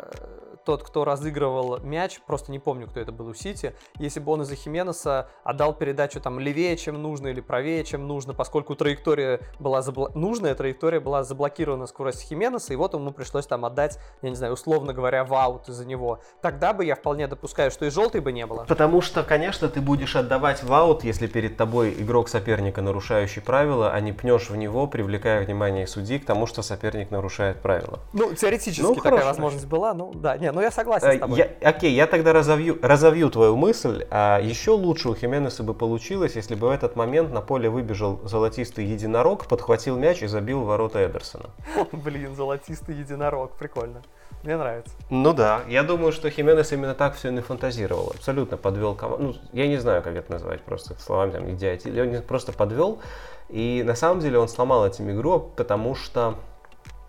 тот, 0.64 0.82
кто 0.82 1.04
разыгрывал 1.04 1.78
мяч, 1.78 2.20
просто 2.26 2.50
не 2.50 2.58
помню, 2.58 2.88
кто 2.88 2.98
это 2.98 3.12
был 3.12 3.28
у 3.28 3.34
Сити, 3.34 3.74
если 3.98 4.20
бы 4.20 4.32
он 4.32 4.42
из-за 4.42 4.56
Хименеса 4.56 5.28
отдал 5.44 5.72
передачу 5.74 6.20
там 6.20 6.40
левее, 6.40 6.76
чем 6.76 7.00
нужно, 7.00 7.28
или 7.28 7.40
правее, 7.40 7.84
чем 7.84 8.08
нужно, 8.08 8.34
поскольку 8.34 8.74
траектория 8.74 9.40
была 9.60 9.82
забл... 9.82 10.08
нужная 10.14 10.54
траектория 10.54 10.98
была 10.98 11.22
заблокирована 11.22 11.86
скорость 11.86 12.22
Хименеса, 12.22 12.72
и 12.72 12.76
вот 12.76 12.94
ему 12.94 13.12
пришлось 13.12 13.46
там 13.46 13.64
отдать, 13.64 13.98
я 14.22 14.30
не 14.30 14.36
знаю, 14.36 14.54
условно 14.54 14.92
говоря, 14.92 15.24
в 15.24 15.34
аут 15.34 15.68
из-за 15.68 15.86
него. 15.86 16.20
Тогда 16.40 16.72
бы 16.72 16.84
я 16.84 16.94
вполне 16.94 17.26
допускаю, 17.26 17.70
что 17.70 17.86
и 17.86 17.90
желтой 17.90 18.20
бы 18.20 18.32
не 18.32 18.46
было. 18.46 18.64
Потому 18.64 19.00
что, 19.00 19.22
конечно, 19.22 19.68
ты 19.68 19.80
будешь 19.80 20.16
отдавать 20.16 20.62
в 20.62 20.72
аут, 20.72 21.04
если 21.04 21.26
перед 21.26 21.56
тобой 21.56 21.94
игрок 21.98 22.28
соперника, 22.28 22.82
нарушающий 22.82 23.42
правила, 23.42 23.92
а 23.92 24.00
не 24.00 24.12
пнешь 24.12 24.50
в 24.50 24.56
него, 24.56 24.86
привлекая 24.86 25.44
внимание 25.44 25.86
судьи 25.86 26.18
к 26.18 26.24
тому, 26.24 26.46
что 26.46 26.62
соперник 26.62 27.10
нарушает 27.10 27.60
правила. 27.60 28.00
Ну, 28.12 28.34
теоретически 28.34 28.82
ну, 28.82 28.94
такая 28.94 29.24
возможность 29.24 29.66
была, 29.66 29.94
ну 29.94 30.12
да, 30.14 30.36
не, 30.36 30.52
ну 30.52 30.60
я 30.60 30.70
согласен 30.70 31.10
с 31.10 31.14
э, 31.14 31.18
тобой. 31.18 31.38
Я, 31.38 31.50
окей, 31.68 31.92
я 31.94 32.06
тогда 32.06 32.32
разовью, 32.32 32.78
разовью 32.82 33.30
твою 33.30 33.56
мысль. 33.56 34.06
А 34.10 34.40
еще 34.40 34.72
лучше 34.72 35.08
у 35.08 35.14
Хименеса 35.14 35.62
бы 35.62 35.74
получилось, 35.74 36.36
если 36.36 36.54
бы 36.54 36.68
в 36.68 36.70
этот 36.70 36.96
момент 36.96 37.32
на 37.32 37.40
поле 37.40 37.68
выбежал 37.68 38.20
золотистый 38.24 38.84
единорог, 38.84 39.46
подхватил 39.46 39.96
мяч 39.96 40.22
и 40.22 40.26
забил 40.26 40.62
ворота 40.62 41.04
Эдерсона. 41.04 41.50
Блин, 41.92 42.34
золотистый 42.34 42.96
единорог, 42.96 43.52
прикольно. 43.52 44.02
Мне 44.42 44.56
нравится. 44.56 44.92
Ну 45.10 45.32
да, 45.32 45.62
я 45.68 45.82
думаю, 45.82 46.12
что 46.16 46.30
Хименес 46.30 46.72
именно 46.72 46.94
так 46.94 47.14
все 47.14 47.30
и 47.30 47.40
фантазировал. 47.40 48.12
Абсолютно 48.14 48.56
подвел 48.56 48.94
команду. 48.94 49.24
Ну, 49.24 49.34
я 49.52 49.68
не 49.68 49.76
знаю, 49.76 50.02
как 50.02 50.16
это 50.16 50.32
назвать, 50.32 50.62
просто 50.62 50.98
словами 50.98 51.30
там 51.30 51.50
идиотии. 51.50 52.00
Он 52.00 52.22
просто 52.22 52.52
подвел. 52.52 53.00
И 53.48 53.82
на 53.86 53.94
самом 53.94 54.20
деле 54.20 54.38
он 54.38 54.48
сломал 54.48 54.86
этим 54.86 55.10
игру, 55.12 55.52
потому 55.56 55.94
что 55.94 56.34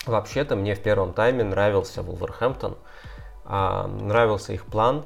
вообще-то 0.05 0.55
мне 0.55 0.76
в 0.76 0.82
первом 0.82 1.14
тайме 1.14 1.43
нравился 1.43 2.03
Вулверхэмптон, 2.03 2.78
а, 3.45 3.88
нравился 3.88 4.53
их 4.53 4.66
план. 4.66 5.05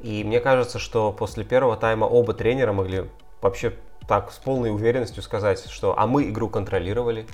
И 0.00 0.24
мне 0.24 0.40
кажется, 0.40 0.78
что 0.78 1.12
после 1.12 1.44
первого 1.44 1.76
тайма 1.76 2.06
оба 2.06 2.32
тренера 2.32 2.72
могли 2.72 3.10
вообще 3.42 3.74
так 4.08 4.32
с 4.32 4.38
полной 4.38 4.70
уверенностью 4.70 5.22
сказать, 5.22 5.68
что 5.70 5.98
а 5.98 6.06
мы 6.06 6.28
игру 6.30 6.48
контролировали, 6.48 7.26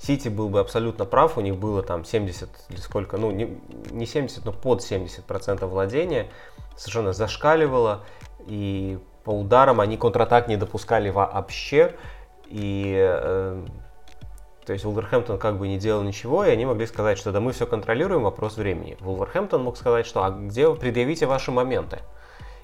Сити 0.00 0.28
был 0.28 0.48
бы 0.48 0.60
абсолютно 0.60 1.04
прав, 1.04 1.36
у 1.36 1.42
них 1.42 1.56
было 1.56 1.82
там 1.82 2.06
70 2.06 2.48
или 2.70 2.78
сколько, 2.78 3.18
ну 3.18 3.30
не, 3.30 3.60
не 3.90 4.06
70, 4.06 4.46
но 4.46 4.52
под 4.52 4.80
70% 4.80 5.66
владения, 5.66 6.28
совершенно 6.74 7.12
зашкаливало, 7.12 8.04
и 8.46 8.98
по 9.24 9.30
ударам 9.30 9.78
они 9.78 9.98
контратак 9.98 10.48
не 10.48 10.56
допускали 10.56 11.10
вообще, 11.10 11.94
и 12.46 12.96
э, 12.98 13.62
то 14.64 14.72
есть 14.72 14.86
Вулверхэмптон 14.86 15.38
как 15.38 15.58
бы 15.58 15.68
не 15.68 15.78
делал 15.78 16.02
ничего, 16.02 16.44
и 16.46 16.50
они 16.50 16.64
могли 16.64 16.86
сказать, 16.86 17.18
что 17.18 17.30
да 17.30 17.40
мы 17.40 17.52
все 17.52 17.66
контролируем, 17.66 18.22
вопрос 18.22 18.56
времени. 18.56 18.96
Вулверхэмптон 19.00 19.62
мог 19.62 19.76
сказать, 19.76 20.06
что 20.06 20.24
а 20.24 20.30
где 20.30 20.74
предъявите 20.74 21.26
ваши 21.26 21.50
моменты? 21.50 21.98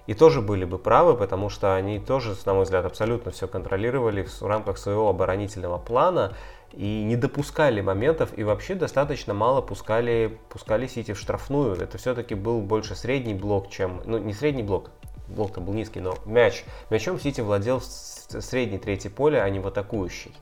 И 0.07 0.14
тоже 0.14 0.40
были 0.40 0.64
бы 0.64 0.78
правы, 0.78 1.14
потому 1.14 1.48
что 1.48 1.74
они 1.74 1.98
тоже, 1.98 2.34
на 2.44 2.54
мой 2.54 2.64
взгляд, 2.64 2.84
абсолютно 2.84 3.32
все 3.32 3.48
контролировали 3.48 4.22
в 4.22 4.42
рамках 4.42 4.78
своего 4.78 5.09
оборонительного 5.09 5.78
плана 5.78 6.32
и 6.72 7.02
не 7.02 7.16
допускали 7.16 7.80
моментов, 7.80 8.30
и 8.36 8.44
вообще 8.44 8.74
достаточно 8.74 9.34
мало 9.34 9.62
пускали, 9.62 10.38
пускали 10.48 10.86
Сити 10.86 11.12
в 11.12 11.18
штрафную. 11.18 11.74
Это 11.74 11.98
все-таки 11.98 12.34
был 12.34 12.61
больше 12.61 12.94
средний 12.94 13.34
блок, 13.34 13.68
чем... 13.70 14.00
Ну, 14.04 14.18
не 14.18 14.32
средний 14.32 14.62
блок, 14.62 14.90
блок-то 15.28 15.61
был 15.61 15.72
низкий, 15.72 16.00
но 16.00 16.14
мяч. 16.24 16.64
Мячом 16.90 17.18
Сити 17.18 17.40
владел 17.40 17.80
в 17.80 17.84
средней 17.84 18.78
третьей 18.78 19.11
поле, 19.11 19.40
а 19.40 19.48
не 19.48 19.59
в 19.59 19.66
атакующей. 19.66 20.36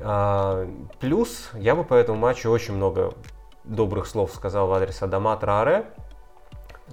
А, 0.00 0.68
плюс, 1.00 1.50
я 1.54 1.74
бы 1.74 1.84
по 1.84 1.94
этому 1.94 2.18
матчу 2.18 2.50
очень 2.50 2.74
много 2.74 3.14
добрых 3.64 4.06
слов 4.06 4.32
сказал 4.32 4.68
в 4.68 4.72
адрес 4.72 5.02
Адама 5.02 5.36
Трааре. 5.36 5.86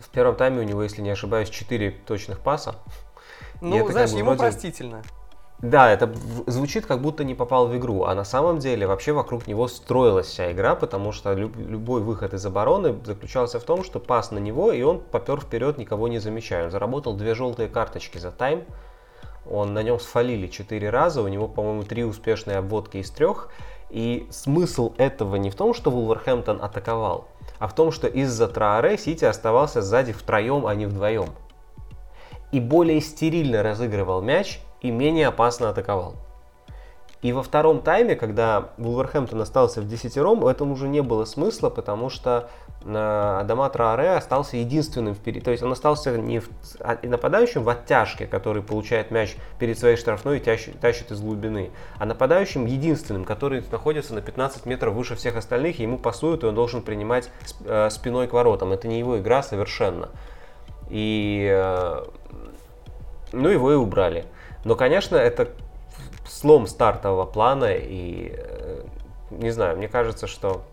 В 0.03 0.09
первом 0.09 0.35
тайме 0.35 0.59
у 0.59 0.63
него, 0.63 0.83
если 0.83 1.01
не 1.01 1.09
ошибаюсь, 1.09 1.49
4 1.49 1.91
точных 2.05 2.39
паса. 2.39 2.75
Ну, 3.61 3.89
знаешь, 3.89 4.11
ему 4.11 4.31
вроде... 4.31 4.39
простительно. 4.39 5.01
Да, 5.59 5.89
это 5.89 6.13
звучит 6.45 6.85
как 6.85 7.01
будто 7.01 7.23
не 7.23 7.35
попал 7.35 7.67
в 7.67 7.77
игру, 7.77 8.03
а 8.03 8.13
на 8.13 8.25
самом 8.25 8.59
деле 8.59 8.85
вообще 8.85 9.13
вокруг 9.13 9.47
него 9.47 9.69
строилась 9.69 10.27
вся 10.27 10.51
игра, 10.51 10.75
потому 10.75 11.13
что 11.13 11.33
люб, 11.33 11.55
любой 11.55 12.01
выход 12.01 12.33
из 12.33 12.45
обороны 12.45 12.97
заключался 13.05 13.61
в 13.61 13.63
том, 13.63 13.85
что 13.85 14.01
пас 14.01 14.31
на 14.31 14.39
него, 14.39 14.73
и 14.73 14.81
он 14.81 14.99
попер 14.99 15.39
вперед, 15.39 15.77
никого 15.77 16.09
не 16.09 16.19
замечая. 16.19 16.65
Он 16.65 16.71
заработал 16.71 17.13
две 17.13 17.33
желтые 17.33 17.69
карточки 17.69 18.17
за 18.17 18.31
тайм, 18.31 18.65
он 19.49 19.73
на 19.73 19.83
нем 19.83 20.01
сфалили 20.01 20.47
четыре 20.47 20.89
раза, 20.89 21.21
у 21.21 21.27
него, 21.29 21.47
по-моему, 21.47 21.83
три 21.83 22.03
успешные 22.03 22.57
обводки 22.57 22.97
из 22.97 23.09
трех, 23.09 23.49
и 23.93 24.25
смысл 24.31 24.93
этого 24.97 25.35
не 25.35 25.51
в 25.51 25.55
том, 25.55 25.75
что 25.75 25.91
Вулверхэмптон 25.91 26.63
атаковал, 26.63 27.27
а 27.59 27.67
в 27.67 27.75
том, 27.75 27.91
что 27.91 28.07
из-за 28.07 28.47
Трааре 28.47 28.97
Сити 28.97 29.23
оставался 29.23 29.83
сзади 29.83 30.13
втроем, 30.13 30.65
а 30.65 30.73
не 30.73 30.87
вдвоем. 30.87 31.29
И 32.51 32.59
более 32.59 33.01
стерильно 33.01 33.61
разыгрывал 33.61 34.21
мяч, 34.21 34.59
и 34.81 34.89
менее 34.89 35.27
опасно 35.27 35.69
атаковал. 35.69 36.15
И 37.23 37.31
во 37.31 37.41
втором 37.41 37.81
тайме, 37.81 38.17
когда 38.17 38.69
Вулверхэмптон 38.77 39.41
остался 39.41 39.79
в 39.81 39.87
десятером, 39.87 40.41
в 40.41 40.47
этом 40.47 40.73
уже 40.73 40.89
не 40.89 41.01
было 41.01 41.23
смысла, 41.23 41.69
потому 41.69 42.09
что 42.09 42.49
э, 42.83 43.37
Адама 43.39 43.69
Трааре 43.69 44.11
остался 44.11 44.57
единственным 44.57 45.15
впереди. 45.15 45.39
То 45.39 45.51
есть 45.51 45.63
он 45.63 45.71
остался 45.71 46.17
не 46.17 46.39
в, 46.39 46.49
а, 46.81 46.99
нападающим 47.01 47.63
в 47.63 47.69
оттяжке, 47.69 48.27
который 48.27 48.61
получает 48.61 49.09
мяч 49.09 49.37
перед 49.57 49.79
своей 49.79 49.95
штрафной 49.95 50.37
и 50.37 50.39
тащит, 50.41 50.77
тащит 50.81 51.11
из 51.11 51.21
глубины, 51.21 51.71
а 51.97 52.05
нападающим 52.05 52.65
единственным, 52.65 53.23
который 53.23 53.63
находится 53.71 54.13
на 54.13 54.21
15 54.21 54.65
метров 54.65 54.93
выше 54.93 55.15
всех 55.15 55.37
остальных, 55.37 55.79
и 55.79 55.83
ему 55.83 55.97
пасуют, 55.97 56.43
и 56.43 56.47
он 56.47 56.55
должен 56.55 56.81
принимать 56.81 57.29
э, 57.63 57.89
спиной 57.89 58.27
к 58.27 58.33
воротам. 58.33 58.73
Это 58.73 58.89
не 58.89 58.99
его 58.99 59.17
игра 59.17 59.43
совершенно. 59.43 60.09
И 60.89 61.47
э, 61.49 62.03
ну 63.31 63.47
его 63.47 63.71
и 63.71 63.75
убрали. 63.75 64.25
Но, 64.65 64.75
конечно, 64.75 65.15
это 65.15 65.49
слом 66.33 66.67
стартового 66.67 67.25
плана 67.25 67.73
и 67.73 68.33
э, 68.35 68.83
не 69.31 69.51
знаю, 69.51 69.77
мне 69.77 69.87
кажется, 69.87 70.27
что 70.27 70.63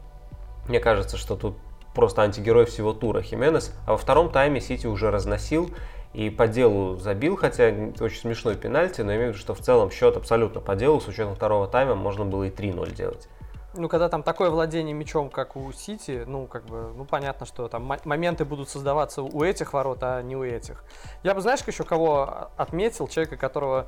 мне 0.68 0.80
кажется, 0.80 1.16
что 1.16 1.36
тут 1.36 1.56
просто 1.94 2.22
антигерой 2.22 2.64
всего 2.64 2.92
тура 2.92 3.22
Хименес, 3.22 3.74
а 3.86 3.92
во 3.92 3.98
втором 3.98 4.30
тайме 4.30 4.60
Сити 4.60 4.86
уже 4.86 5.10
разносил 5.10 5.70
и 6.12 6.30
по 6.30 6.46
делу 6.46 6.96
забил, 6.96 7.36
хотя 7.36 7.72
очень 8.00 8.20
смешной 8.20 8.56
пенальти, 8.56 9.00
но 9.02 9.12
я 9.12 9.18
имею 9.18 9.32
в 9.32 9.34
виду, 9.34 9.42
что 9.42 9.54
в 9.54 9.60
целом 9.60 9.90
счет 9.90 10.16
абсолютно 10.16 10.60
по 10.60 10.74
делу, 10.76 11.00
с 11.00 11.08
учетом 11.08 11.34
второго 11.34 11.66
тайма 11.66 11.94
можно 11.94 12.24
было 12.24 12.44
и 12.44 12.50
3-0 12.50 12.94
делать. 12.94 13.28
Ну, 13.74 13.88
когда 13.88 14.08
там 14.08 14.24
такое 14.24 14.50
владение 14.50 14.92
мячом, 14.92 15.30
как 15.30 15.54
у 15.54 15.70
Сити, 15.72 16.24
ну, 16.26 16.46
как 16.46 16.64
бы, 16.64 16.92
ну, 16.96 17.04
понятно, 17.04 17.46
что 17.46 17.68
там 17.68 17.88
моменты 18.04 18.44
будут 18.44 18.68
создаваться 18.68 19.22
у 19.22 19.44
этих 19.44 19.72
ворот, 19.72 19.98
а 20.02 20.20
не 20.22 20.34
у 20.36 20.42
этих. 20.42 20.84
Я 21.22 21.34
бы, 21.34 21.40
знаешь, 21.40 21.60
еще 21.64 21.84
кого 21.84 22.50
отметил, 22.56 23.06
человека, 23.06 23.36
которого, 23.36 23.86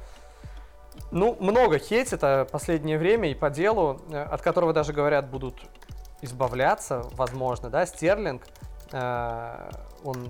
ну, 1.13 1.37
много 1.41 1.79
хейтит 1.79 2.21
последнее 2.51 2.99
время 2.99 3.31
и 3.31 3.35
по 3.35 3.51
делу, 3.51 4.01
э, 4.11 4.23
от 4.23 4.43
которого 4.43 4.73
даже, 4.73 4.93
говорят, 4.93 5.31
будут 5.31 5.63
избавляться, 6.23 7.05
возможно, 7.13 7.69
да, 7.69 7.85
Стерлинг, 7.85 8.43
э, 8.93 9.71
он, 10.03 10.29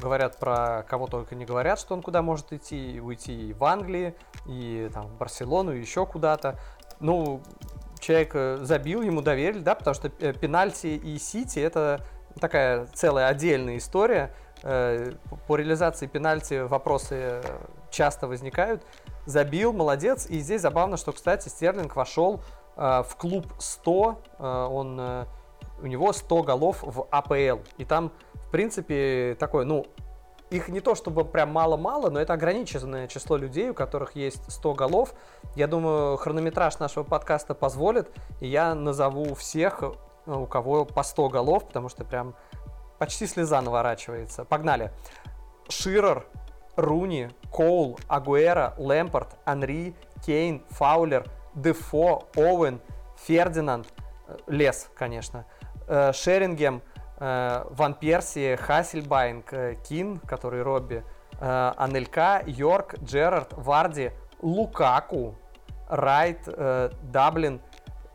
говорят 0.00 0.38
про 0.38 0.84
кого 0.88 1.06
только 1.06 1.34
не 1.34 1.44
говорят, 1.44 1.78
что 1.78 1.94
он 1.94 2.00
куда 2.00 2.22
может 2.22 2.52
идти, 2.52 3.00
уйти 3.02 3.50
и 3.50 3.52
в 3.52 3.62
Англии, 3.64 4.14
и 4.46 4.88
там 4.94 5.08
в 5.08 5.18
Барселону, 5.18 5.72
и 5.72 5.80
еще 5.80 6.06
куда-то. 6.06 6.58
Ну, 7.00 7.42
человек 7.98 8.30
э, 8.34 8.58
забил, 8.62 9.02
ему 9.02 9.22
доверили, 9.22 9.60
да, 9.60 9.74
потому 9.74 9.94
что 9.94 10.10
э, 10.20 10.32
пенальти 10.32 10.86
и 10.86 11.18
Сити 11.18 11.58
это 11.58 12.00
такая 12.40 12.86
целая 12.94 13.26
отдельная 13.26 13.76
история. 13.76 14.32
По 14.62 15.56
реализации 15.56 16.06
пенальти 16.06 16.60
вопросы 16.60 17.40
часто 17.90 18.26
возникают. 18.26 18.84
Забил, 19.30 19.72
молодец. 19.72 20.26
И 20.26 20.40
здесь 20.40 20.60
забавно, 20.60 20.96
что, 20.96 21.12
кстати, 21.12 21.48
Стерлинг 21.48 21.94
вошел 21.94 22.42
в 22.76 23.08
клуб 23.16 23.46
100. 23.58 24.18
Он, 24.38 25.26
у 25.82 25.86
него 25.86 26.12
100 26.12 26.42
голов 26.42 26.78
в 26.82 27.06
АПЛ. 27.10 27.62
И 27.78 27.84
там, 27.84 28.10
в 28.34 28.50
принципе, 28.50 29.36
такой, 29.38 29.64
ну, 29.64 29.86
их 30.50 30.68
не 30.68 30.80
то 30.80 30.94
чтобы 30.94 31.24
прям 31.24 31.52
мало-мало, 31.52 32.10
но 32.10 32.20
это 32.20 32.32
ограниченное 32.32 33.06
число 33.06 33.36
людей, 33.36 33.70
у 33.70 33.74
которых 33.74 34.16
есть 34.16 34.50
100 34.50 34.74
голов. 34.74 35.14
Я 35.54 35.68
думаю, 35.68 36.16
хронометраж 36.16 36.78
нашего 36.80 37.04
подкаста 37.04 37.54
позволит, 37.54 38.10
и 38.40 38.48
я 38.48 38.74
назову 38.74 39.34
всех, 39.36 39.82
э, 39.82 39.92
у 40.26 40.46
кого 40.46 40.84
по 40.84 41.04
100 41.04 41.28
голов, 41.28 41.66
потому 41.68 41.88
что 41.88 42.04
прям 42.04 42.34
почти 42.98 43.26
слеза 43.26 43.62
наворачивается. 43.62 44.44
Погнали. 44.44 44.90
Ширер, 45.68 46.26
Руни, 46.76 47.30
Коул, 47.50 47.98
Агуэра, 48.08 48.74
Лэмпорт, 48.78 49.36
Анри, 49.44 49.94
Кейн, 50.24 50.62
Фаулер, 50.70 51.26
Дефо, 51.54 52.24
Оуэн, 52.36 52.80
Фердинанд, 53.16 53.86
э, 54.28 54.36
Лес, 54.46 54.90
конечно, 54.96 55.44
э, 55.88 56.12
Шерингем, 56.12 56.82
Э, 57.22 57.64
Ван 57.68 57.92
Перси, 57.92 58.56
Хассельбайнк, 58.56 59.52
Кин, 59.86 60.20
который 60.20 60.62
Робби, 60.62 61.04
Анелька, 61.38 62.42
Йорк, 62.46 62.94
Джеррард, 63.02 63.52
Варди, 63.52 64.12
Лукаку, 64.40 65.34
Райт, 65.88 66.48
Даблин, 67.12 67.60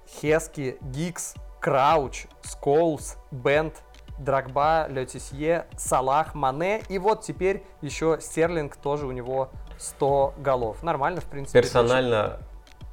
Хески, 0.08 0.78
Гикс, 0.82 1.36
Крауч, 1.62 2.26
Сколс, 2.42 3.18
Бент, 3.30 3.84
Дрогба, 4.18 4.88
Летисье, 4.90 5.66
Салах, 5.78 6.36
Мане. 6.36 6.82
И 6.90 6.98
вот 6.98 7.22
теперь 7.22 7.64
еще 7.82 8.18
Стерлинг 8.22 8.76
тоже 8.78 9.06
у 9.06 9.12
него 9.12 9.50
100 9.78 10.36
голов. 10.38 10.84
Нормально, 10.84 11.22
в 11.22 11.26
принципе. 11.26 11.62
Персонально, 11.62 12.40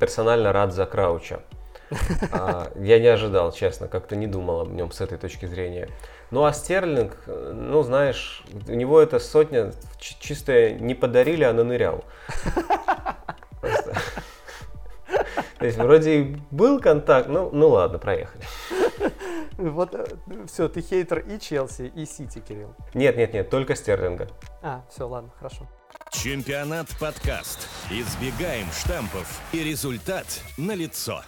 персонально 0.01 0.53
рад 0.53 0.73
за 0.73 0.87
Крауча. 0.87 1.41
А, 2.33 2.73
я 2.77 2.99
не 2.99 3.09
ожидал, 3.09 3.53
честно, 3.53 3.87
как-то 3.87 4.17
не 4.17 4.27
думал 4.27 4.63
об 4.63 4.73
нем 4.73 4.91
с 4.91 5.03
этой 5.03 5.19
точки 5.19 5.45
зрения. 5.45 5.91
Ну 6.31 6.45
а 6.45 6.53
Стерлинг, 6.55 7.15
ну 7.27 7.83
знаешь, 7.83 8.43
у 8.67 8.73
него 8.73 8.99
эта 8.99 9.19
сотня 9.19 9.73
чистая 9.99 10.73
не 10.73 10.95
подарили, 10.95 11.45
а 11.45 11.53
нанырял. 11.53 12.05
То 15.59 15.67
есть 15.67 15.79
вроде 15.79 16.21
и 16.21 16.37
был 16.51 16.81
контакт, 16.81 17.29
ну, 17.29 17.51
ну 17.53 17.69
ладно, 17.69 17.99
проехали. 17.99 18.43
Вот 19.59 19.95
э, 19.95 20.07
все, 20.47 20.69
ты 20.69 20.81
хейтер 20.81 21.21
и 21.21 21.39
Челси, 21.39 21.93
и 21.95 22.07
Сити, 22.07 22.41
Кирилл. 22.41 22.75
Нет, 22.95 23.17
нет, 23.17 23.35
нет, 23.35 23.51
только 23.51 23.75
Стерлинга. 23.75 24.29
А, 24.63 24.83
все, 24.89 25.07
ладно, 25.07 25.31
хорошо. 25.39 25.69
Чемпионат 26.11 26.89
подкаст. 26.99 27.69
Избегаем 27.91 28.67
штампов 28.73 29.41
и 29.53 29.63
результат 29.63 30.43
налицо. 30.57 31.23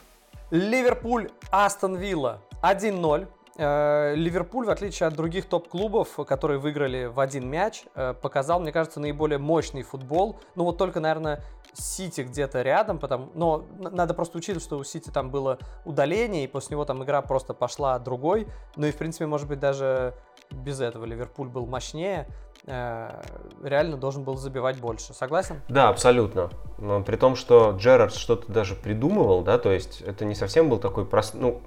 Ливерпуль, 0.51 1.30
Астон 1.51 1.97
Вилла 1.97 2.41
1-0. 2.62 3.26
Э, 3.57 4.15
Ливерпуль, 4.17 4.67
в 4.67 4.71
отличие 4.71 5.07
от 5.07 5.15
других 5.15 5.47
топ-клубов, 5.47 6.17
которые 6.27 6.59
выиграли 6.59 7.07
в 7.07 7.21
один 7.21 7.49
мяч, 7.49 7.85
э, 7.95 8.15
показал, 8.15 8.61
мне 8.61 8.73
кажется, 8.73 9.01
наиболее 9.01 9.39
мощный 9.39 9.83
футбол. 9.83 10.41
Ну 10.57 10.65
вот 10.65 10.79
только, 10.79 11.01
наверное, 11.01 11.43
Сити 11.73 12.23
где-то 12.23 12.63
рядом, 12.63 12.99
потому, 12.99 13.31
но 13.35 13.65
надо 13.79 14.15
просто 14.15 14.39
учитывать, 14.39 14.63
что 14.63 14.79
у 14.79 14.85
Сити 14.85 15.11
там 15.11 15.31
было 15.31 15.59
удаление, 15.85 16.45
и 16.45 16.47
после 16.47 16.75
него 16.75 16.85
там 16.85 17.03
игра 17.05 17.23
просто 17.23 17.55
пошла 17.55 17.99
другой. 17.99 18.47
Ну 18.77 18.87
и, 18.87 18.91
в 18.91 18.97
принципе, 18.97 19.27
может 19.27 19.49
быть, 19.49 19.61
даже 19.61 20.15
без 20.51 20.81
этого 20.81 21.05
Ливерпуль 21.05 21.49
был 21.49 21.67
мощнее, 21.67 22.29
э, 22.67 23.23
реально 23.63 23.97
должен 23.97 24.25
был 24.25 24.37
забивать 24.37 24.81
больше. 24.81 25.15
Согласен? 25.15 25.61
Да, 25.69 25.89
абсолютно. 25.89 26.51
Но 26.79 27.03
при 27.03 27.17
том, 27.17 27.37
что 27.37 27.73
Джерард 27.79 28.15
что-то 28.15 28.51
даже 28.51 28.75
придумывал, 28.75 29.43
да, 29.43 29.59
то 29.59 29.71
есть 29.71 30.01
это 30.01 30.25
не 30.25 30.35
совсем 30.35 30.69
был 30.69 30.79
такой 30.79 31.07
прост... 31.07 31.35
Ну, 31.35 31.61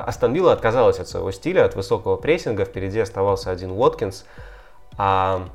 Астон 0.00 0.32
Вилла 0.32 0.52
отказалась 0.52 0.98
от 0.98 1.08
своего 1.08 1.30
стиля, 1.30 1.64
от 1.64 1.74
высокого 1.74 2.16
прессинга, 2.16 2.64
впереди 2.64 3.00
оставался 3.00 3.50
один 3.50 3.70
Уоткинс, 3.70 4.24
а 4.96 5.48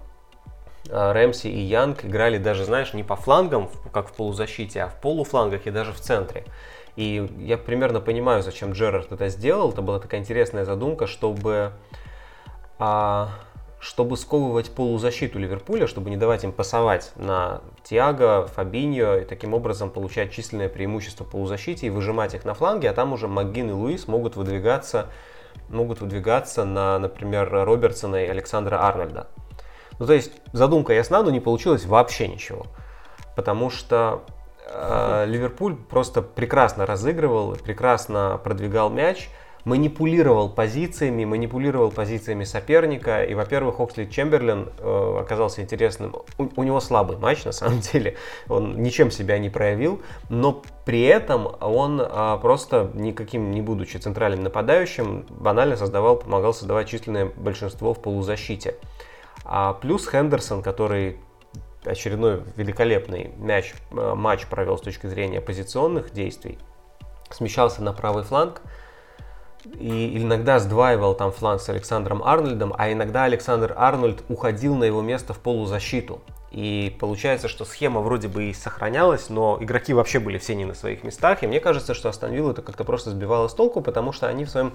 а, 0.91 1.13
Рэмси 1.13 1.47
и 1.47 1.59
Янг 1.59 2.05
играли 2.05 2.37
даже, 2.37 2.65
знаешь, 2.65 2.93
не 2.93 3.03
по 3.03 3.15
флангам, 3.15 3.69
как 3.91 4.09
в 4.09 4.13
полузащите, 4.13 4.83
а 4.83 4.87
в 4.87 4.95
полуфлангах 4.95 5.67
и 5.67 5.71
даже 5.71 5.93
в 5.93 5.99
центре. 5.99 6.45
И 6.95 7.29
я 7.39 7.57
примерно 7.57 8.01
понимаю, 8.01 8.43
зачем 8.43 8.71
Джерард 8.71 9.11
это 9.11 9.29
сделал. 9.29 9.71
Это 9.71 9.81
была 9.81 9.99
такая 9.99 10.19
интересная 10.19 10.65
задумка, 10.65 11.07
чтобы, 11.07 11.71
а, 12.77 13.29
чтобы 13.79 14.17
сковывать 14.17 14.71
полузащиту 14.71 15.39
Ливерпуля, 15.39 15.87
чтобы 15.87 16.09
не 16.09 16.17
давать 16.17 16.43
им 16.43 16.51
пасовать 16.51 17.11
на 17.15 17.61
Тиаго, 17.83 18.45
Фабиньо 18.47 19.17
и 19.17 19.25
таким 19.25 19.53
образом 19.53 19.89
получать 19.89 20.31
численное 20.31 20.67
преимущество 20.67 21.23
в 21.23 21.29
полузащите 21.29 21.87
и 21.87 21.89
выжимать 21.89 22.33
их 22.33 22.43
на 22.43 22.53
фланге, 22.53 22.89
а 22.89 22.93
там 22.93 23.13
уже 23.13 23.27
МакГин 23.27 23.69
и 23.69 23.73
Луис 23.73 24.07
могут 24.07 24.35
выдвигаться, 24.35 25.07
могут 25.69 26.01
выдвигаться 26.01 26.65
на, 26.65 26.99
например, 26.99 27.49
Робертсона 27.49 28.25
и 28.25 28.27
Александра 28.27 28.83
Арнольда. 28.83 29.27
Ну, 29.97 30.05
то 30.05 30.13
есть 30.13 30.31
задумка 30.51 30.93
ясна, 30.93 31.23
но 31.23 31.29
не 31.29 31.39
получилось 31.39 31.85
вообще 31.85 32.27
ничего. 32.27 32.65
Потому 33.35 33.69
что 33.69 34.23
э, 34.65 35.25
Ливерпуль 35.25 35.75
просто 35.75 36.21
прекрасно 36.21 36.85
разыгрывал, 36.85 37.55
прекрасно 37.55 38.39
продвигал 38.43 38.89
мяч, 38.89 39.29
манипулировал 39.65 40.49
позициями, 40.49 41.25
манипулировал 41.25 41.91
позициями 41.91 42.43
соперника. 42.43 43.23
И, 43.23 43.33
во-первых, 43.33 43.79
Оксли 43.79 44.05
Чемберлин 44.05 44.69
э, 44.77 45.17
оказался 45.19 45.61
интересным. 45.61 46.15
У, 46.37 46.47
у 46.55 46.63
него 46.63 46.79
слабый 46.79 47.17
матч, 47.17 47.45
на 47.45 47.51
самом 47.51 47.79
деле. 47.93 48.15
Он 48.47 48.81
ничем 48.81 49.11
себя 49.11 49.37
не 49.37 49.49
проявил. 49.49 50.01
Но 50.29 50.61
при 50.85 51.03
этом 51.03 51.47
он 51.59 52.01
э, 52.01 52.37
просто, 52.41 52.91
никаким 52.93 53.51
не 53.51 53.61
будучи 53.61 53.97
центральным 53.97 54.43
нападающим, 54.43 55.25
банально 55.29 55.77
создавал, 55.77 56.17
помогал 56.17 56.53
создавать 56.53 56.87
численное 56.87 57.25
большинство 57.25 57.93
в 57.93 58.01
полузащите. 58.01 58.75
А 59.43 59.73
плюс 59.73 60.07
Хендерсон, 60.07 60.61
который 60.61 61.17
очередной 61.83 62.43
великолепный 62.55 63.31
мяч, 63.37 63.73
э, 63.91 64.13
матч 64.15 64.45
провел 64.47 64.77
с 64.77 64.81
точки 64.81 65.07
зрения 65.07 65.41
позиционных 65.41 66.11
действий, 66.11 66.57
смещался 67.29 67.83
на 67.83 67.93
правый 67.93 68.23
фланг 68.23 68.61
и 69.77 70.17
иногда 70.17 70.59
сдваивал 70.59 71.15
там 71.15 71.31
фланг 71.31 71.61
с 71.61 71.69
Александром 71.69 72.23
Арнольдом, 72.23 72.73
а 72.77 72.91
иногда 72.91 73.25
Александр 73.25 73.73
Арнольд 73.77 74.23
уходил 74.29 74.75
на 74.75 74.83
его 74.85 75.01
место 75.01 75.33
в 75.33 75.39
полузащиту. 75.39 76.21
И 76.51 76.95
получается, 76.99 77.47
что 77.47 77.63
схема 77.63 78.01
вроде 78.01 78.27
бы 78.27 78.45
и 78.45 78.53
сохранялась, 78.53 79.29
но 79.29 79.57
игроки 79.61 79.93
вообще 79.93 80.19
были 80.19 80.39
все 80.39 80.55
не 80.55 80.65
на 80.65 80.73
своих 80.73 81.03
местах. 81.03 81.43
И 81.43 81.47
мне 81.47 81.59
кажется, 81.59 81.93
что 81.93 82.09
Астон 82.09 82.33
это 82.33 82.61
как-то 82.63 82.83
просто 82.83 83.11
сбивало 83.11 83.47
с 83.47 83.53
толку, 83.53 83.81
потому 83.81 84.11
что 84.11 84.27
они 84.27 84.45
в 84.45 84.49
своем 84.49 84.73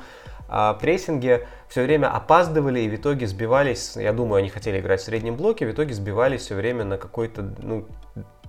а, 0.49 0.75
прессинге 0.75 1.49
все 1.69 1.83
время 1.83 2.15
опаздывали 2.15 2.81
и 2.81 2.89
в 2.89 2.95
итоге 2.95 3.27
сбивались. 3.27 3.97
Я 3.97 4.13
думаю, 4.13 4.39
они 4.39 4.51
хотели 4.51 4.79
играть 4.79 5.01
в 5.01 5.05
среднем 5.05 5.37
блоке, 5.37 5.67
в 5.67 5.73
итоге 5.73 5.95
сбивались 5.95 6.43
все 6.43 6.55
время 6.55 6.85
на 6.85 6.97
какой-то 6.97 7.43
ну, 7.61 7.89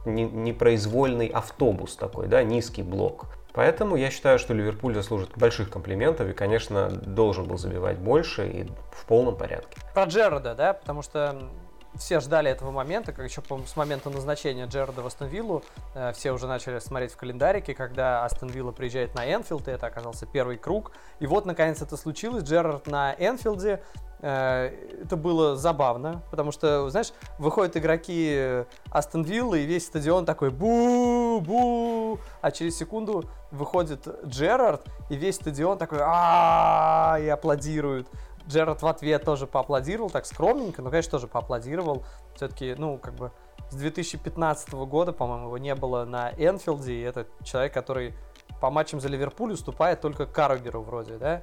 непроизвольный 0.06 1.28
автобус 1.28 1.96
такой, 1.96 2.28
да, 2.28 2.44
низкий 2.44 2.84
блок. 2.84 3.26
Поэтому 3.56 3.96
я 3.96 4.12
считаю, 4.12 4.38
что 4.38 4.54
Ливерпуль 4.54 4.94
заслужит 4.94 5.32
больших 5.38 5.70
комплиментов 5.70 6.28
и, 6.28 6.34
конечно, 6.34 6.90
должен 6.90 7.46
был 7.46 7.58
забивать 7.58 7.98
больше 7.98 8.48
и 8.48 8.68
в 8.92 9.06
полном 9.06 9.38
порядке. 9.38 9.78
Про 9.94 10.04
Джерарда, 10.04 10.56
да, 10.56 10.74
потому 10.74 11.02
что 11.02 11.50
все 11.98 12.20
ждали 12.20 12.50
этого 12.52 12.72
момента, 12.72 13.12
как 13.14 13.26
еще, 13.26 13.42
с 13.66 13.76
момента 13.76 14.10
назначения 14.10 14.66
Джерарда 14.66 15.02
в 15.02 15.08
Астон 15.08 15.28
Виллу, 15.28 15.64
э, 15.94 16.12
все 16.14 16.32
уже 16.32 16.48
начали 16.48 16.80
смотреть 16.80 17.12
в 17.12 17.18
календарике, 17.18 17.74
когда 17.74 18.26
Астон 18.26 18.50
Вилла 18.50 18.72
приезжает 18.72 19.16
на 19.16 19.26
Энфилд, 19.26 19.68
и 19.68 19.72
это 19.72 19.88
оказался 19.88 20.26
первый 20.26 20.58
круг. 20.58 20.92
И 21.20 21.28
вот, 21.28 21.46
наконец, 21.46 21.82
это 21.82 21.98
случилось. 21.98 22.44
Джерард 22.44 22.88
на 22.88 23.14
Энфилде. 23.14 23.82
Э, 24.22 24.72
это 25.04 25.18
было 25.18 25.56
забавно, 25.56 26.22
потому 26.32 26.52
что, 26.52 26.90
знаешь, 26.90 27.12
выходят 27.38 27.78
игроки 27.78 28.66
Астон 28.90 29.24
Виллы, 29.24 29.60
и 29.60 29.66
весь 29.66 29.86
стадион 29.86 30.26
такой 30.26 30.50
бу-бу, 30.50 32.20
а 32.42 32.52
через 32.52 32.78
секунду 32.78 33.26
выходит 33.52 34.08
Джерард, 34.26 34.86
и 35.10 35.16
весь 35.16 35.36
стадион 35.36 35.78
такой 35.78 36.00
а 36.02 37.18
и 37.22 37.28
аплодирует. 37.28 38.08
Джерард 38.48 38.82
в 38.82 38.88
ответ 38.88 39.24
тоже 39.24 39.48
поаплодировал, 39.48 40.10
так 40.10 40.26
скромненько, 40.26 40.82
но, 40.82 40.90
конечно, 40.90 41.12
тоже 41.12 41.28
поаплодировал. 41.28 42.04
Все-таки, 42.36 42.76
ну, 42.78 42.98
как 42.98 43.16
бы 43.16 43.32
с 43.70 43.76
2015 43.76 44.74
года, 44.74 45.12
по-моему, 45.12 45.48
его 45.48 45.58
не 45.58 45.76
было 45.76 46.06
на 46.06 46.32
Энфилде, 46.32 46.94
и 46.94 47.02
это 47.02 47.28
человек, 47.44 47.74
который 47.74 48.14
по 48.62 48.70
матчам 48.70 49.00
за 49.00 49.08
Ливерпуль 49.08 49.54
уступает 49.54 50.02
только 50.02 50.26
Каррагеру 50.26 50.82
вроде, 50.82 51.18
да. 51.18 51.42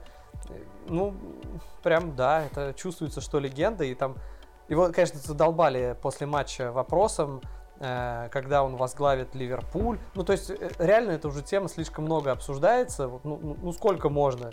Ну, 0.89 1.15
прям, 1.83 2.17
да, 2.17 2.45
это 2.45 2.73
чувствуется, 2.75 3.21
что 3.21 3.39
легенда, 3.39 3.85
и 3.85 3.95
там 3.95 4.17
его, 4.69 4.91
конечно, 4.93 5.19
задолбали 5.19 5.97
после 6.01 6.27
матча 6.27 6.73
вопросом, 6.73 7.43
э, 7.81 8.29
когда 8.31 8.63
он 8.63 8.77
возглавит 8.77 9.35
Ливерпуль. 9.35 9.99
Ну, 10.15 10.25
то 10.25 10.33
есть, 10.33 10.51
э, 10.51 10.71
реально, 10.79 11.11
это 11.13 11.29
уже 11.29 11.43
тема 11.43 11.69
слишком 11.69 12.05
много 12.05 12.31
обсуждается. 12.31 13.09
Ну, 13.25 13.39
ну, 13.43 13.57
ну 13.61 13.73
сколько 13.73 14.09
можно? 14.09 14.53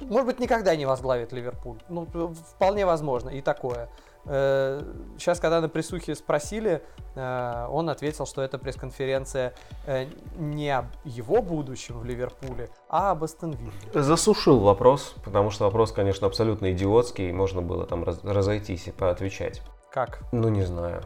Может 0.00 0.26
быть, 0.26 0.40
никогда 0.40 0.74
не 0.76 0.86
возглавит 0.86 1.32
Ливерпуль. 1.32 1.78
Ну, 1.88 2.06
вполне 2.54 2.86
возможно, 2.86 3.28
и 3.28 3.40
такое. 3.40 3.88
Сейчас, 4.24 5.38
э, 5.38 5.40
когда 5.40 5.60
на 5.60 5.68
присухе 5.68 6.14
спросили, 6.14 6.82
э, 7.14 7.66
он 7.70 7.88
ответил, 7.88 8.26
что 8.26 8.42
эта 8.42 8.58
пресс-конференция 8.58 9.54
э, 9.86 10.06
не 10.36 10.70
об 10.70 10.86
его 11.04 11.40
будущем 11.40 11.98
в 11.98 12.04
Ливерпуле, 12.04 12.68
а 12.88 13.12
об 13.12 13.24
Астон 13.24 13.56
Засушил 13.94 14.60
вопрос, 14.60 15.14
потому 15.24 15.50
что 15.50 15.64
вопрос, 15.64 15.92
конечно, 15.92 16.26
абсолютно 16.26 16.72
идиотский, 16.72 17.30
и 17.30 17.32
можно 17.32 17.62
было 17.62 17.86
там 17.86 18.04
разойтись 18.04 18.88
и 18.88 18.90
поотвечать. 18.90 19.62
Как? 19.90 20.20
Ну, 20.32 20.48
не 20.48 20.62
знаю. 20.62 21.02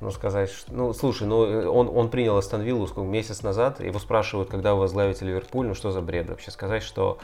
Ну, 0.00 0.10
сказать, 0.10 0.50
что... 0.50 0.72
Ну, 0.72 0.92
слушай, 0.92 1.26
ну, 1.26 1.38
он, 1.38 1.88
он 1.88 2.10
принял 2.10 2.36
Астон 2.36 2.60
Виллу 2.62 2.86
месяц 3.02 3.42
назад, 3.42 3.80
его 3.80 3.98
спрашивают, 3.98 4.50
когда 4.50 4.74
вы 4.74 4.80
возглавите 4.80 5.24
Ливерпуль, 5.24 5.66
ну, 5.66 5.74
что 5.74 5.90
за 5.90 6.00
бред 6.00 6.28
вообще? 6.28 6.50
Сказать, 6.50 6.82
что 6.82 7.18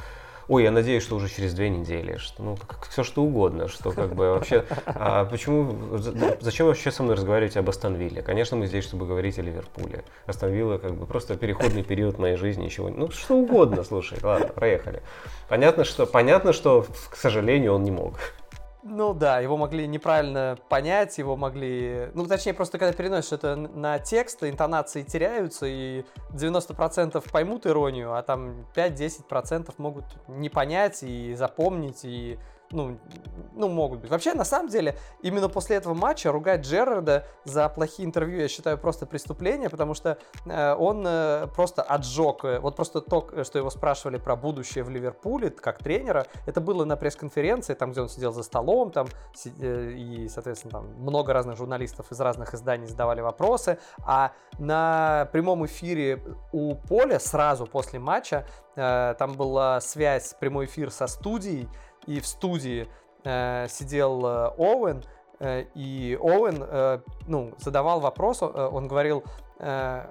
ой, 0.49 0.64
я 0.64 0.70
надеюсь, 0.70 1.03
что 1.03 1.16
уже 1.16 1.28
через 1.28 1.55
две 1.55 1.68
недели, 1.68 2.16
что, 2.16 2.42
ну, 2.42 2.57
как, 2.57 2.88
все 2.88 3.05
что 3.05 3.22
угодно, 3.22 3.68
что 3.68 3.92
как 3.92 4.14
бы 4.14 4.32
вообще, 4.32 4.64
а 4.86 5.24
почему, 5.26 5.99
зачем 6.40 6.66
вообще 6.66 6.90
со 6.90 7.03
мной 7.03 7.16
разговаривать 7.16 7.57
об 7.57 7.68
Астонвилле? 7.68 8.22
Конечно, 8.22 8.57
мы 8.57 8.66
здесь, 8.66 8.84
чтобы 8.84 9.07
говорить 9.07 9.38
о 9.38 9.42
Ливерпуле. 9.42 10.05
Астонвилла 10.26 10.78
как 10.78 10.94
бы 10.94 11.07
просто 11.07 11.36
переходный 11.36 11.82
период 11.82 12.18
моей 12.18 12.36
жизни, 12.36 12.64
ничего, 12.64 12.88
ну, 12.88 13.11
что 13.11 13.36
угодно, 13.36 13.84
слушай, 13.84 14.18
ладно, 14.22 14.49
проехали. 14.49 15.03
Понятно, 15.49 15.84
что, 15.84 16.07
понятно, 16.07 16.53
что, 16.53 16.86
к 17.11 17.16
сожалению, 17.16 17.74
он 17.74 17.84
не 17.84 17.90
мог. 17.90 18.14
Ну 18.91 19.12
да, 19.12 19.41
его 19.41 19.57
могли 19.57 19.86
неправильно 19.86 20.57
понять, 20.68 21.18
его 21.18 21.36
могли... 21.36 22.11
Ну, 22.14 22.26
точнее, 22.26 22.55
просто 22.55 22.78
когда 22.78 22.97
переносишь 22.97 23.32
это 23.32 23.55
на 23.55 23.99
текст, 23.99 24.43
интонации 24.43 25.03
теряются, 25.03 25.66
и 25.66 26.05
90% 26.32 27.30
поймут 27.30 27.66
иронию, 27.66 28.14
а 28.14 28.22
там 28.22 28.66
5-10% 28.74 29.74
могут 29.76 30.05
не 30.26 30.49
понять 30.49 31.03
и 31.03 31.34
запомнить, 31.34 32.05
и 32.05 32.39
ну, 32.70 32.98
ну, 33.54 33.68
могут 33.68 34.00
быть. 34.00 34.10
Вообще, 34.10 34.34
на 34.34 34.44
самом 34.44 34.68
деле, 34.68 34.96
именно 35.22 35.48
после 35.48 35.76
этого 35.76 35.94
матча 35.94 36.30
ругать 36.30 36.60
Джерарда 36.60 37.26
за 37.44 37.68
плохие 37.68 38.06
интервью, 38.06 38.40
я 38.40 38.48
считаю, 38.48 38.78
просто 38.78 39.06
преступление, 39.06 39.70
потому 39.70 39.94
что 39.94 40.18
э, 40.46 40.74
он 40.74 41.04
э, 41.06 41.46
просто 41.54 41.82
отжег. 41.82 42.44
Э, 42.44 42.58
вот 42.60 42.76
просто 42.76 43.00
то, 43.00 43.44
что 43.44 43.58
его 43.58 43.70
спрашивали 43.70 44.18
про 44.18 44.36
будущее 44.36 44.84
в 44.84 44.90
Ливерпуле, 44.90 45.50
как 45.50 45.78
тренера, 45.78 46.26
это 46.46 46.60
было 46.60 46.84
на 46.84 46.96
пресс-конференции, 46.96 47.74
там, 47.74 47.92
где 47.92 48.02
он 48.02 48.08
сидел 48.08 48.32
за 48.32 48.42
столом, 48.42 48.90
там, 48.90 49.08
си, 49.34 49.52
э, 49.60 49.92
и, 49.92 50.28
соответственно, 50.28 50.72
там 50.72 50.86
много 50.98 51.32
разных 51.32 51.56
журналистов 51.56 52.12
из 52.12 52.20
разных 52.20 52.54
изданий 52.54 52.86
задавали 52.86 53.20
вопросы, 53.20 53.78
а 54.04 54.32
на 54.58 55.28
прямом 55.32 55.64
эфире 55.66 56.22
у 56.52 56.74
Поля 56.74 57.18
сразу 57.18 57.66
после 57.66 57.98
матча 57.98 58.46
э, 58.76 59.14
там 59.18 59.34
была 59.34 59.80
связь, 59.80 60.34
прямой 60.38 60.66
эфир 60.66 60.90
со 60.90 61.06
студией, 61.06 61.68
и 62.09 62.20
в 62.20 62.26
студии 62.26 62.88
э, 63.24 63.66
сидел 63.68 64.26
э, 64.26 64.48
Оуэн, 64.56 65.04
э, 65.38 65.64
и 65.74 66.18
Оуэн 66.20 66.64
э, 66.66 67.00
ну, 67.26 67.52
задавал 67.59 68.00
вопрос, 68.00 68.42
э, 68.42 68.46
он 68.46 68.88
говорил, 68.88 69.22
э, 69.59 70.06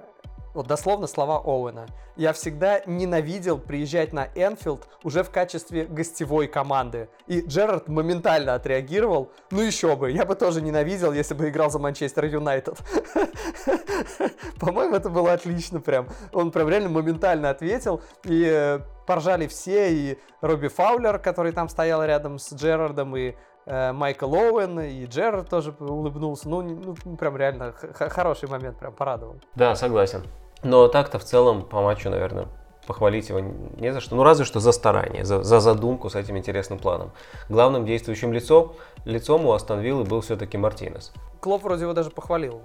вот 0.58 0.66
дословно 0.66 1.06
слова 1.06 1.38
Оуэна. 1.38 1.86
Я 2.16 2.32
всегда 2.32 2.82
ненавидел 2.84 3.58
приезжать 3.58 4.12
на 4.12 4.26
Энфилд 4.34 4.88
уже 5.04 5.22
в 5.22 5.30
качестве 5.30 5.84
гостевой 5.84 6.48
команды. 6.48 7.08
И 7.28 7.42
Джерард 7.42 7.86
моментально 7.86 8.54
отреагировал. 8.54 9.30
Ну 9.52 9.60
еще 9.62 9.94
бы, 9.94 10.10
я 10.10 10.24
бы 10.24 10.34
тоже 10.34 10.60
ненавидел, 10.60 11.12
если 11.12 11.34
бы 11.34 11.48
играл 11.48 11.70
за 11.70 11.78
Манчестер 11.78 12.24
Юнайтед. 12.24 12.76
По-моему, 14.60 14.96
это 14.96 15.10
было 15.10 15.32
отлично 15.32 15.80
прям. 15.80 16.08
Он 16.32 16.50
прям 16.50 16.68
реально 16.68 16.88
моментально 16.88 17.50
ответил. 17.50 18.02
И 18.24 18.44
э, 18.44 18.80
поржали 19.06 19.46
все, 19.46 19.92
и 19.92 20.18
Робби 20.40 20.66
Фаулер, 20.66 21.20
который 21.20 21.52
там 21.52 21.68
стоял 21.68 22.04
рядом 22.04 22.40
с 22.40 22.52
Джерардом, 22.52 23.16
и 23.16 23.36
э, 23.66 23.92
Майкл 23.92 24.34
Оуэн, 24.34 24.80
и 24.80 25.06
Джерард 25.06 25.48
тоже 25.48 25.72
улыбнулся. 25.78 26.48
Ну, 26.48 26.62
ну 26.62 27.16
прям 27.16 27.36
реально 27.36 27.72
хороший 27.72 28.48
момент, 28.48 28.76
прям 28.80 28.92
порадовал. 28.92 29.36
Да, 29.54 29.76
согласен. 29.76 30.24
Но 30.62 30.88
так-то 30.88 31.18
в 31.18 31.24
целом 31.24 31.62
по 31.62 31.80
матчу, 31.82 32.10
наверное, 32.10 32.48
похвалить 32.86 33.28
его 33.28 33.40
не 33.40 33.92
за 33.92 34.00
что. 34.00 34.16
Ну, 34.16 34.22
разве 34.22 34.44
что 34.44 34.60
за 34.60 34.72
старание, 34.72 35.24
за, 35.24 35.42
за 35.42 35.60
задумку 35.60 36.10
с 36.10 36.14
этим 36.14 36.38
интересным 36.38 36.78
планом. 36.78 37.12
Главным 37.48 37.84
действующим 37.84 38.32
лицом, 38.32 38.74
лицом 39.04 39.44
у 39.46 39.52
Астон 39.52 39.80
Виллы 39.80 40.04
был 40.04 40.20
все-таки 40.22 40.56
Мартинес. 40.56 41.12
Клоп 41.40 41.62
вроде 41.62 41.82
его 41.82 41.92
даже 41.92 42.10
похвалил. 42.10 42.62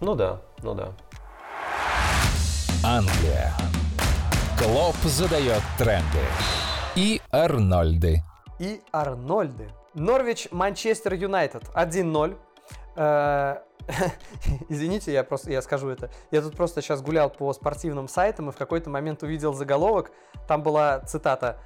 Ну 0.00 0.14
да, 0.14 0.40
ну 0.62 0.74
да. 0.74 0.92
Англия. 2.84 3.52
Клоп 4.58 4.94
задает 5.04 5.62
тренды. 5.76 6.18
И 6.94 7.20
Арнольды. 7.30 8.22
И 8.60 8.80
Арнольды. 8.92 9.68
Норвич, 9.94 10.48
Манчестер 10.52 11.14
Юнайтед 11.14 11.64
1-0. 11.74 12.36
Извините, 14.68 15.12
я 15.12 15.24
просто 15.24 15.50
я 15.50 15.62
скажу 15.62 15.88
это. 15.88 16.10
Я 16.30 16.42
тут 16.42 16.56
просто 16.56 16.82
сейчас 16.82 17.02
гулял 17.02 17.30
по 17.30 17.52
спортивным 17.52 18.08
сайтам 18.08 18.48
и 18.48 18.52
в 18.52 18.56
какой-то 18.56 18.90
момент 18.90 19.22
увидел 19.22 19.54
заголовок. 19.54 20.10
Там 20.46 20.62
была 20.62 21.00
цитата: 21.00 21.58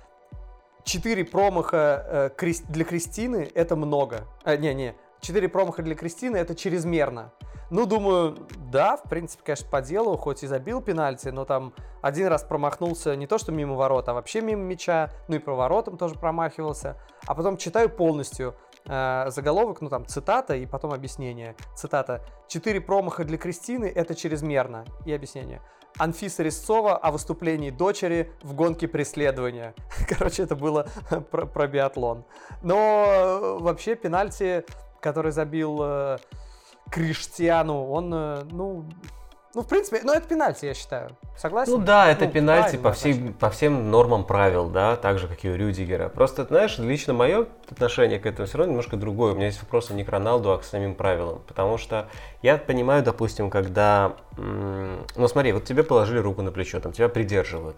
"Четыре 0.85 1.25
промаха 1.25 2.31
э, 2.39 2.53
для 2.69 2.85
Кристины 2.85 3.51
это 3.55 3.77
много". 3.77 4.27
Э, 4.45 4.57
не, 4.57 4.75
не, 4.75 4.95
четыре 5.21 5.49
промаха 5.49 5.83
для 5.83 5.95
Кристины 5.95 6.37
это 6.37 6.55
чрезмерно. 6.55 7.33
Ну, 7.71 7.87
думаю, 7.87 8.37
да, 8.71 8.99
в 8.99 9.05
принципе, 9.05 9.45
конечно, 9.47 9.67
по 9.71 9.81
делу, 9.81 10.19
хоть 10.19 10.43
и 10.43 10.47
забил 10.47 10.83
пенальти, 10.83 11.29
но 11.29 11.47
там 11.47 11.73
один 12.03 12.27
раз 12.27 12.43
промахнулся 12.43 13.17
не 13.17 13.27
то, 13.27 13.39
что 13.39 13.51
мимо 13.51 13.77
ворот, 13.77 14.11
а 14.11 14.13
вообще 14.13 14.43
мимо 14.43 14.63
мяча, 14.63 15.09
ну 15.27 15.37
и 15.37 15.39
про 15.39 15.55
воротом 15.55 15.97
тоже 15.97 16.15
промахивался. 16.15 16.99
А 17.27 17.35
потом 17.35 17.57
читаю 17.57 17.89
полностью 17.89 18.55
э, 18.87 19.31
заголовок, 19.31 19.81
ну 19.81 19.89
там 19.89 20.07
цитата 20.07 20.55
и 20.55 20.67
потом 20.67 20.93
объяснение. 20.93 21.55
Цитата. 21.77 22.25
«Четыре 22.49 22.81
промаха 22.81 23.25
для 23.25 23.39
Кристины– 23.39 23.87
это 23.95 24.15
чрезмерно». 24.15 24.85
И 25.07 25.13
объяснение. 25.13 25.61
Анфиса 25.99 26.43
Резцова 26.43 26.97
о 26.97 27.11
выступлении 27.11 27.71
дочери 27.71 28.33
в 28.43 28.55
гонке 28.55 28.89
преследования. 28.89 29.75
Короче, 30.09 30.45
это 30.45 30.57
было 30.57 30.87
про, 31.31 31.47
про 31.47 31.67
биатлон. 31.67 32.25
Но 32.63 33.05
э, 33.07 33.59
вообще 33.61 33.95
пенальти, 33.95 34.65
который 35.01 35.33
забил 35.33 35.79
э, 35.83 36.19
Криштиану, 36.91 37.89
он, 37.91 38.13
э, 38.15 38.45
ну, 38.51 38.85
ну, 39.55 39.63
в 39.63 39.67
принципе, 39.67 40.01
ну 40.03 40.13
это 40.13 40.27
пенальти, 40.27 40.65
я 40.65 40.75
считаю. 40.75 41.17
Согласен? 41.37 41.73
Ну 41.73 41.79
да, 41.79 42.11
это 42.11 42.25
ну, 42.25 42.31
пенальти 42.31 42.77
по, 42.77 42.93
всей, 42.93 43.33
по 43.33 43.51
всем 43.51 43.91
нормам 43.91 44.25
правил, 44.25 44.69
да, 44.69 44.97
так 44.97 45.19
же, 45.19 45.29
как 45.29 45.45
и 45.45 45.51
у 45.51 45.57
Рюдигера. 45.57 46.09
Просто, 46.09 46.45
знаешь, 46.45 46.79
лично 46.79 47.13
мое 47.13 47.47
отношение 47.71 48.19
к 48.19 48.25
этому 48.25 48.47
все 48.47 48.59
равно 48.59 48.73
немножко 48.73 48.97
другое. 48.97 49.33
У 49.33 49.37
меня 49.37 49.47
есть 49.47 49.61
вопросы 49.61 49.93
не 49.93 50.05
к 50.05 50.09
Роналду, 50.09 50.53
а 50.53 50.59
к 50.59 50.65
самим 50.65 50.95
правилам. 50.95 51.43
Потому 51.47 51.77
что 51.77 52.09
я 52.41 52.57
понимаю, 52.57 53.03
допустим, 53.03 53.51
когда... 53.51 54.17
Ну 54.37 55.29
смотри, 55.29 55.53
вот 55.53 55.65
тебе 55.65 55.83
положили 55.83 56.19
руку 56.19 56.41
на 56.41 56.51
плечо, 56.51 56.81
там 56.81 56.93
тебя 56.93 57.09
придерживают. 57.09 57.77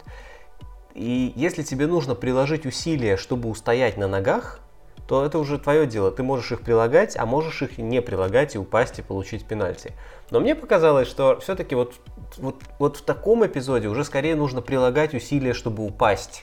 И 0.95 1.33
если 1.35 1.65
тебе 1.65 1.89
нужно 1.89 2.15
приложить 2.15 2.67
усилия, 2.67 3.17
чтобы 3.17 3.49
устоять 3.49 3.97
на 3.97 4.07
ногах, 4.07 4.61
то 5.09 5.25
это 5.25 5.39
уже 5.39 5.59
твое 5.59 5.87
дело. 5.87 6.11
Ты 6.11 6.23
можешь 6.23 6.53
их 6.53 6.61
прилагать, 6.63 7.17
а 7.17 7.27
можешь 7.27 7.63
их 7.63 7.79
не 7.79 8.01
прилагать 8.01 8.55
и 8.55 8.59
упасть 8.59 8.99
и 8.99 9.03
получить 9.03 9.45
пенальти. 9.45 9.93
Но 10.31 10.41
мне 10.41 10.55
показалось, 10.55 11.09
что 11.09 11.39
все-таки 11.41 11.75
вот, 11.75 11.95
вот, 12.37 12.57
вот 12.79 12.97
в 12.97 13.03
таком 13.03 13.47
эпизоде 13.47 13.89
уже 13.89 14.05
скорее 14.05 14.37
нужно 14.37 14.63
прилагать 14.63 15.15
усилия, 15.15 15.53
чтобы 15.53 15.85
упасть. 15.85 16.43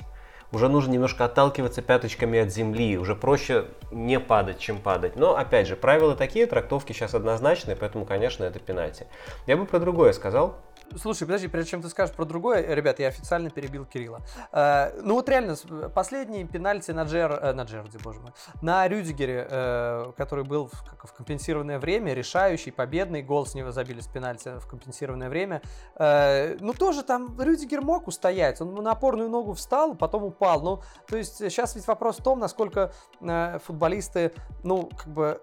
Уже 0.51 0.67
нужно 0.67 0.91
немножко 0.91 1.25
отталкиваться 1.25 1.81
пяточками 1.81 2.39
от 2.39 2.51
земли. 2.51 2.97
Уже 2.97 3.15
проще 3.15 3.67
не 3.91 4.19
падать, 4.19 4.59
чем 4.59 4.79
падать. 4.79 5.15
Но, 5.15 5.35
опять 5.37 5.67
же, 5.67 5.77
правила 5.77 6.13
такие, 6.15 6.45
трактовки 6.45 6.91
сейчас 6.91 7.13
однозначные, 7.13 7.77
поэтому, 7.77 8.05
конечно, 8.05 8.43
это 8.43 8.59
пенальти. 8.59 9.07
Я 9.47 9.55
бы 9.55 9.65
про 9.65 9.79
другое 9.79 10.11
сказал. 10.11 10.57
Слушай, 10.97 11.25
подожди, 11.25 11.47
прежде 11.47 11.71
чем 11.71 11.81
ты 11.81 11.89
скажешь 11.89 12.15
про 12.15 12.25
другое, 12.25 12.73
ребят, 12.73 12.99
я 12.99 13.07
официально 13.07 13.49
перебил 13.49 13.85
Кирилла. 13.85 14.21
Э, 14.51 14.91
ну 15.01 15.15
вот 15.15 15.29
реально, 15.29 15.55
последний 15.93 16.45
пенальти 16.45 16.91
на, 16.91 17.03
Джер, 17.03 17.31
э, 17.31 17.53
на 17.53 17.63
Джерди, 17.63 17.97
боже 17.97 18.19
мой, 18.19 18.31
на 18.61 18.87
Рюдигере, 18.87 19.47
э, 19.49 20.11
который 20.17 20.43
был 20.43 20.67
в, 20.67 20.83
как, 20.83 21.07
в 21.07 21.13
компенсированное 21.13 21.79
время, 21.79 22.13
решающий, 22.13 22.71
победный 22.71 23.21
гол 23.21 23.45
с 23.45 23.55
него 23.55 23.71
забили 23.71 24.01
с 24.01 24.07
пенальти 24.07 24.59
в 24.59 24.67
компенсированное 24.67 25.29
время. 25.29 25.61
Э, 25.95 26.57
ну 26.59 26.73
тоже 26.73 27.03
там 27.03 27.39
Рюдигер 27.39 27.81
мог 27.81 28.07
устоять, 28.07 28.61
он 28.61 28.73
на 28.73 28.91
опорную 28.91 29.29
ногу 29.29 29.53
встал, 29.53 29.95
потом 29.95 30.23
упал. 30.23 30.61
Ну, 30.61 30.81
то 31.07 31.17
есть 31.17 31.37
сейчас 31.37 31.75
ведь 31.75 31.87
вопрос 31.87 32.19
в 32.19 32.23
том, 32.23 32.39
насколько 32.39 32.91
э, 33.21 33.59
футболисты, 33.63 34.31
ну, 34.63 34.89
как 34.97 35.07
бы 35.07 35.41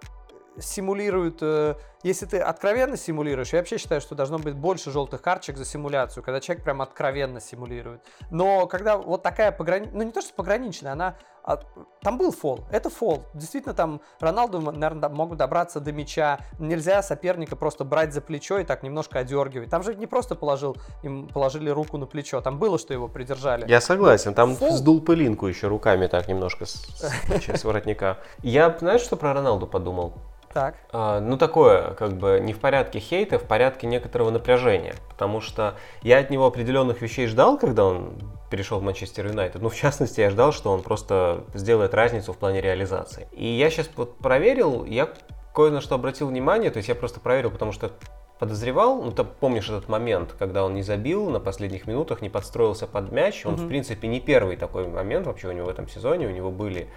симулируют, 0.60 1.38
э, 1.42 1.74
если 2.02 2.26
ты 2.26 2.38
откровенно 2.38 2.96
симулируешь, 2.96 3.52
я 3.52 3.58
вообще 3.58 3.78
считаю, 3.78 4.00
что 4.00 4.14
должно 4.14 4.38
быть 4.38 4.54
больше 4.54 4.90
желтых 4.90 5.20
карточек 5.22 5.56
за 5.56 5.64
симуляцию, 5.64 6.22
когда 6.22 6.40
человек 6.40 6.64
прям 6.64 6.82
откровенно 6.82 7.40
симулирует. 7.40 8.02
Но 8.30 8.66
когда 8.66 8.96
вот 8.96 9.22
такая 9.22 9.52
пограничная, 9.52 9.98
ну 9.98 10.04
не 10.04 10.12
то, 10.12 10.20
что 10.20 10.32
пограничная, 10.34 10.92
она, 10.92 11.16
а, 11.42 11.60
там 12.02 12.18
был 12.18 12.30
фол, 12.30 12.60
это 12.70 12.90
фол. 12.90 13.24
Действительно, 13.34 13.74
там 13.74 14.00
Роналду, 14.20 14.60
наверное, 14.60 15.08
могут 15.08 15.38
добраться 15.38 15.80
до 15.80 15.92
мяча, 15.92 16.38
нельзя 16.58 17.02
соперника 17.02 17.56
просто 17.56 17.84
брать 17.84 18.12
за 18.12 18.20
плечо 18.20 18.58
и 18.58 18.64
так 18.64 18.82
немножко 18.82 19.20
одергивать. 19.20 19.70
Там 19.70 19.82
же 19.82 19.94
не 19.94 20.06
просто 20.06 20.34
положил, 20.34 20.76
им 21.02 21.26
положили 21.26 21.70
руку 21.70 21.96
на 21.96 22.06
плечо, 22.06 22.40
там 22.42 22.58
было, 22.58 22.78
что 22.78 22.92
его 22.92 23.08
придержали. 23.08 23.68
Я 23.68 23.80
согласен, 23.80 24.34
там 24.34 24.56
фол... 24.56 24.72
сдул 24.72 25.00
пылинку 25.00 25.46
еще 25.46 25.68
руками 25.68 26.06
так 26.06 26.28
немножко 26.28 26.66
с, 26.66 26.72
с, 27.00 27.48
с 27.48 27.64
воротника. 27.64 28.18
Я, 28.42 28.76
знаешь, 28.78 29.00
что 29.00 29.16
про 29.16 29.32
Роналду 29.32 29.66
подумал? 29.66 30.14
Так. 30.52 30.76
А, 30.92 31.20
ну, 31.20 31.36
такое, 31.36 31.94
как 31.94 32.14
бы, 32.14 32.40
не 32.42 32.52
в 32.52 32.60
порядке 32.60 32.98
хейта, 32.98 33.36
а 33.36 33.38
в 33.38 33.44
порядке 33.44 33.86
некоторого 33.86 34.30
напряжения. 34.30 34.94
Потому 35.10 35.40
что 35.40 35.74
я 36.02 36.18
от 36.18 36.30
него 36.30 36.46
определенных 36.46 37.02
вещей 37.02 37.26
ждал, 37.26 37.58
когда 37.58 37.84
он 37.84 38.18
перешел 38.50 38.78
в 38.78 38.82
Манчестер 38.82 39.26
Юнайтед. 39.26 39.60
Ну, 39.60 39.68
в 39.68 39.76
частности, 39.76 40.20
я 40.20 40.30
ждал, 40.30 40.52
что 40.52 40.70
он 40.72 40.82
просто 40.82 41.44
сделает 41.54 41.94
разницу 41.94 42.32
в 42.32 42.38
плане 42.38 42.60
реализации. 42.60 43.28
И 43.32 43.46
я 43.46 43.70
сейчас 43.70 43.90
вот 43.96 44.18
проверил, 44.18 44.84
я 44.84 45.08
кое 45.54 45.70
на 45.70 45.80
что 45.80 45.96
обратил 45.96 46.28
внимание, 46.28 46.70
то 46.70 46.76
есть 46.76 46.88
я 46.88 46.94
просто 46.94 47.20
проверил, 47.20 47.50
потому 47.50 47.72
что 47.72 47.90
подозревал, 48.38 49.02
ну 49.02 49.10
ты 49.10 49.24
помнишь 49.24 49.68
этот 49.68 49.88
момент, 49.88 50.34
когда 50.38 50.64
он 50.64 50.74
не 50.74 50.82
забил 50.82 51.28
на 51.30 51.40
последних 51.40 51.86
минутах, 51.86 52.22
не 52.22 52.28
подстроился 52.28 52.86
под 52.86 53.10
мяч, 53.10 53.44
он 53.44 53.54
mm-hmm. 53.54 53.64
в 53.64 53.68
принципе 53.68 54.08
не 54.08 54.20
первый 54.20 54.56
такой 54.56 54.86
момент 54.86 55.26
вообще 55.26 55.48
у 55.48 55.52
него 55.52 55.66
в 55.66 55.68
этом 55.68 55.88
сезоне, 55.88 56.28
у 56.28 56.30
него 56.30 56.52
были 56.52 56.88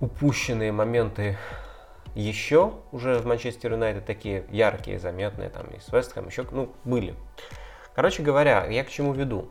упущенные 0.00 0.72
моменты 0.72 1.38
еще 2.14 2.74
уже 2.92 3.18
в 3.18 3.26
Манчестер 3.26 3.72
Юнайтед 3.72 4.04
такие 4.04 4.44
яркие, 4.50 4.98
заметные, 4.98 5.48
там 5.48 5.66
и 5.68 5.80
с 5.80 5.92
Вестхэм 5.92 6.28
еще, 6.28 6.46
ну, 6.50 6.72
были. 6.84 7.14
Короче 7.94 8.22
говоря, 8.22 8.66
я 8.66 8.84
к 8.84 8.90
чему 8.90 9.12
веду? 9.12 9.48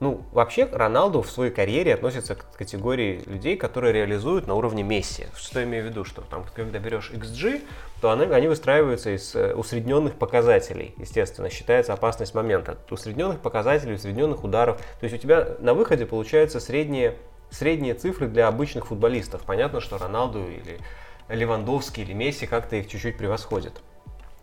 Ну, 0.00 0.22
вообще, 0.32 0.68
Роналду 0.70 1.22
в 1.22 1.30
своей 1.30 1.52
карьере 1.52 1.94
относится 1.94 2.34
к 2.34 2.56
категории 2.56 3.22
людей, 3.26 3.56
которые 3.56 3.92
реализуют 3.92 4.46
на 4.46 4.54
уровне 4.54 4.82
Месси. 4.82 5.26
Что 5.36 5.60
я 5.60 5.66
имею 5.66 5.84
в 5.84 5.86
виду? 5.86 6.04
Что 6.04 6.20
там, 6.22 6.44
когда 6.54 6.78
берешь 6.78 7.10
XG, 7.10 7.62
то 8.00 8.10
они, 8.10 8.24
они 8.26 8.48
выстраиваются 8.48 9.14
из 9.14 9.34
э, 9.34 9.54
усредненных 9.54 10.16
показателей. 10.16 10.94
Естественно, 10.98 11.48
считается 11.48 11.92
опасность 11.92 12.34
момента. 12.34 12.76
Усредненных 12.90 13.40
показателей, 13.40 13.94
усредненных 13.94 14.42
ударов. 14.42 14.78
То 15.00 15.04
есть 15.04 15.14
у 15.14 15.18
тебя 15.18 15.56
на 15.60 15.74
выходе 15.74 16.06
получается 16.06 16.60
среднее 16.60 17.16
средние 17.50 17.94
цифры 17.94 18.26
для 18.26 18.48
обычных 18.48 18.86
футболистов. 18.86 19.42
Понятно, 19.46 19.80
что 19.80 19.96
Роналду 19.96 20.40
или 20.40 20.80
Левандовский 21.28 22.02
или 22.02 22.12
Месси 22.12 22.46
как-то 22.46 22.76
их 22.76 22.88
чуть-чуть 22.88 23.16
превосходят. 23.16 23.82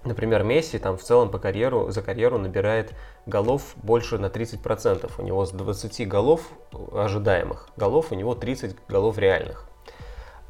Например, 0.03 0.43
Месси 0.43 0.79
там 0.79 0.97
в 0.97 1.03
целом 1.03 1.29
по 1.29 1.38
карьеру, 1.38 1.91
за 1.91 2.01
карьеру 2.01 2.39
набирает 2.39 2.95
голов 3.27 3.73
больше 3.75 4.17
на 4.17 4.27
30%. 4.27 5.11
У 5.17 5.21
него 5.21 5.45
с 5.45 5.51
20 5.51 6.07
голов 6.07 6.41
ожидаемых 6.91 7.69
голов, 7.77 8.11
у 8.11 8.15
него 8.15 8.34
30 8.34 8.75
голов 8.88 9.19
реальных. 9.19 9.67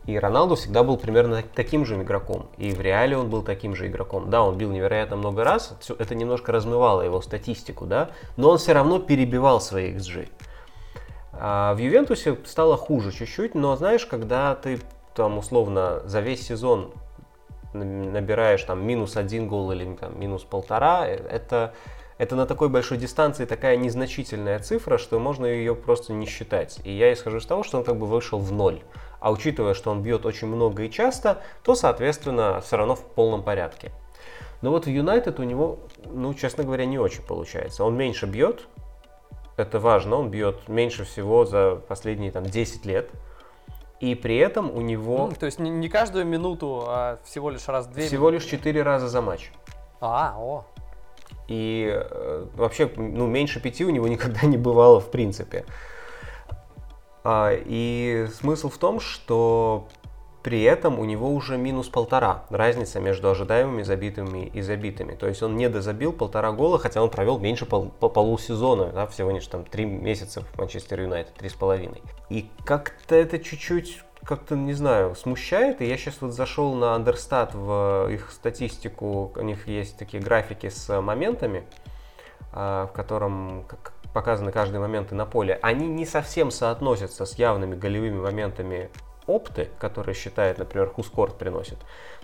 И 0.05 0.17
Роналду 0.17 0.55
всегда 0.55 0.83
был 0.83 0.97
примерно 0.97 1.43
таким 1.53 1.85
же 1.85 2.01
игроком. 2.01 2.47
И 2.57 2.71
в 2.71 2.81
реале 2.81 3.17
он 3.17 3.29
был 3.29 3.43
таким 3.43 3.75
же 3.75 3.87
игроком. 3.87 4.29
Да, 4.29 4.41
он 4.41 4.57
бил 4.57 4.71
невероятно 4.71 5.15
много 5.15 5.43
раз, 5.43 5.77
это 5.99 6.15
немножко 6.15 6.51
размывало 6.51 7.01
его 7.01 7.21
статистику, 7.21 7.85
да, 7.85 8.09
но 8.35 8.49
он 8.49 8.57
все 8.57 8.73
равно 8.73 8.99
перебивал 8.99 9.61
свои 9.61 9.93
XG. 9.93 10.29
А 11.33 11.75
в 11.75 11.77
Ювентусе 11.77 12.37
стало 12.45 12.77
хуже 12.77 13.11
чуть-чуть, 13.11 13.53
но 13.53 13.75
знаешь, 13.75 14.05
когда 14.05 14.55
ты 14.55 14.79
там 15.15 15.37
условно 15.37 16.01
за 16.05 16.21
весь 16.21 16.45
сезон 16.45 16.93
набираешь 17.73 18.63
там 18.63 18.85
минус 18.85 19.15
один 19.15 19.47
гол 19.47 19.71
или 19.71 19.95
там, 19.95 20.19
минус 20.19 20.43
полтора, 20.43 21.07
э, 21.07 21.15
это, 21.15 21.73
это 22.17 22.35
на 22.35 22.45
такой 22.45 22.69
большой 22.69 22.97
дистанции 22.97 23.45
такая 23.45 23.77
незначительная 23.77 24.59
цифра, 24.59 24.97
что 24.97 25.19
можно 25.19 25.45
ее 25.45 25.75
просто 25.75 26.13
не 26.13 26.25
считать. 26.25 26.79
И 26.83 26.91
я 26.91 27.13
исхожу 27.13 27.37
из 27.37 27.45
того, 27.45 27.63
что 27.63 27.77
он 27.77 27.83
как 27.83 27.97
бы 27.97 28.05
вышел 28.05 28.39
в 28.39 28.51
ноль. 28.51 28.81
А 29.19 29.31
учитывая, 29.31 29.73
что 29.73 29.91
он 29.91 30.01
бьет 30.01 30.25
очень 30.25 30.47
много 30.47 30.83
и 30.83 30.91
часто, 30.91 31.41
то, 31.63 31.75
соответственно, 31.75 32.59
все 32.61 32.77
равно 32.77 32.95
в 32.95 33.03
полном 33.03 33.43
порядке. 33.43 33.91
Но 34.61 34.71
вот 34.71 34.85
в 34.85 34.89
Юнайтед 34.89 35.39
у 35.39 35.43
него, 35.43 35.79
ну, 36.05 36.33
честно 36.33 36.63
говоря, 36.63 36.85
не 36.85 36.99
очень 36.99 37.23
получается. 37.23 37.83
Он 37.83 37.95
меньше 37.95 38.25
бьет, 38.25 38.67
это 39.57 39.79
важно, 39.79 40.17
он 40.17 40.29
бьет 40.29 40.67
меньше 40.67 41.03
всего 41.03 41.45
за 41.45 41.81
последние 41.87 42.31
там 42.31 42.43
10 42.43 42.85
лет. 42.85 43.09
И 44.01 44.15
при 44.15 44.37
этом 44.37 44.71
у 44.71 44.81
него... 44.81 45.27
Ну, 45.27 45.35
то 45.39 45.45
есть 45.45 45.59
не, 45.59 45.69
не 45.69 45.87
каждую 45.87 46.25
минуту, 46.25 46.85
а 46.87 47.19
всего 47.23 47.51
лишь 47.51 47.67
раз 47.67 47.85
две 47.85 48.07
Всего 48.07 48.29
минуты. 48.29 48.43
лишь 48.43 48.51
4 48.51 48.81
раза 48.81 49.07
за 49.07 49.21
матч. 49.21 49.51
А, 50.01 50.33
о. 50.37 50.65
И 51.47 51.87
э, 51.93 52.47
вообще, 52.55 52.91
ну, 52.97 53.27
меньше 53.27 53.61
пяти 53.61 53.85
у 53.85 53.91
него 53.91 54.07
никогда 54.09 54.47
не 54.47 54.57
бывало 54.57 54.99
в 54.99 55.11
принципе. 55.11 55.65
А, 57.23 57.51
и 57.53 58.27
смысл 58.33 58.69
в 58.69 58.79
том, 58.79 58.99
что 58.99 59.87
при 60.43 60.63
этом 60.63 60.99
у 60.99 61.05
него 61.05 61.29
уже 61.29 61.57
минус 61.57 61.87
полтора 61.89 62.43
разница 62.49 62.99
между 62.99 63.29
ожидаемыми 63.29 63.83
забитыми 63.83 64.47
и 64.47 64.61
забитыми. 64.61 65.13
То 65.13 65.27
есть 65.27 65.43
он 65.43 65.55
не 65.55 65.69
дозабил 65.69 66.13
полтора 66.13 66.51
гола, 66.51 66.79
хотя 66.79 67.03
он 67.03 67.09
провел 67.09 67.37
меньше 67.37 67.65
пол, 67.65 67.91
по 67.99 68.09
полусезона, 68.09 68.87
да, 68.87 69.07
всего 69.07 69.31
лишь 69.31 69.47
там 69.47 69.65
три 69.65 69.85
месяца 69.85 70.41
в 70.41 70.57
Манчестер 70.57 71.01
Юнайтед, 71.01 71.33
три 71.35 71.49
с 71.49 71.53
половиной. 71.53 72.01
И 72.29 72.49
как-то 72.65 73.15
это 73.15 73.39
чуть-чуть 73.39 74.03
как-то, 74.23 74.55
не 74.55 74.73
знаю, 74.73 75.15
смущает. 75.15 75.81
И 75.81 75.85
я 75.85 75.97
сейчас 75.97 76.21
вот 76.21 76.31
зашел 76.33 76.73
на 76.73 76.95
Understat 76.95 77.55
в 77.55 78.11
их 78.11 78.31
статистику. 78.31 79.31
У 79.35 79.41
них 79.41 79.67
есть 79.67 79.97
такие 79.97 80.21
графики 80.21 80.69
с 80.69 81.01
моментами, 81.01 81.63
а, 82.53 82.87
в 82.87 82.91
котором 82.91 83.65
показаны 84.13 84.51
каждые 84.51 84.79
моменты 84.79 85.15
на 85.15 85.25
поле. 85.25 85.57
Они 85.61 85.87
не 85.87 86.05
совсем 86.05 86.51
соотносятся 86.51 87.25
с 87.25 87.35
явными 87.35 87.75
голевыми 87.75 88.19
моментами 88.19 88.89
опты, 89.27 89.69
которые 89.79 90.15
считает, 90.15 90.57
например, 90.57 90.89
Хускорт 90.89 91.37
приносит. 91.37 91.77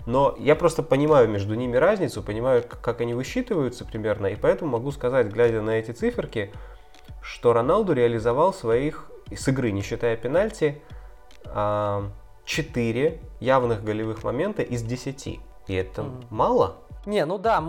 Но 0.06 0.34
я 0.38 0.56
просто 0.56 0.82
понимаю 0.82 1.28
между 1.28 1.54
ними 1.54 1.76
разницу, 1.76 2.22
понимаю, 2.22 2.64
как 2.68 3.00
они 3.00 3.14
высчитываются 3.14 3.84
примерно, 3.84 4.26
и 4.26 4.36
поэтому 4.36 4.72
могу 4.72 4.90
сказать, 4.90 5.28
глядя 5.28 5.62
на 5.62 5.70
эти 5.70 5.92
циферки, 5.92 6.52
что 7.22 7.52
Роналду 7.52 7.92
реализовал 7.92 8.52
своих, 8.52 9.10
с 9.30 9.48
игры, 9.48 9.70
не 9.70 9.82
считая 9.82 10.16
пенальти, 10.16 10.82
4 11.44 11.50
а, 11.54 13.18
явных 13.40 13.84
голевых 13.84 14.24
момента 14.24 14.62
из 14.62 14.82
10. 14.82 15.40
И 15.66 15.74
это 15.74 16.02
mm. 16.02 16.26
мало? 16.30 16.76
Не, 17.08 17.24
ну 17.24 17.38
да, 17.38 17.64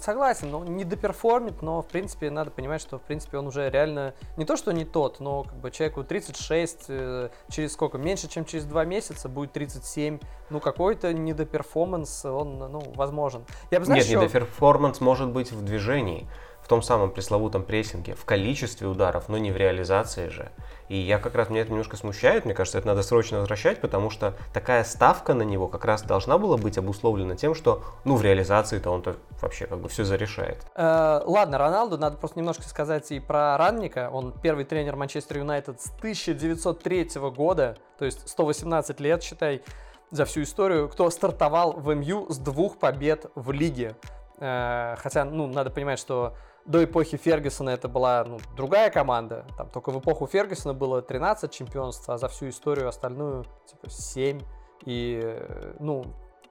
согласен, 0.00 0.52
но 0.52 0.64
не 0.64 0.84
доперформит, 0.84 1.62
но 1.62 1.82
в 1.82 1.86
принципе 1.88 2.30
надо 2.30 2.52
понимать, 2.52 2.80
что 2.80 3.00
в 3.00 3.02
принципе 3.02 3.38
он 3.38 3.48
уже 3.48 3.68
реально 3.68 4.14
не 4.36 4.44
то, 4.44 4.56
что 4.56 4.70
не 4.70 4.84
тот, 4.84 5.18
но 5.18 5.42
как 5.42 5.56
бы 5.56 5.72
человеку 5.72 6.04
36, 6.04 6.84
э, 6.90 7.30
через 7.50 7.72
сколько, 7.72 7.98
меньше, 7.98 8.28
чем 8.28 8.44
через 8.44 8.66
два 8.66 8.84
месяца 8.84 9.28
будет 9.28 9.50
37, 9.50 10.20
ну 10.48 10.60
какой-то 10.60 11.12
недоперформанс, 11.12 12.24
он, 12.24 12.56
ну, 12.58 12.92
возможен. 12.94 13.44
Я 13.72 13.80
бы, 13.80 13.84
знаешь, 13.84 14.04
Нет, 14.04 14.10
еще... 14.10 14.20
недоперформанс 14.20 15.00
может 15.00 15.28
быть 15.30 15.50
в 15.50 15.64
движении 15.64 16.28
в 16.64 16.68
том 16.68 16.80
самом 16.80 17.10
пресловутом 17.10 17.62
прессинге, 17.62 18.14
в 18.14 18.24
количестве 18.24 18.88
ударов, 18.88 19.28
но 19.28 19.36
не 19.36 19.52
в 19.52 19.56
реализации 19.58 20.28
же. 20.30 20.50
И 20.88 20.96
я 20.96 21.18
как 21.18 21.34
раз, 21.34 21.50
меня 21.50 21.60
это 21.60 21.70
немножко 21.70 21.98
смущает, 21.98 22.46
мне 22.46 22.54
кажется, 22.54 22.78
это 22.78 22.86
надо 22.86 23.02
срочно 23.02 23.40
возвращать, 23.40 23.82
потому 23.82 24.08
что 24.08 24.32
такая 24.54 24.82
ставка 24.84 25.34
на 25.34 25.42
него 25.42 25.68
как 25.68 25.84
раз 25.84 26.02
должна 26.02 26.38
была 26.38 26.56
быть 26.56 26.78
обусловлена 26.78 27.36
тем, 27.36 27.54
что, 27.54 27.82
ну, 28.04 28.16
в 28.16 28.22
реализации-то 28.22 28.90
он-то 28.90 29.16
вообще 29.42 29.66
как 29.66 29.78
бы 29.78 29.90
все 29.90 30.04
зарешает. 30.04 30.64
Э, 30.74 31.20
ладно, 31.26 31.58
Роналду, 31.58 31.98
надо 31.98 32.16
просто 32.16 32.38
немножко 32.38 32.62
сказать 32.62 33.12
и 33.12 33.20
про 33.20 33.58
Ранника. 33.58 34.08
Он 34.10 34.32
первый 34.32 34.64
тренер 34.64 34.96
Манчестер 34.96 35.38
Юнайтед 35.38 35.82
с 35.82 35.90
1903 35.98 37.10
года, 37.36 37.76
то 37.98 38.06
есть 38.06 38.26
118 38.26 39.00
лет, 39.00 39.22
считай, 39.22 39.62
за 40.10 40.24
всю 40.24 40.44
историю, 40.44 40.88
кто 40.88 41.10
стартовал 41.10 41.72
в 41.72 41.94
МЮ 41.94 42.30
с 42.30 42.38
двух 42.38 42.78
побед 42.78 43.26
в 43.34 43.52
лиге. 43.52 43.96
Э, 44.38 44.96
хотя, 44.98 45.24
ну, 45.24 45.46
надо 45.46 45.68
понимать, 45.68 45.98
что 45.98 46.34
до 46.66 46.82
эпохи 46.84 47.16
Фергюсона 47.16 47.70
это 47.70 47.88
была 47.88 48.24
ну, 48.24 48.38
другая 48.56 48.90
команда. 48.90 49.44
Там 49.56 49.68
только 49.70 49.90
в 49.90 49.98
эпоху 50.00 50.26
Фергюсона 50.26 50.74
было 50.74 51.02
13 51.02 51.50
чемпионств, 51.50 52.08
а 52.08 52.18
за 52.18 52.28
всю 52.28 52.48
историю 52.48 52.88
остальную 52.88 53.44
типа 53.66 53.90
7. 53.90 54.40
И, 54.86 55.38
ну, 55.78 56.04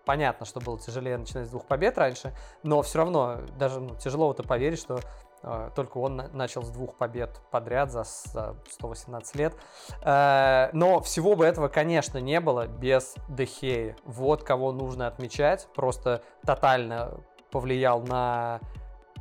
понятно, 0.06 0.46
что 0.46 0.60
было 0.60 0.80
тяжелее 0.80 1.18
начинать 1.18 1.48
с 1.48 1.50
двух 1.50 1.66
побед 1.66 1.98
раньше, 1.98 2.36
но 2.64 2.82
все 2.82 3.00
равно 3.00 3.40
даже 3.58 3.80
ну, 3.80 3.96
тяжело 3.96 4.32
это 4.32 4.44
поверить, 4.44 4.80
что 4.80 5.00
э, 5.44 5.70
только 5.76 5.98
он 5.98 6.16
на- 6.16 6.28
начал 6.30 6.64
с 6.64 6.70
двух 6.70 6.96
побед 6.96 7.42
подряд 7.52 7.92
за, 7.92 8.04
за 8.04 8.56
118 8.70 9.36
лет. 9.36 9.56
Э, 10.04 10.70
но 10.74 11.00
всего 11.02 11.36
бы 11.36 11.46
этого, 11.46 11.68
конечно, 11.68 12.18
не 12.18 12.40
было 12.40 12.68
без 12.68 13.16
Дехеи. 13.30 13.96
Вот 14.04 14.44
кого 14.44 14.72
нужно 14.72 15.08
отмечать. 15.08 15.68
Просто 15.76 16.22
тотально 16.46 17.20
повлиял 17.52 18.02
на 18.02 18.60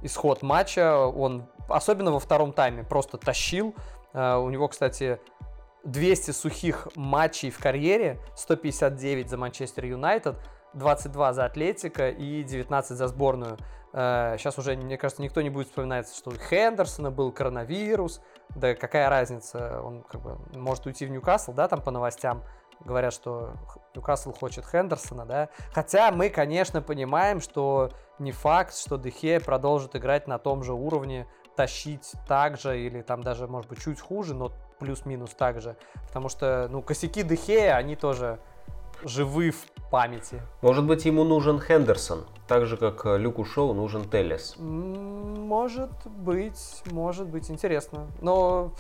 исход 0.03 0.43
матча. 0.43 0.97
Он, 0.99 1.47
особенно 1.69 2.13
во 2.13 2.19
втором 2.19 2.53
тайме, 2.53 2.85
просто 2.85 3.19
тащил. 3.19 3.75
Uh, 4.13 4.45
у 4.45 4.51
него, 4.51 4.69
кстати, 4.69 5.21
200 5.85 6.33
сухих 6.33 6.89
матчей 6.95 7.51
в 7.51 7.59
карьере, 7.59 8.21
159 8.37 9.31
за 9.31 9.37
Манчестер 9.37 9.87
Юнайтед, 9.87 10.37
22 10.75 11.33
за 11.33 11.45
Атлетика 11.45 12.09
и 12.09 12.43
19 12.43 12.97
за 12.97 13.09
сборную. 13.09 13.57
Сейчас 13.93 14.59
уже, 14.59 14.75
мне 14.75 14.97
кажется, 14.97 15.23
никто 15.23 15.43
не 15.43 15.51
будет 15.51 15.69
вспоминать, 15.69 16.11
что 16.15 16.31
у 16.31 16.35
Хендерсона 16.35 17.11
был 17.11 17.31
коронавирус. 17.31 18.23
Да 18.57 18.75
какая 18.75 19.11
разница, 19.11 19.83
он 19.83 20.03
как 20.03 20.23
бы 20.23 20.39
может 20.59 20.87
уйти 20.87 21.05
в 21.05 21.11
Ньюкасл, 21.11 21.53
да, 21.53 21.69
там 21.69 21.83
по 21.83 21.91
новостям 21.91 22.43
говорят, 22.81 23.13
что 23.13 23.53
Ньюкасл 23.95 24.33
хочет 24.33 24.65
Хендерсона, 24.65 25.27
да. 25.27 25.49
Хотя 25.73 26.11
мы, 26.11 26.31
конечно, 26.31 26.81
понимаем, 26.81 27.41
что 27.41 27.91
не 28.23 28.33
факт, 28.33 28.75
что 28.75 28.97
Дехе 28.97 29.41
продолжит 29.41 29.97
играть 29.97 30.27
на 30.27 30.39
том 30.39 30.63
же 30.63 30.73
уровне, 30.73 31.27
тащить 31.57 32.13
так 32.27 32.59
же 32.59 32.81
или 32.81 33.03
там 33.03 33.23
даже, 33.23 33.47
может 33.47 33.69
быть, 33.69 33.83
чуть 33.83 34.01
хуже, 34.01 34.35
но 34.35 34.53
плюс-минус 34.79 35.31
так 35.37 35.61
же. 35.61 35.77
Потому 36.07 36.29
что, 36.29 36.69
ну, 36.71 36.83
косяки 36.83 37.23
Дехе, 37.23 37.73
они 37.73 37.97
тоже 37.97 38.39
живы 39.05 39.51
в 39.51 39.67
памяти. 39.91 40.41
Может 40.63 40.87
быть, 40.87 41.05
ему 41.05 41.25
нужен 41.25 41.61
Хендерсон, 41.61 42.25
так 42.47 42.67
же, 42.67 42.77
как 42.77 43.05
Люку 43.05 43.45
Шоу 43.45 43.75
нужен 43.75 44.09
Телес. 44.09 44.55
Может 44.59 46.07
быть, 46.07 46.83
может 46.91 47.29
быть, 47.29 47.51
интересно. 47.51 48.07
Но 48.21 48.73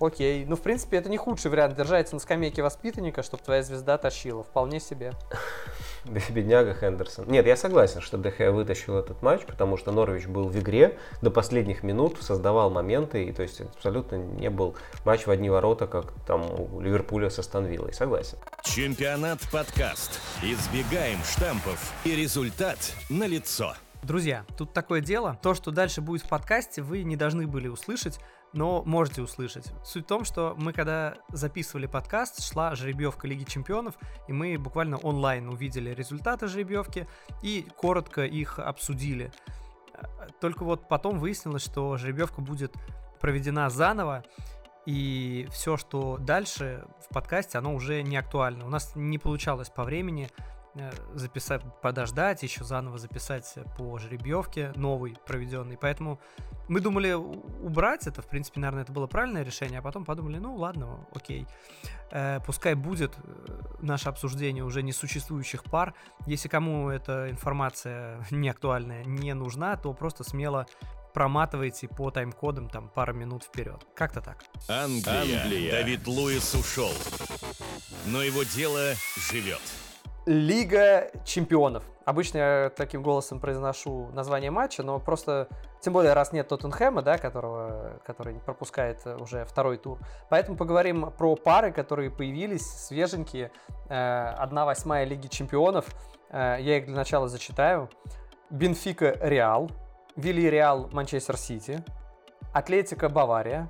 Окей. 0.00 0.44
Ну, 0.44 0.56
в 0.56 0.60
принципе, 0.60 0.96
это 0.96 1.08
не 1.08 1.16
худший 1.16 1.50
вариант 1.50 1.76
держаться 1.76 2.14
на 2.14 2.20
скамейке 2.20 2.62
воспитанника, 2.62 3.22
чтобы 3.22 3.42
твоя 3.42 3.62
звезда 3.62 3.96
тащила. 3.96 4.42
Вполне 4.42 4.80
себе. 4.80 5.12
Бедняга 6.30 6.74
Хендерсон. 6.74 7.26
Нет, 7.28 7.46
я 7.46 7.56
согласен, 7.56 8.00
что 8.00 8.18
ДХ 8.18 8.50
вытащил 8.50 8.96
этот 8.96 9.22
матч, 9.22 9.42
потому 9.42 9.76
что 9.76 9.92
Норвич 9.92 10.26
был 10.26 10.48
в 10.48 10.58
игре 10.58 10.98
до 11.22 11.30
последних 11.30 11.82
минут, 11.82 12.18
создавал 12.20 12.70
моменты, 12.70 13.24
и 13.24 13.32
то 13.32 13.42
есть 13.42 13.60
абсолютно 13.60 14.16
не 14.16 14.50
был 14.50 14.76
матч 15.04 15.26
в 15.26 15.30
одни 15.30 15.50
ворота, 15.50 15.86
как 15.86 16.12
там 16.26 16.42
у 16.58 16.80
Ливерпуля 16.80 17.30
со 17.30 17.42
Станвиллой. 17.42 17.92
Согласен. 17.92 18.38
Чемпионат 18.62 19.40
подкаст. 19.50 20.20
Избегаем 20.42 21.18
штампов 21.24 21.92
и 22.04 22.14
результат 22.14 22.78
налицо. 23.08 23.74
Друзья, 24.02 24.44
тут 24.58 24.74
такое 24.74 25.00
дело. 25.00 25.38
То, 25.42 25.54
что 25.54 25.70
дальше 25.70 26.02
будет 26.02 26.22
в 26.22 26.28
подкасте, 26.28 26.82
вы 26.82 27.04
не 27.04 27.16
должны 27.16 27.46
были 27.46 27.68
услышать, 27.68 28.20
но 28.54 28.82
можете 28.84 29.20
услышать. 29.20 29.72
Суть 29.84 30.04
в 30.04 30.08
том, 30.08 30.24
что 30.24 30.54
мы 30.56 30.72
когда 30.72 31.16
записывали 31.28 31.86
подкаст, 31.86 32.42
шла 32.42 32.74
жеребьевка 32.74 33.26
Лиги 33.26 33.44
Чемпионов, 33.44 33.94
и 34.28 34.32
мы 34.32 34.56
буквально 34.58 34.96
онлайн 34.98 35.48
увидели 35.48 35.90
результаты 35.90 36.46
жеребьевки 36.46 37.06
и 37.42 37.66
коротко 37.76 38.24
их 38.24 38.58
обсудили. 38.58 39.32
Только 40.40 40.64
вот 40.64 40.88
потом 40.88 41.18
выяснилось, 41.18 41.64
что 41.64 41.96
жеребьевка 41.96 42.40
будет 42.40 42.74
проведена 43.20 43.70
заново, 43.70 44.24
и 44.86 45.48
все, 45.50 45.76
что 45.76 46.18
дальше 46.18 46.84
в 47.00 47.12
подкасте, 47.12 47.58
оно 47.58 47.74
уже 47.74 48.02
не 48.02 48.16
актуально. 48.16 48.66
У 48.66 48.68
нас 48.68 48.92
не 48.94 49.18
получалось 49.18 49.70
по 49.70 49.82
времени 49.84 50.28
записать, 51.14 51.62
подождать, 51.80 52.42
еще 52.42 52.64
заново 52.64 52.98
записать 52.98 53.54
по 53.76 53.98
жеребьевке 53.98 54.72
новый 54.76 55.16
проведенный. 55.26 55.76
Поэтому 55.76 56.20
мы 56.68 56.80
думали 56.80 57.12
убрать 57.12 58.06
это, 58.06 58.22
в 58.22 58.26
принципе, 58.26 58.60
наверное, 58.60 58.82
это 58.82 58.92
было 58.92 59.06
правильное 59.06 59.42
решение, 59.42 59.78
а 59.78 59.82
потом 59.82 60.04
подумали, 60.04 60.38
ну 60.38 60.56
ладно, 60.56 61.06
окей, 61.14 61.46
э, 62.10 62.40
пускай 62.44 62.74
будет 62.74 63.14
э, 63.22 63.60
наше 63.82 64.08
обсуждение 64.08 64.64
уже 64.64 64.82
несуществующих 64.82 65.64
пар. 65.64 65.94
Если 66.26 66.48
кому 66.48 66.88
эта 66.88 67.30
информация 67.30 68.24
не 68.30 68.48
актуальная, 68.48 69.04
не 69.04 69.34
нужна, 69.34 69.76
то 69.76 69.92
просто 69.92 70.24
смело 70.24 70.66
проматывайте 71.12 71.86
по 71.86 72.10
тайм-кодам 72.10 72.68
там 72.68 72.88
пару 72.88 73.14
минут 73.14 73.44
вперед. 73.44 73.86
Как-то 73.94 74.20
так. 74.20 74.44
Англия. 74.68 75.42
Англия. 75.42 75.70
Давид 75.70 76.06
Луис 76.06 76.54
ушел, 76.54 76.92
но 78.06 78.22
его 78.22 78.42
дело 78.42 78.94
живет. 79.30 79.60
Лига 80.26 81.10
чемпионов. 81.24 81.84
Обычно 82.06 82.38
я 82.38 82.72
таким 82.74 83.02
голосом 83.02 83.40
произношу 83.40 84.08
название 84.12 84.50
матча, 84.50 84.82
но 84.82 84.98
просто, 84.98 85.48
тем 85.80 85.92
более, 85.92 86.14
раз 86.14 86.32
нет 86.32 86.48
Тоттенхэма, 86.48 87.02
да, 87.02 87.18
которого, 87.18 88.00
который 88.06 88.34
пропускает 88.40 89.06
уже 89.06 89.44
второй 89.44 89.76
тур. 89.76 89.98
Поэтому 90.30 90.56
поговорим 90.56 91.10
про 91.10 91.36
пары, 91.36 91.72
которые 91.72 92.10
появились, 92.10 92.66
свеженькие. 92.66 93.52
Э, 93.90 94.28
одна 94.38 94.64
восьмая 94.64 95.04
Лиги 95.04 95.26
чемпионов. 95.26 95.86
Э, 96.30 96.56
я 96.58 96.78
их 96.78 96.86
для 96.86 96.96
начала 96.96 97.28
зачитаю. 97.28 97.90
Бенфика 98.48 99.18
Реал, 99.20 99.70
Вилли 100.16 100.46
Реал 100.46 100.88
Манчестер 100.90 101.36
Сити, 101.36 101.84
Атлетика 102.54 103.10
Бавария, 103.10 103.68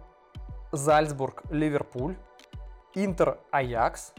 Зальцбург 0.70 1.42
Ливерпуль, 1.50 2.16
Интер 2.94 3.38
Аякс, 3.50 4.12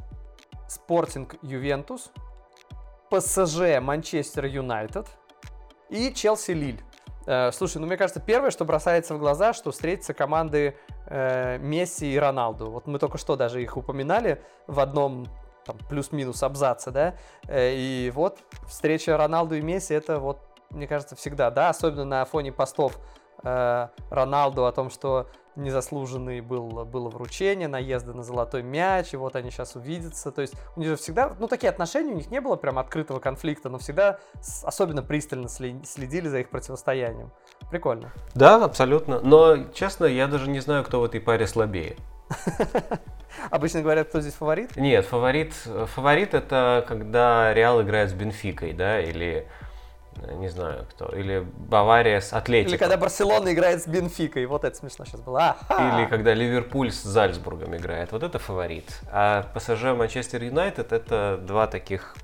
Спортинг 0.68 1.36
Ювентус– 1.42 2.12
ПСЖ, 3.10 3.80
Манчестер 3.82 4.46
Юнайтед 4.46 5.08
и 5.90 6.14
Челси 6.14 6.52
Лиль. 6.52 6.82
Э, 7.26 7.52
слушай, 7.52 7.78
ну 7.78 7.88
мне 7.88 7.98
кажется, 7.98 8.20
первое, 8.20 8.52
что 8.52 8.66
бросается 8.66 9.16
в 9.16 9.20
глаза, 9.20 9.54
что 9.54 9.72
встретятся 9.72 10.14
команды 10.14 10.78
э, 11.08 11.58
Месси 11.60 12.14
и 12.14 12.18
Роналду. 12.18 12.70
Вот 12.72 12.88
мы 12.88 13.00
только 13.00 13.18
что 13.18 13.36
даже 13.36 13.62
их 13.62 13.78
упоминали 13.78 14.42
в 14.68 14.80
одном 14.80 15.28
там, 15.66 15.78
плюс-минус 15.90 16.44
абзаце, 16.44 16.92
да, 16.92 17.16
э, 17.48 17.74
и 17.74 18.12
вот 18.14 18.40
встреча 18.68 19.18
Роналду 19.18 19.56
и 19.56 19.62
Месси, 19.62 19.94
это 19.94 20.20
вот, 20.20 20.40
мне 20.70 20.88
кажется, 20.88 21.16
всегда, 21.16 21.50
да, 21.50 21.70
особенно 21.70 22.06
на 22.06 22.26
фоне 22.26 22.52
постов 22.52 23.00
э, 23.44 23.88
Роналду 24.10 24.66
о 24.66 24.72
том, 24.72 24.90
что 24.90 25.28
незаслуженный 25.56 26.42
был, 26.42 26.86
было 26.86 27.10
вручение, 27.10 27.68
наезды 27.68 28.14
на 28.14 28.24
золотой 28.24 28.64
мяч, 28.64 29.14
и 29.14 29.18
вот 29.18 29.36
они 29.36 29.52
сейчас 29.52 29.76
увидятся. 29.76 30.32
То 30.32 30.42
есть 30.42 30.54
у 30.76 30.80
них 30.80 30.90
же 30.90 30.96
всегда, 30.96 31.36
ну 31.40 31.48
такие 31.48 31.70
отношения, 31.70 32.12
у 32.12 32.16
них 32.16 32.30
не 32.32 32.42
было 32.42 32.56
прям 32.56 32.80
открытого 32.80 33.20
конфликта, 33.20 33.70
но 33.70 33.78
всегда 33.78 34.20
особенно 34.64 35.02
пристально 35.02 35.48
следили 35.48 36.28
за 36.28 36.40
их 36.40 36.50
противостоянием. 36.50 37.32
Прикольно. 37.70 38.12
Да, 38.34 38.64
абсолютно. 38.64 39.20
Но, 39.22 39.66
честно, 39.74 40.06
я 40.06 40.28
даже 40.28 40.50
не 40.50 40.60
знаю, 40.60 40.84
кто 40.84 41.00
в 41.00 41.04
этой 41.04 41.20
паре 41.20 41.48
слабее. 41.48 41.96
Обычно 43.52 43.82
говорят, 43.82 44.10
кто 44.10 44.22
здесь 44.22 44.34
фаворит? 44.34 44.76
Нет, 44.76 45.06
фаворит, 45.06 45.54
фаворит 45.54 46.34
это 46.34 46.84
когда 46.88 47.54
Реал 47.54 47.82
играет 47.82 48.10
с 48.10 48.14
Бенфикой, 48.14 48.74
да, 48.74 49.00
или 49.00 49.48
не 50.34 50.50
знаю 50.50 50.86
кто, 50.90 51.06
или 51.08 51.46
Бавария 51.58 52.20
с 52.22 52.34
Атлетиком. 52.34 52.74
Или 52.74 52.78
когда 52.78 52.98
Барселона 52.98 53.54
играет 53.54 53.84
с 53.84 53.88
Бенфикой, 53.88 54.46
вот 54.46 54.64
это 54.64 54.76
смешно 54.76 55.06
сейчас 55.06 55.22
было. 55.22 55.56
А-ха! 55.70 56.00
Или 56.00 56.08
когда 56.08 56.34
Ливерпуль 56.34 56.92
с 56.92 57.04
Зальцбургом 57.04 57.76
играет, 57.76 58.12
вот 58.12 58.24
это 58.24 58.40
фаворит. 58.40 59.02
А 59.12 59.44
ПСЖ 59.54 59.96
Манчестер 59.96 60.44
Юнайтед 60.44 60.92
это 60.92 61.40
два 61.42 61.68
таких 61.68 62.16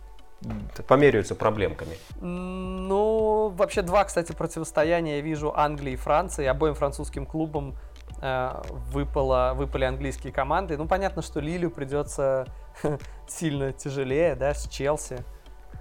померяются 0.87 1.35
проблемками. 1.35 1.97
Ну, 2.19 3.49
вообще 3.49 3.83
два, 3.83 4.03
кстати, 4.05 4.31
противостояния 4.31 5.17
я 5.17 5.21
вижу 5.21 5.53
Англии 5.55 5.93
и 5.93 5.95
Франции. 5.95 6.45
Обоим 6.47 6.73
французским 6.73 7.27
клубам 7.27 7.75
э, 8.21 8.61
выпало, 8.91 9.53
выпали 9.55 9.85
английские 9.85 10.33
команды. 10.33 10.77
Ну, 10.77 10.87
понятно, 10.87 11.21
что 11.21 11.39
Лилю 11.39 11.69
придется 11.69 12.47
сильно 13.27 13.71
тяжелее, 13.71 14.35
да, 14.35 14.55
с 14.55 14.67
Челси 14.67 15.23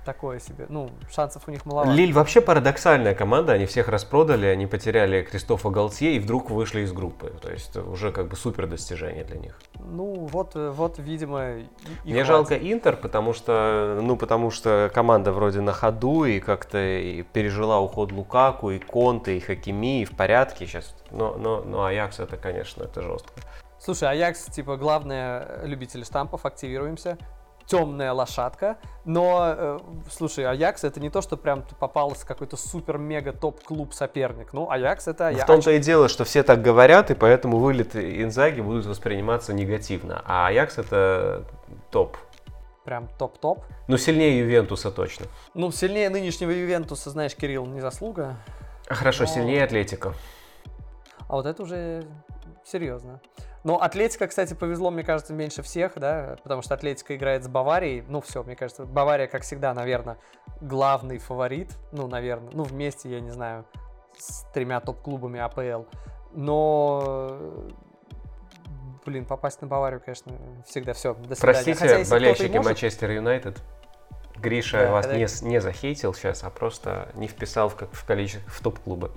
такое 0.04 0.38
себе. 0.38 0.66
Ну, 0.68 0.90
шансов 1.10 1.42
у 1.46 1.50
них 1.50 1.64
маловато. 1.66 1.92
Лиль 1.92 2.12
вообще 2.12 2.40
парадоксальная 2.40 3.14
команда. 3.14 3.52
Они 3.52 3.66
всех 3.66 3.88
распродали, 3.88 4.46
они 4.46 4.66
потеряли 4.66 5.22
Кристофа 5.22 5.70
Галтье 5.70 6.16
и 6.16 6.18
вдруг 6.18 6.50
вышли 6.50 6.80
из 6.80 6.92
группы. 6.92 7.32
То 7.42 7.50
есть 7.50 7.76
уже 7.76 8.12
как 8.12 8.28
бы 8.28 8.36
супер 8.36 8.66
достижение 8.66 9.24
для 9.24 9.38
них. 9.38 9.60
Ну, 9.78 10.26
вот, 10.26 10.52
вот 10.54 10.98
видимо, 10.98 11.58
и, 11.58 11.62
и 11.62 11.66
Мне 12.04 12.24
хватит. 12.24 12.26
жалко 12.26 12.56
Интер, 12.56 12.96
потому 12.96 13.32
что, 13.32 14.00
ну, 14.02 14.16
потому 14.16 14.50
что 14.50 14.90
команда 14.94 15.32
вроде 15.32 15.60
на 15.60 15.72
ходу 15.72 16.24
и 16.24 16.40
как-то 16.40 16.78
и 16.78 17.22
пережила 17.22 17.80
уход 17.80 18.12
Лукаку, 18.12 18.70
и 18.70 18.78
Конте, 18.78 19.36
и 19.36 19.40
Хакими, 19.40 20.02
и 20.02 20.04
в 20.04 20.12
порядке 20.12 20.66
сейчас. 20.66 20.94
Но, 21.10 21.36
но, 21.36 21.62
но 21.62 21.84
Аякс 21.84 22.20
это, 22.20 22.36
конечно, 22.36 22.84
это 22.84 23.02
жестко. 23.02 23.30
Слушай, 23.78 24.10
Аякс, 24.10 24.44
типа, 24.46 24.76
главное, 24.76 25.60
любители 25.64 26.04
штампов, 26.04 26.44
активируемся 26.44 27.16
темная 27.70 28.12
лошадка. 28.12 28.78
Но, 29.04 29.54
э, 29.56 29.78
слушай, 30.10 30.44
Аякс 30.44 30.82
это 30.82 30.98
не 30.98 31.08
то, 31.08 31.22
что 31.22 31.36
прям 31.36 31.64
попался 31.78 32.26
какой-то 32.26 32.56
супер-мега 32.56 33.32
топ-клуб 33.32 33.94
соперник. 33.94 34.52
Ну, 34.52 34.68
Аякс 34.68 35.06
это 35.06 35.28
Аякс. 35.28 35.44
В 35.44 35.46
том-то 35.46 35.70
и 35.70 35.78
дело, 35.78 36.08
что 36.08 36.24
все 36.24 36.42
так 36.42 36.62
говорят, 36.62 37.10
и 37.10 37.14
поэтому 37.14 37.58
вылеты 37.58 38.22
Инзаги 38.22 38.60
будут 38.60 38.86
восприниматься 38.86 39.52
негативно. 39.52 40.22
А 40.26 40.48
Аякс 40.48 40.78
это 40.78 41.44
топ. 41.90 42.16
Прям 42.84 43.08
топ-топ. 43.18 43.64
Ну, 43.86 43.96
сильнее 43.96 44.40
Ювентуса 44.40 44.90
точно. 44.90 45.26
Ну, 45.54 45.70
сильнее 45.70 46.10
нынешнего 46.10 46.50
Ювентуса, 46.50 47.10
знаешь, 47.10 47.36
Кирилл, 47.36 47.66
не 47.66 47.80
заслуга. 47.80 48.36
Хорошо, 48.88 49.24
но... 49.24 49.26
сильнее 49.28 49.62
Атлетика. 49.62 50.14
А 51.28 51.34
вот 51.34 51.46
это 51.46 51.62
уже 51.62 52.04
серьезно. 52.64 53.20
Но 53.62 53.80
Атлетика, 53.80 54.26
кстати, 54.26 54.54
повезло, 54.54 54.90
мне 54.90 55.02
кажется, 55.02 55.34
меньше 55.34 55.62
всех, 55.62 55.92
да, 55.96 56.36
потому 56.42 56.62
что 56.62 56.74
Атлетика 56.74 57.14
играет 57.14 57.44
с 57.44 57.48
Баварией. 57.48 58.02
Ну, 58.08 58.20
все, 58.20 58.42
мне 58.42 58.56
кажется, 58.56 58.84
Бавария, 58.84 59.26
как 59.26 59.42
всегда, 59.42 59.74
наверное, 59.74 60.18
главный 60.60 61.18
фаворит. 61.18 61.76
Ну, 61.92 62.06
наверное, 62.06 62.50
ну, 62.52 62.62
вместе, 62.62 63.10
я 63.10 63.20
не 63.20 63.30
знаю, 63.30 63.66
с 64.16 64.44
тремя 64.54 64.80
топ-клубами 64.80 65.40
АПЛ. 65.40 65.84
Но 66.32 67.38
блин, 69.04 69.24
попасть 69.24 69.60
на 69.60 69.66
Баварию, 69.66 70.00
конечно, 70.00 70.32
всегда 70.66 70.92
все. 70.92 71.14
До 71.14 71.34
свидания. 71.34 71.38
Простите, 71.40 71.78
Хотя, 71.78 72.10
болельщики 72.10 72.56
может... 72.56 72.64
Манчестер 72.64 73.10
Юнайтед. 73.10 73.60
Гриша 74.36 74.78
да, 74.78 74.92
вас 74.92 75.06
когда... 75.06 75.18
не, 75.18 75.26
не 75.42 75.60
захейтил 75.60 76.14
сейчас, 76.14 76.44
а 76.44 76.50
просто 76.50 77.10
не 77.14 77.28
вписал 77.28 77.68
в, 77.68 77.76
в 77.76 78.06
количество 78.06 78.48
в 78.50 78.60
топ-клубы. 78.60 79.10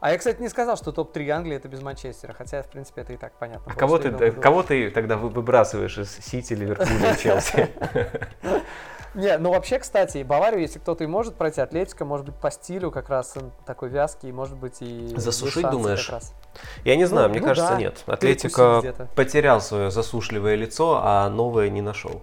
А 0.00 0.12
я, 0.12 0.18
кстати, 0.18 0.40
не 0.40 0.48
сказал, 0.48 0.76
что 0.76 0.92
топ-3 0.92 1.28
Англии 1.30 1.56
это 1.56 1.68
без 1.68 1.82
Манчестера, 1.82 2.32
хотя, 2.32 2.62
в 2.62 2.68
принципе, 2.68 3.02
это 3.02 3.12
и 3.12 3.16
так 3.16 3.32
понятно. 3.38 3.72
А 3.72 3.74
кого 3.74 3.98
ты, 3.98 4.32
кого 4.32 4.62
ты 4.62 4.90
тогда 4.90 5.16
выбрасываешь 5.16 5.98
из 5.98 6.18
Сити, 6.18 6.54
Ливерпуля 6.54 7.14
и 7.14 7.18
Челси? 7.18 7.68
Не, 9.14 9.38
ну 9.38 9.50
вообще, 9.50 9.78
кстати, 9.78 10.22
Баварию, 10.22 10.60
если 10.60 10.78
кто-то 10.78 11.02
и 11.02 11.06
может 11.06 11.36
пройти, 11.36 11.62
Атлетика, 11.62 12.04
может 12.04 12.26
быть, 12.26 12.34
по 12.34 12.50
стилю 12.50 12.90
как 12.90 13.08
раз 13.08 13.34
такой 13.64 13.88
вязкий, 13.88 14.30
может 14.30 14.58
быть, 14.58 14.82
и... 14.82 15.14
Засушить, 15.16 15.70
думаешь? 15.70 16.10
Я 16.84 16.96
не 16.96 17.06
знаю, 17.06 17.28
ну, 17.28 17.32
мне 17.32 17.40
ну, 17.40 17.46
кажется, 17.46 17.72
да. 17.72 17.78
нет. 17.78 18.02
Атлетика 18.06 18.82
потерял 19.14 19.62
свое 19.62 19.90
засушливое 19.90 20.56
лицо, 20.56 21.00
а 21.02 21.30
новое 21.30 21.70
не 21.70 21.80
нашел. 21.80 22.20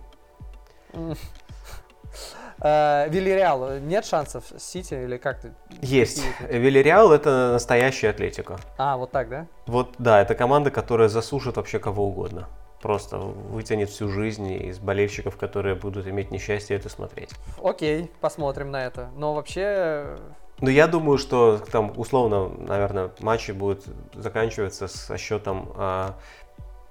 Э, 2.64 3.09
Вильяреал, 3.09 3.80
нет 3.80 4.05
шансов 4.05 4.45
Сити 4.57 4.93
или 4.93 5.18
как 5.18 5.41
ты? 5.41 5.53
Есть. 5.82 6.24
Вильяреал 6.49 7.11
это 7.11 7.51
настоящая 7.51 8.09
атлетика. 8.09 8.57
А, 8.78 8.95
вот 8.95 9.11
так, 9.11 9.30
да? 9.30 9.47
Вот, 9.68 9.95
да, 9.97 10.22
это 10.22 10.34
команда, 10.34 10.72
которая 10.72 11.09
засушит 11.09 11.57
вообще 11.57 11.80
кого 11.80 12.07
угодно. 12.07 12.47
Просто 12.82 13.18
вытянет 13.18 13.89
всю 13.89 14.09
жизнь 14.09 14.49
из 14.51 14.80
болельщиков, 14.80 15.36
которые 15.36 15.76
будут 15.76 16.07
иметь 16.07 16.32
несчастье 16.32 16.78
это 16.78 16.88
смотреть. 16.88 17.32
Окей, 17.61 18.09
посмотрим 18.22 18.72
на 18.72 18.86
это. 18.86 19.09
Но 19.16 19.34
вообще... 19.34 20.18
Ну, 20.59 20.70
я 20.70 20.88
думаю, 20.88 21.18
что 21.18 21.57
там 21.57 21.91
условно, 21.97 22.47
наверное, 22.47 23.11
матчи 23.20 23.51
будут 23.51 23.84
заканчиваться 24.14 24.88
со 24.88 25.18
счетом 25.18 25.74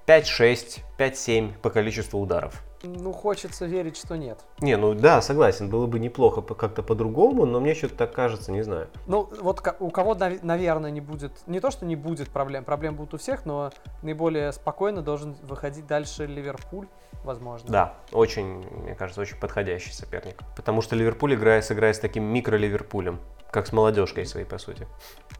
5-6, 0.07 0.81
5-7 0.99 1.59
по 1.61 1.71
количеству 1.71 2.21
ударов. 2.21 2.63
Ну, 2.83 3.13
хочется 3.13 3.67
верить, 3.67 3.97
что 3.97 4.17
нет. 4.17 4.41
Не, 4.61 4.77
ну 4.77 4.95
да, 4.95 5.23
согласен, 5.23 5.69
было 5.71 5.87
бы 5.87 5.99
неплохо 5.99 6.43
как-то 6.43 6.83
по-другому, 6.83 7.47
но 7.47 7.61
мне 7.61 7.75
что-то 7.75 7.95
так 7.97 8.13
кажется, 8.13 8.51
не 8.51 8.63
знаю. 8.63 8.89
Ну, 9.07 9.29
вот 9.41 9.63
у 9.79 9.91
кого, 9.91 10.17
наверное, 10.43 10.91
не 10.91 11.01
будет, 11.01 11.33
не 11.47 11.61
то, 11.61 11.71
что 11.71 11.87
не 11.87 11.97
будет 11.97 12.29
проблем, 12.29 12.65
проблем 12.65 12.97
будут 12.97 13.15
у 13.15 13.19
всех, 13.19 13.47
но 13.47 13.71
наиболее 14.03 14.53
спокойно 14.53 15.03
должен 15.03 15.37
выходить 15.43 15.87
дальше 15.87 16.27
Ливерпуль, 16.27 16.89
возможно. 17.25 17.71
Да, 17.71 17.95
очень, 18.11 18.65
мне 18.83 18.95
кажется, 18.95 19.21
очень 19.21 19.39
подходящий 19.39 19.93
соперник. 19.93 20.37
Потому 20.57 20.83
что 20.83 20.97
Ливерпуль 20.97 21.35
играет, 21.35 21.65
сыграет 21.65 21.97
с 21.97 22.01
таким 22.01 22.25
микро-Ливерпулем, 22.25 23.19
Как 23.51 23.67
с 23.67 23.73
молодежкой 23.73 24.27
своей, 24.27 24.47
по 24.47 24.59
сути. 24.59 24.89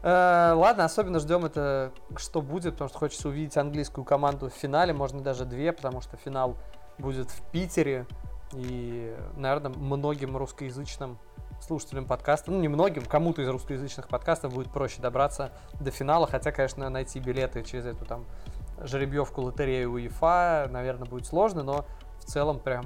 Э, 0.01 0.53
ладно, 0.55 0.85
особенно 0.85 1.19
ждем 1.19 1.45
это, 1.45 1.91
что 2.15 2.41
будет, 2.41 2.73
потому 2.73 2.89
что 2.89 2.99
хочется 2.99 3.27
увидеть 3.27 3.57
английскую 3.57 4.05
команду 4.05 4.49
в 4.49 4.53
финале, 4.53 4.93
можно 4.93 5.19
даже 5.19 5.45
две, 5.45 5.73
потому 5.73 5.99
что 6.01 6.15
финал 6.15 6.55
будет 6.97 7.29
в 7.29 7.41
Питере. 7.51 8.05
И, 8.53 9.15
наверное, 9.35 9.71
многим 9.71 10.37
русскоязычным 10.37 11.17
слушателям 11.59 12.05
подкаста, 12.05 12.51
ну 12.51 12.59
не 12.59 12.67
многим, 12.67 13.05
кому-то 13.05 13.41
из 13.41 13.47
русскоязычных 13.47 14.07
подкастов 14.07 14.53
будет 14.53 14.71
проще 14.71 15.01
добраться 15.01 15.51
до 15.79 15.91
финала, 15.91 16.27
хотя, 16.27 16.51
конечно, 16.51 16.89
найти 16.89 17.19
билеты 17.19 17.63
через 17.63 17.85
эту 17.85 18.05
там 18.05 18.25
жеребьевку 18.81 19.41
лотерею 19.41 19.91
УЕФА, 19.93 20.67
наверное, 20.71 21.07
будет 21.07 21.25
сложно, 21.25 21.63
но 21.63 21.85
в 22.19 22.25
целом 22.25 22.59
прям 22.59 22.85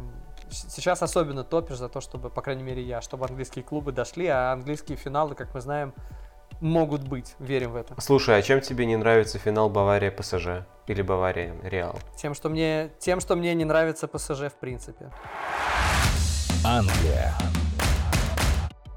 сейчас 0.49 1.01
особенно 1.01 1.43
топишь 1.43 1.78
за 1.78 1.89
то, 1.89 2.01
чтобы, 2.01 2.30
по 2.30 2.41
крайней 2.41 2.64
мере, 2.64 2.82
я, 2.82 3.01
чтобы 3.01 3.26
английские 3.26 3.64
клубы 3.64 3.91
дошли, 3.91 4.28
а 4.28 4.53
английские 4.53 4.97
финалы, 4.97 5.36
как 5.36 5.53
мы 5.53 5.62
знаем, 5.62 5.93
могут 6.62 7.08
быть. 7.08 7.36
Верим 7.39 7.72
в 7.72 7.76
это. 7.76 7.99
Слушай, 7.99 8.38
а 8.38 8.41
чем 8.41 8.62
тебе 8.62 8.86
не 8.86 8.95
нравится 8.95 9.38
финал 9.39 9.70
Бавария 9.70 10.12
ПСЖ 10.12 10.66
или 10.88 11.01
Бавария 11.01 11.55
Реал? 11.64 11.99
Тем, 12.16 12.34
что 12.34 12.49
мне, 12.49 12.91
тем, 12.99 13.20
что 13.20 13.36
мне 13.36 13.53
не 13.53 13.66
нравится 13.66 14.08
ПСЖ 14.08 14.47
в 14.49 14.55
принципе. 14.60 15.12
Англия. 16.66 17.34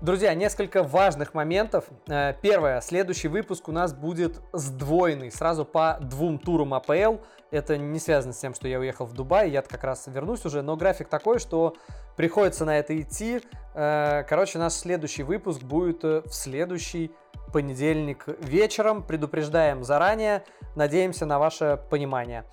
Друзья, 0.01 0.33
несколько 0.33 0.83
важных 0.83 1.35
моментов. 1.35 1.85
Э, 2.09 2.33
Первое. 2.41 2.81
Следующий 2.81 3.29
выпуск 3.29 3.69
у 3.69 3.73
нас 3.73 3.93
будет 3.93 4.41
сдвоенный. 4.55 5.31
Сразу 5.31 5.67
по 5.67 5.99
двум 6.01 6.39
турам 6.39 6.73
АПЛ. 6.73 7.19
Это 7.51 7.77
не 7.77 7.99
связано 7.99 8.33
с 8.33 8.39
тем, 8.39 8.55
что 8.55 8.67
я 8.67 8.79
уехал 8.79 9.05
в 9.05 9.13
Дубай. 9.13 9.51
Я 9.51 9.61
как 9.61 9.85
раз 9.85 10.07
вернусь 10.07 10.47
уже. 10.47 10.63
Но 10.63 10.75
график 10.77 11.09
такой, 11.09 11.39
что 11.39 11.75
приходится 12.17 12.65
на 12.65 12.79
это 12.79 12.99
идти. 12.99 13.43
Э, 13.75 14.25
Короче, 14.27 14.59
наш 14.59 14.73
следующий 14.73 15.23
выпуск 15.23 15.61
будет 15.61 16.03
э, 16.03 16.23
в 16.25 16.33
следующий 16.33 17.13
понедельник 17.53 18.25
вечером. 18.41 19.03
Предупреждаем 19.03 19.85
заранее. 19.85 20.45
Надеемся 20.77 21.27
на 21.27 21.39
ваше 21.39 21.79
понимание. 21.91 22.45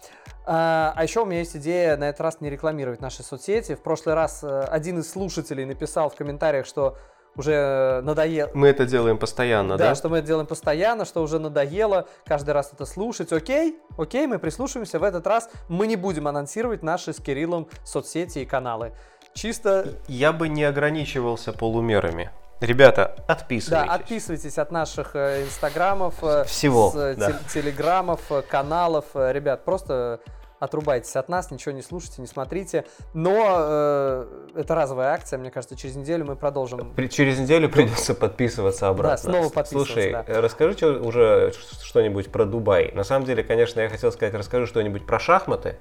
А 0.45 0.93
а 0.95 1.04
еще 1.04 1.22
у 1.22 1.26
меня 1.26 1.39
есть 1.39 1.56
идея 1.58 1.98
на 1.98 2.06
этот 2.10 2.22
раз 2.22 2.41
не 2.41 2.50
рекламировать 2.50 3.02
наши 3.02 3.22
соцсети. 3.22 3.76
В 3.76 3.82
прошлый 3.82 4.16
раз 4.16 4.43
э, 4.43 4.62
один 4.62 5.00
из 5.00 5.12
слушателей 5.12 5.66
написал 5.66 6.10
в 6.10 6.16
комментариях, 6.16 6.66
что 6.66 6.98
уже 7.36 8.02
надоело. 8.04 8.50
Мы 8.54 8.70
это 8.70 8.86
делаем 8.86 9.18
постоянно, 9.18 9.78
Да, 9.78 9.89
да? 9.89 9.95
что 9.95 10.10
мы 10.10 10.18
это 10.20 10.28
делаем 10.28 10.48
постоянно, 10.48 11.06
что 11.06 11.22
уже 11.22 11.38
надоело 11.39 12.08
каждый 12.26 12.52
раз 12.52 12.72
это 12.74 12.86
слушать. 12.86 13.32
Окей, 13.32 13.78
окей, 13.98 14.26
мы 14.26 14.39
прислушаемся. 14.39 15.00
В 15.00 15.04
этот 15.04 15.28
раз 15.28 15.50
мы 15.70 15.86
не 15.88 15.95
будем 15.95 16.28
анонсировать 16.28 16.82
наши 16.82 17.14
с 17.14 17.18
Кириллом 17.18 17.68
соцсети 17.84 18.39
и 18.39 18.45
каналы. 18.45 18.93
Чисто, 19.34 19.89
Я 20.08 20.34
бы 20.34 20.50
не 20.50 20.64
ограничивался 20.64 21.54
полумерами. 21.54 22.32
Ребята, 22.60 23.16
да, 23.28 23.34
отписывайтесь. 23.34 23.91
отписывайтесь 23.91 24.58
от 24.58 24.72
наших 24.72 25.16
э, 25.16 25.43
инстаграмов, 25.43 26.16
э, 26.24 26.43
Всего, 26.45 26.91
с, 26.91 26.95
э, 26.95 27.16
да. 27.16 27.32
те- 27.34 27.62
телеграммов, 27.62 28.20
э, 28.32 28.41
каналов. 28.41 29.05
Ребят, 29.14 29.64
просто 29.64 30.20
отрубайтесь 30.60 31.16
от 31.16 31.30
нас, 31.30 31.51
ничего 31.51 31.72
не 31.72 31.84
слушайте, 31.84 32.20
не 32.20 32.26
смотрите. 32.28 32.86
Но 33.14 33.45
э, 33.60 34.26
это 34.55 34.74
разовая 34.74 35.14
акция, 35.14 35.38
мне 35.38 35.51
кажется, 35.51 35.76
через 35.76 35.95
неделю 35.97 36.26
мы 36.26 36.36
продолжим. 36.36 36.93
При- 36.95 37.08
Через 37.10 37.38
неделю 37.38 37.70
придется 37.70 38.16
подписываться 38.16 38.88
обратно. 38.88 39.18
снова 39.34 39.49
подписываться, 39.49 39.93
Слушай, 39.93 40.12
да. 40.14 40.41
расскажи 40.41 40.88
уже 40.99 41.53
что-нибудь 41.84 42.32
про 42.32 42.45
Дубай. 42.45 42.91
На 42.93 43.03
самом 43.03 43.28
деле, 43.28 43.43
конечно, 43.43 43.82
я 43.82 43.89
хотел 43.89 44.12
сказать, 44.12 44.34
расскажи 44.34 44.66
что-нибудь 44.66 45.05
про 45.05 45.20
шахматы. 45.20 45.78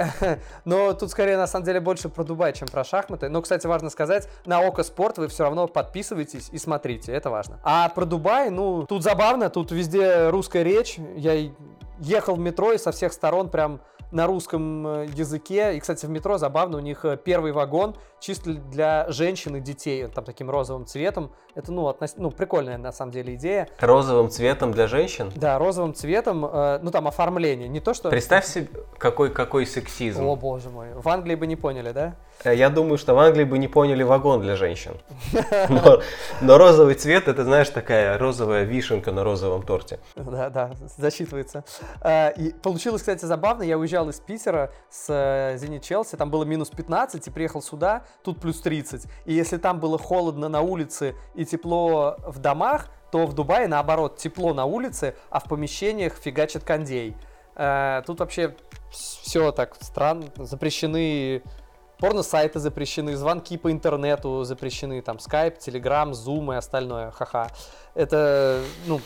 Но 0.64 0.92
тут 0.94 1.10
скорее 1.10 1.36
на 1.36 1.46
самом 1.46 1.64
деле 1.64 1.80
больше 1.80 2.08
про 2.08 2.24
Дубай, 2.24 2.52
чем 2.52 2.68
про 2.68 2.84
шахматы. 2.84 3.28
Но, 3.28 3.42
кстати, 3.42 3.66
важно 3.66 3.90
сказать, 3.90 4.28
на 4.46 4.60
Око 4.60 4.82
Спорт 4.82 5.18
вы 5.18 5.28
все 5.28 5.44
равно 5.44 5.66
подписывайтесь 5.66 6.48
и 6.52 6.58
смотрите, 6.58 7.12
это 7.12 7.30
важно. 7.30 7.58
А 7.62 7.88
про 7.90 8.04
Дубай, 8.04 8.50
ну, 8.50 8.86
тут 8.86 9.02
забавно, 9.02 9.50
тут 9.50 9.70
везде 9.72 10.28
русская 10.30 10.62
речь. 10.62 10.98
Я 11.16 11.50
ехал 12.00 12.34
в 12.34 12.38
метро 12.38 12.72
и 12.72 12.78
со 12.78 12.92
всех 12.92 13.12
сторон 13.12 13.50
прям 13.50 13.80
на 14.10 14.26
русском 14.26 14.86
э, 14.86 15.06
языке. 15.14 15.76
И, 15.76 15.80
кстати, 15.80 16.06
в 16.06 16.10
метро 16.10 16.38
забавно, 16.38 16.78
у 16.78 16.80
них 16.80 17.04
э, 17.04 17.16
первый 17.16 17.52
вагон 17.52 17.96
чисто 18.18 18.52
для 18.54 19.06
женщин 19.08 19.56
и 19.56 19.60
детей, 19.60 20.06
там 20.08 20.24
таким 20.24 20.50
розовым 20.50 20.86
цветом. 20.86 21.30
Это, 21.54 21.72
ну, 21.72 21.88
относ- 21.88 22.14
ну, 22.16 22.30
прикольная 22.30 22.78
на 22.78 22.92
самом 22.92 23.12
деле 23.12 23.34
идея. 23.34 23.68
Розовым 23.80 24.28
цветом 24.30 24.72
для 24.72 24.86
женщин. 24.86 25.32
Да, 25.36 25.58
розовым 25.58 25.94
цветом, 25.94 26.44
э, 26.44 26.80
ну, 26.82 26.90
там 26.90 27.08
оформление. 27.08 27.68
Не 27.68 27.80
то, 27.80 27.94
что... 27.94 28.10
Представь 28.10 28.46
себе, 28.46 28.68
какой, 28.98 29.30
какой 29.30 29.66
сексизм. 29.66 30.24
О, 30.24 30.36
боже 30.36 30.70
мой. 30.70 30.88
В 30.94 31.08
Англии 31.08 31.34
бы 31.34 31.46
не 31.46 31.56
поняли, 31.56 31.92
да? 31.92 32.16
Э, 32.44 32.54
Я 32.54 32.70
думаю, 32.70 32.98
что 32.98 33.14
в 33.14 33.18
Англии 33.18 33.44
бы 33.44 33.58
не 33.58 33.68
поняли 33.68 34.02
вагон 34.02 34.40
для 34.40 34.56
женщин. 34.56 34.92
Но, 35.68 36.00
но 36.40 36.58
розовый 36.58 36.94
цвет, 36.94 37.28
это, 37.28 37.44
знаешь, 37.44 37.68
такая 37.68 38.18
розовая 38.18 38.64
вишенка 38.64 39.12
на 39.12 39.24
розовом 39.24 39.62
торте. 39.62 40.00
Да, 40.16 40.50
да, 40.50 40.70
засчитывается. 40.96 41.64
А, 42.00 42.28
И 42.30 42.52
получилось, 42.52 43.02
кстати, 43.02 43.24
забавно. 43.24 43.62
Я 43.62 43.78
уезжал 43.78 44.08
из 44.08 44.20
Питера 44.20 44.72
с 44.88 45.06
э, 45.08 45.56
Зенит 45.58 45.82
Челси, 45.82 46.16
там 46.16 46.30
было 46.30 46.44
минус 46.44 46.68
15, 46.70 47.26
и 47.26 47.30
приехал 47.30 47.62
сюда, 47.62 48.02
тут 48.22 48.40
плюс 48.40 48.60
30. 48.60 49.04
И 49.26 49.32
если 49.34 49.56
там 49.58 49.80
было 49.80 49.98
холодно 49.98 50.48
на 50.48 50.60
улице 50.62 51.14
и 51.34 51.44
тепло 51.44 52.16
в 52.26 52.38
домах, 52.38 52.88
то 53.12 53.26
в 53.26 53.34
Дубае, 53.34 53.66
наоборот, 53.68 54.16
тепло 54.18 54.54
на 54.54 54.64
улице, 54.64 55.16
а 55.30 55.40
в 55.40 55.44
помещениях 55.44 56.14
фигачит 56.14 56.64
кондей. 56.64 57.16
Э, 57.56 58.02
Тут 58.06 58.20
вообще 58.20 58.54
все 58.90 59.52
так 59.52 59.76
странно. 59.80 60.26
Запрещены 60.36 61.42
порно-сайты 62.00 62.58
запрещены, 62.58 63.14
звонки 63.16 63.56
по 63.58 63.70
интернету 63.70 64.42
запрещены, 64.44 65.02
там, 65.02 65.18
скайп, 65.18 65.58
телеграм, 65.58 66.14
зум 66.14 66.52
и 66.52 66.56
остальное, 66.56 67.10
ха-ха. 67.10 67.48
Это, 67.94 68.62
ну, 68.86 69.00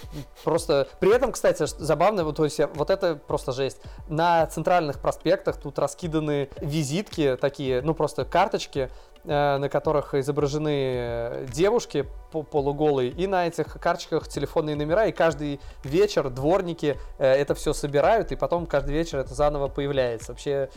просто... 0.44 0.86
При 1.00 1.14
этом, 1.14 1.32
кстати, 1.32 1.64
забавно, 1.66 2.24
вот, 2.24 2.36
то 2.36 2.44
есть, 2.44 2.60
вот 2.74 2.90
это 2.90 3.16
просто 3.16 3.52
жесть. 3.52 3.80
На 4.08 4.46
центральных 4.46 5.00
проспектах 5.00 5.56
тут 5.56 5.78
раскиданы 5.78 6.48
визитки 6.60 7.36
такие, 7.40 7.82
ну, 7.82 7.94
просто 7.94 8.24
карточки, 8.24 8.90
э, 9.24 9.56
на 9.56 9.68
которых 9.68 10.14
изображены 10.14 10.68
э, 10.70 11.46
девушки 11.52 12.06
по- 12.30 12.42
полуголые, 12.42 13.10
и 13.10 13.26
на 13.26 13.46
этих 13.46 13.80
карточках 13.80 14.28
телефонные 14.28 14.76
номера, 14.76 15.06
и 15.06 15.12
каждый 15.12 15.60
вечер 15.82 16.28
дворники 16.28 16.96
э, 17.18 17.26
это 17.26 17.54
все 17.54 17.72
собирают, 17.72 18.32
и 18.32 18.36
потом 18.36 18.66
каждый 18.66 18.92
вечер 18.92 19.18
это 19.18 19.34
заново 19.34 19.68
появляется. 19.68 20.32
Вообще, 20.32 20.68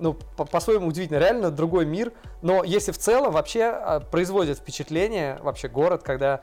ну, 0.00 0.14
по- 0.14 0.44
по-своему 0.44 0.88
удивительно, 0.88 1.18
реально 1.18 1.50
другой 1.50 1.86
мир. 1.86 2.12
Но 2.42 2.64
если 2.64 2.92
в 2.92 2.98
целом 2.98 3.32
вообще 3.32 3.64
а, 3.64 4.00
производит 4.00 4.58
впечатление 4.58 5.38
вообще 5.42 5.68
город, 5.68 6.02
когда 6.02 6.40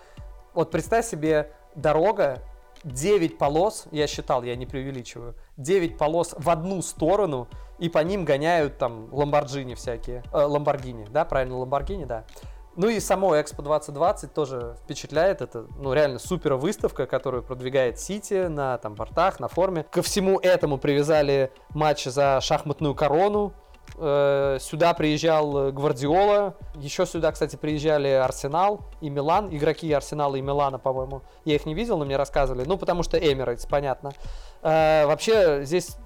вот 0.54 0.72
представь 0.72 1.06
себе 1.06 1.52
дорога 1.76 2.42
9 2.84 3.38
полос, 3.38 3.88
я 3.92 4.08
считал, 4.08 4.44
я 4.44 4.56
не 4.56 4.66
преувеличиваю, 4.66 5.36
9 5.58 5.98
полос 5.98 6.36
в 6.38 6.50
одну 6.50 6.82
сторону, 6.82 7.48
и 7.80 7.90
по 7.90 8.00
ним 8.00 8.26
гоняют 8.26 8.78
там 8.78 9.14
ламборджини 9.14 9.76
всякие, 9.76 10.24
э, 10.32 10.38
ламборгини, 10.38 11.08
да, 11.10 11.26
правильно, 11.26 11.58
ламборгини, 11.58 12.06
да. 12.06 12.24
Ну 12.78 12.90
и 12.90 13.00
само 13.00 13.40
Экспо 13.42 13.64
2020 13.64 14.34
тоже 14.34 14.76
впечатляет. 14.84 15.42
Это, 15.42 15.66
ну, 15.80 15.94
реально 15.94 16.20
супер 16.20 16.54
выставка, 16.54 17.08
которую 17.08 17.42
продвигает 17.42 18.00
Сити 18.00 18.46
на 18.48 18.78
там 18.78 18.94
бортах, 18.94 19.40
на 19.40 19.48
форме. 19.48 19.84
Ко 19.90 20.04
всему 20.04 20.40
этому 20.40 20.78
привязали 20.78 21.52
матч 21.74 22.06
за 22.06 22.40
шахматную 22.40 22.94
корону. 22.94 23.52
Э, 23.98 24.60
Сюда 24.62 24.94
приезжал 24.94 25.72
Гвардиола. 25.72 26.56
Еще 26.76 27.08
сюда, 27.08 27.32
кстати, 27.32 27.56
приезжали 27.56 28.10
Арсенал 28.10 28.82
и 29.02 29.10
Милан. 29.10 29.50
Игроки 29.50 29.92
Арсенала 29.92 30.36
и 30.36 30.42
Милана, 30.42 30.78
по-моему. 30.78 31.24
Я 31.46 31.56
их 31.56 31.66
не 31.66 31.74
видел, 31.74 31.98
но 31.98 32.06
мне 32.06 32.16
рассказывали. 32.16 32.64
Ну, 32.68 32.78
потому 32.78 33.02
что 33.02 33.18
Эмирейтс, 33.18 33.66
понятно. 33.66 34.12
Э, 34.62 35.08
Вообще 35.08 35.62
здесь 35.64 35.98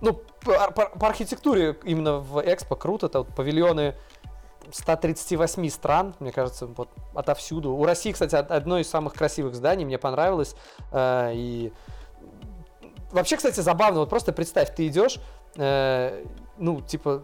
ну, 0.00 0.20
по, 0.44 0.70
по- 0.70 0.96
по 0.98 1.08
архитектуре 1.08 1.76
именно 1.82 2.18
в 2.18 2.40
Экспо 2.40 2.76
круто. 2.76 3.06
Это 3.06 3.18
вот 3.20 3.28
павильоны 3.34 3.96
138 4.70 5.68
стран, 5.70 6.14
мне 6.20 6.32
кажется, 6.32 6.66
вот 6.66 6.88
отовсюду. 7.14 7.72
У 7.74 7.84
России, 7.84 8.12
кстати, 8.12 8.34
од- 8.36 8.50
одно 8.50 8.78
из 8.78 8.88
самых 8.88 9.14
красивых 9.14 9.54
зданий, 9.54 9.84
мне 9.84 9.98
понравилось. 9.98 10.54
Э, 10.92 11.32
И 11.34 11.72
вообще, 13.10 13.36
кстати, 13.36 13.60
забавно, 13.60 14.00
вот 14.00 14.10
просто 14.10 14.32
представь, 14.32 14.74
ты 14.74 14.86
идешь, 14.86 15.18
э, 15.56 16.24
ну, 16.58 16.80
типа, 16.80 17.22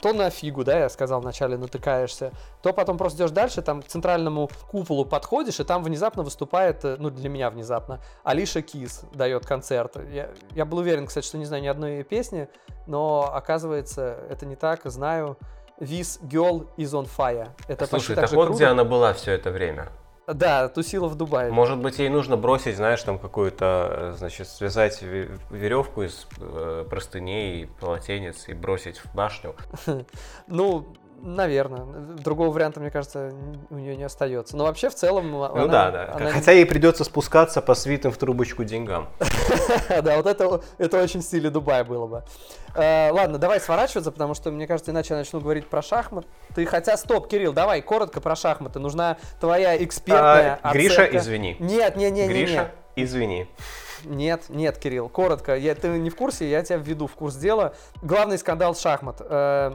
то 0.00 0.12
на 0.12 0.30
фигу, 0.30 0.62
да, 0.62 0.78
я 0.78 0.88
сказал 0.88 1.20
вначале, 1.20 1.56
натыкаешься, 1.56 2.32
то 2.62 2.72
потом 2.72 2.98
просто 2.98 3.18
идешь 3.18 3.32
дальше, 3.32 3.62
там 3.62 3.82
к 3.82 3.86
центральному 3.88 4.48
куполу 4.70 5.04
подходишь, 5.04 5.58
и 5.58 5.64
там 5.64 5.82
внезапно 5.82 6.22
выступает, 6.22 6.84
э, 6.84 6.96
ну, 7.00 7.10
для 7.10 7.28
меня 7.28 7.50
внезапно, 7.50 8.00
Алиша 8.22 8.62
Кис 8.62 9.02
дает 9.12 9.44
концерт. 9.44 9.96
Я, 10.12 10.30
я 10.54 10.64
был 10.64 10.78
уверен, 10.78 11.06
кстати, 11.06 11.26
что 11.26 11.36
не 11.38 11.46
знаю 11.46 11.62
ни 11.64 11.66
одной 11.68 11.98
ее 11.98 12.04
песни, 12.04 12.48
но 12.86 13.30
оказывается, 13.34 14.18
это 14.30 14.46
не 14.46 14.54
так, 14.56 14.80
знаю. 14.84 15.36
This 15.80 16.20
girl 16.22 16.66
is 16.76 16.90
on 16.90 17.08
fire. 17.16 17.48
Это 17.68 17.86
Слушай, 17.86 18.16
так 18.16 18.26
так 18.26 18.32
вот 18.32 18.46
круто. 18.46 18.56
где 18.56 18.66
она 18.66 18.84
была 18.84 19.12
все 19.12 19.32
это 19.32 19.50
время. 19.50 19.88
Да, 20.26 20.68
тусила 20.68 21.08
в 21.08 21.14
Дубае. 21.14 21.50
Может 21.50 21.78
быть, 21.78 21.98
ей 21.98 22.10
нужно 22.10 22.36
бросить, 22.36 22.76
знаешь, 22.76 23.02
там 23.02 23.18
какую-то, 23.18 23.88
э, 23.90 24.14
значит, 24.18 24.46
связать 24.46 25.02
ве- 25.02 25.40
веревку 25.50 26.02
из 26.02 26.26
э, 26.38 26.84
простыней, 26.88 27.70
полотенец 27.80 28.48
и 28.48 28.52
бросить 28.52 28.98
в 28.98 29.14
башню. 29.14 29.54
Ну, 30.46 30.86
Наверное. 31.20 31.84
Другого 32.18 32.52
варианта, 32.52 32.80
мне 32.80 32.90
кажется, 32.90 33.32
у 33.70 33.74
нее 33.74 33.96
не 33.96 34.04
остается. 34.04 34.56
Но 34.56 34.64
вообще 34.64 34.88
в 34.88 34.94
целом... 34.94 35.30
Ну 35.30 35.42
она, 35.42 35.66
да, 35.66 35.90
да. 35.90 36.14
Она... 36.14 36.30
Хотя 36.30 36.52
ей 36.52 36.64
придется 36.64 37.02
спускаться 37.04 37.60
по 37.60 37.74
свитым 37.74 38.12
в 38.12 38.18
трубочку 38.18 38.64
деньгам. 38.64 39.08
Да, 40.02 40.16
вот 40.16 40.26
это, 40.26 40.60
это 40.78 41.02
очень 41.02 41.20
в 41.20 41.24
стиле 41.24 41.50
Дубая 41.50 41.84
было 41.84 42.06
бы. 42.06 42.24
Э, 42.74 43.10
ладно, 43.10 43.38
давай 43.38 43.60
сворачиваться, 43.60 44.12
потому 44.12 44.34
что, 44.34 44.50
мне 44.50 44.66
кажется, 44.66 44.90
иначе 44.90 45.14
я 45.14 45.18
начну 45.18 45.40
говорить 45.40 45.66
про 45.66 45.82
шахмат. 45.82 46.26
Ты 46.54 46.66
хотя, 46.66 46.96
стоп, 46.96 47.28
Кирилл, 47.28 47.52
давай 47.52 47.82
коротко 47.82 48.20
про 48.20 48.36
шахматы. 48.36 48.78
Нужна 48.78 49.16
твоя 49.40 49.82
экспертная 49.82 50.60
а, 50.62 50.72
Гриша, 50.72 51.04
извини. 51.04 51.56
Нет, 51.58 51.96
нет, 51.96 52.12
нет, 52.12 52.28
Гриша, 52.28 52.52
нет. 52.52 52.70
извини. 52.96 53.46
Нет, 54.04 54.44
нет, 54.48 54.78
Кирилл, 54.78 55.08
коротко. 55.08 55.56
Я, 55.56 55.74
ты 55.74 55.88
не 55.88 56.10
в 56.10 56.16
курсе, 56.16 56.48
я 56.48 56.62
тебя 56.62 56.78
введу 56.78 57.06
в 57.06 57.14
курс 57.14 57.34
дела. 57.34 57.74
Главный 58.02 58.38
скандал 58.38 58.74
шахмат. 58.74 59.16
Э, 59.20 59.72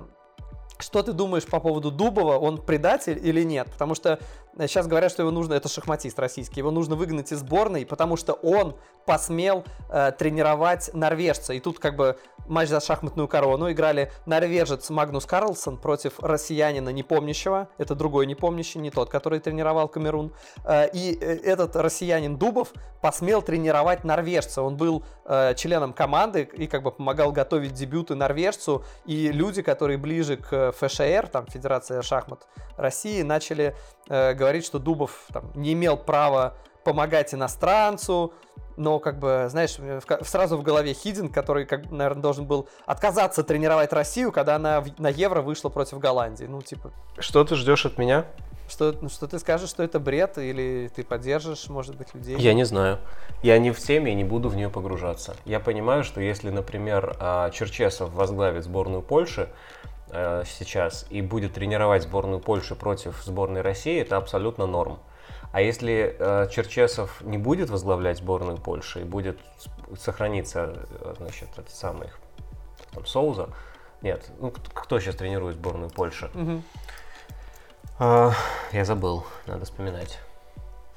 что 0.80 1.04
ты 1.04 1.14
думаешь 1.14 1.46
по 1.46 1.60
поводу 1.60 1.92
Дубова? 1.92 2.38
Он 2.38 2.58
предатель 2.58 3.20
или 3.22 3.44
нет? 3.44 3.68
Потому 3.72 3.96
что 3.96 4.20
сейчас 4.58 4.88
говорят, 4.88 5.12
что 5.12 5.24
его 5.24 5.32
нужно, 5.32 5.54
это 5.54 5.70
шахматист 5.70 6.18
российский, 6.20 6.60
его 6.60 6.72
нужно 6.72 6.96
выгнать 6.96 7.32
из 7.32 7.40
сборной, 7.40 7.86
потому 7.86 8.18
что 8.18 8.34
он 8.34 8.76
посмел 9.06 9.64
э, 9.90 10.12
тренировать 10.18 10.90
норвежца. 10.94 11.54
И 11.54 11.60
тут 11.60 11.80
как 11.80 11.96
бы 11.96 12.18
матч 12.48 12.70
за 12.70 12.80
шахматную 12.80 13.28
корону 13.28 13.72
играли 13.72 14.12
норвежец 14.26 14.90
Магнус 14.90 15.26
Карлсон 15.26 15.78
против 15.78 16.20
россиянина 16.20 16.90
непомнящего. 16.90 17.70
Это 17.78 17.96
другой 17.96 18.26
непомнящий, 18.26 18.80
не 18.80 18.92
тот, 18.92 19.10
который 19.10 19.40
тренировал 19.40 19.88
Камерун. 19.88 20.34
Э, 20.66 20.90
и 20.94 21.18
э, 21.20 21.38
этот 21.44 21.76
россиянин 21.76 22.38
Дубов 22.38 22.74
посмел 23.02 23.42
тренировать 23.42 24.04
норвежца. 24.04 24.62
Он 24.62 24.78
был 24.78 25.04
э, 25.26 25.54
членом 25.56 25.94
команды 25.94 26.50
и 26.54 26.68
как 26.68 26.84
бы 26.84 26.92
помогал 26.92 27.32
готовить 27.32 27.74
дебюты 27.74 28.16
норвежцу. 28.16 28.84
И 29.06 29.32
люди, 29.32 29.62
которые 29.62 29.98
ближе 29.98 30.38
к 30.38 30.72
ФШР, 30.74 31.28
там 31.28 31.48
Федерация 31.48 32.02
шахмат 32.02 32.48
России, 32.78 33.22
начали 33.22 33.76
э, 34.14 34.34
говорить, 34.34 34.66
что 34.66 34.80
Дубов 34.80 35.26
там, 35.34 35.52
не 35.56 35.74
имел 35.74 35.98
права 35.98 36.54
помогать 36.84 37.34
иностранцу, 37.34 38.34
но, 38.78 39.00
как 39.00 39.20
бы, 39.20 39.48
знаешь, 39.50 39.78
сразу 40.22 40.58
в 40.58 40.64
голове 40.64 40.94
Хидин, 40.94 41.30
который, 41.30 41.66
как, 41.66 41.92
наверное, 41.92 42.22
должен 42.22 42.46
был 42.46 42.68
отказаться 42.86 43.44
тренировать 43.44 43.94
Россию, 43.94 44.32
когда 44.32 44.56
она 44.56 44.84
на 44.98 45.10
Евро 45.10 45.42
вышла 45.42 45.70
против 45.70 46.00
Голландии. 46.00 46.46
Ну, 46.46 46.62
типа... 46.62 46.92
Что 47.18 47.44
ты 47.44 47.56
ждешь 47.56 47.86
от 47.86 47.98
меня? 47.98 48.26
Что, 48.70 48.96
ну, 49.00 49.10
что 49.10 49.28
ты 49.28 49.40
скажешь, 49.40 49.70
что 49.70 49.84
это 49.84 50.00
бред, 50.00 50.38
или 50.38 50.90
ты 50.96 51.04
поддержишь, 51.04 51.68
может 51.70 51.96
быть, 51.96 52.14
людей? 52.14 52.38
Я 52.38 52.54
не 52.54 52.64
знаю. 52.64 53.00
Я 53.44 53.60
не 53.60 53.72
в 53.72 53.80
теме 53.80 54.12
и 54.12 54.16
не 54.16 54.24
буду 54.24 54.50
в 54.50 54.56
нее 54.56 54.70
погружаться. 54.70 55.36
Я 55.46 55.60
понимаю, 55.60 56.04
что 56.04 56.22
если, 56.22 56.50
например, 56.50 57.16
а, 57.20 57.52
Черчесов 57.52 58.12
возглавит 58.14 58.64
сборную 58.64 59.02
Польши, 59.02 59.50
э, 60.14 60.44
сейчас 60.46 61.06
и 61.10 61.22
будет 61.22 61.54
тренировать 61.54 62.04
сборную 62.04 62.40
Польши 62.40 62.76
против 62.76 63.22
сборной 63.24 63.62
России, 63.62 64.00
это 64.02 64.18
абсолютно 64.18 64.66
норм. 64.66 65.00
А 65.52 65.62
если 65.62 66.16
э, 66.18 66.48
Черчесов 66.50 67.22
не 67.22 67.38
будет 67.38 67.70
возглавлять 67.70 68.18
сборную 68.18 68.58
Польши 68.58 69.02
и 69.02 69.04
будет 69.04 69.40
сохраниться, 70.00 70.88
э, 71.02 71.16
значит, 71.18 71.50
этот 71.54 71.70
самый 71.70 72.10
там, 72.92 73.06
Соуза, 73.06 73.50
нет, 74.02 74.30
ну, 74.40 74.52
кто 74.52 75.00
сейчас 75.00 75.16
тренирует 75.16 75.56
сборную 75.56 75.90
Польши? 75.90 76.30
Угу. 76.34 76.62
А, 78.00 78.32
я 78.72 78.86
забыл, 78.86 79.26
надо 79.46 79.66
вспоминать. 79.66 80.20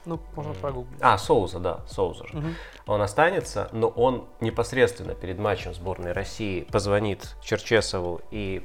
Ну, 0.06 0.20
можно 0.34 0.54
прогуглить. 0.54 0.98
А, 1.00 1.18
Соуза, 1.18 1.58
да, 1.58 1.80
Соуза 1.88 2.26
же. 2.26 2.38
Угу. 2.38 2.46
Он 2.86 3.02
останется, 3.02 3.68
но 3.72 3.88
он 3.88 4.26
непосредственно 4.40 5.14
перед 5.14 5.38
матчем 5.38 5.74
сборной 5.74 6.12
России 6.12 6.62
позвонит 6.70 7.36
Черчесову, 7.42 8.20
и 8.30 8.64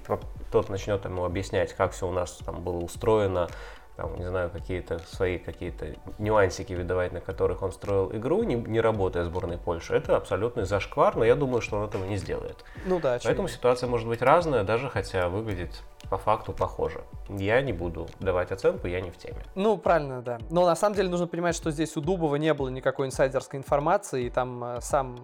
тот 0.51 0.69
начнет 0.69 1.03
ему 1.05 1.25
объяснять, 1.25 1.73
как 1.73 1.93
все 1.93 2.07
у 2.07 2.11
нас 2.11 2.31
там 2.45 2.61
было 2.61 2.77
устроено, 2.77 3.49
там, 3.97 4.15
не 4.17 4.25
знаю, 4.25 4.49
какие-то 4.49 4.99
свои 4.99 5.37
какие-то 5.37 5.95
нюансики 6.17 6.73
выдавать, 6.73 7.11
на 7.11 7.21
которых 7.21 7.61
он 7.61 7.71
строил 7.71 8.11
игру, 8.15 8.43
не, 8.43 8.55
не 8.55 8.79
работая 8.79 9.23
сборной 9.25 9.57
Польши, 9.57 9.93
это 9.95 10.17
абсолютный 10.17 10.65
зашквар, 10.65 11.15
но 11.15 11.25
я 11.25 11.35
думаю, 11.35 11.61
что 11.61 11.77
он 11.77 11.87
этого 11.87 12.05
не 12.05 12.17
сделает. 12.17 12.63
Ну 12.85 12.99
да, 12.99 13.19
Поэтому 13.23 13.47
ситуация 13.47 13.87
может 13.87 14.07
быть 14.07 14.21
разная, 14.21 14.63
даже 14.63 14.89
хотя 14.89 15.29
выглядит 15.29 15.81
по 16.11 16.17
факту 16.17 16.51
похоже. 16.51 16.99
Я 17.29 17.61
не 17.61 17.71
буду 17.71 18.05
давать 18.19 18.51
оценку, 18.51 18.87
я 18.87 18.99
не 18.99 19.11
в 19.11 19.17
теме. 19.17 19.45
Ну, 19.55 19.77
правильно, 19.77 20.21
да. 20.21 20.39
Но 20.49 20.65
на 20.65 20.75
самом 20.75 20.93
деле 20.97 21.07
нужно 21.07 21.25
понимать, 21.25 21.55
что 21.55 21.71
здесь 21.71 21.95
у 21.95 22.01
Дубова 22.01 22.35
не 22.35 22.53
было 22.53 22.67
никакой 22.67 23.07
инсайдерской 23.07 23.57
информации, 23.57 24.25
и 24.25 24.29
там 24.29 24.61
э, 24.61 24.81
сам 24.81 25.15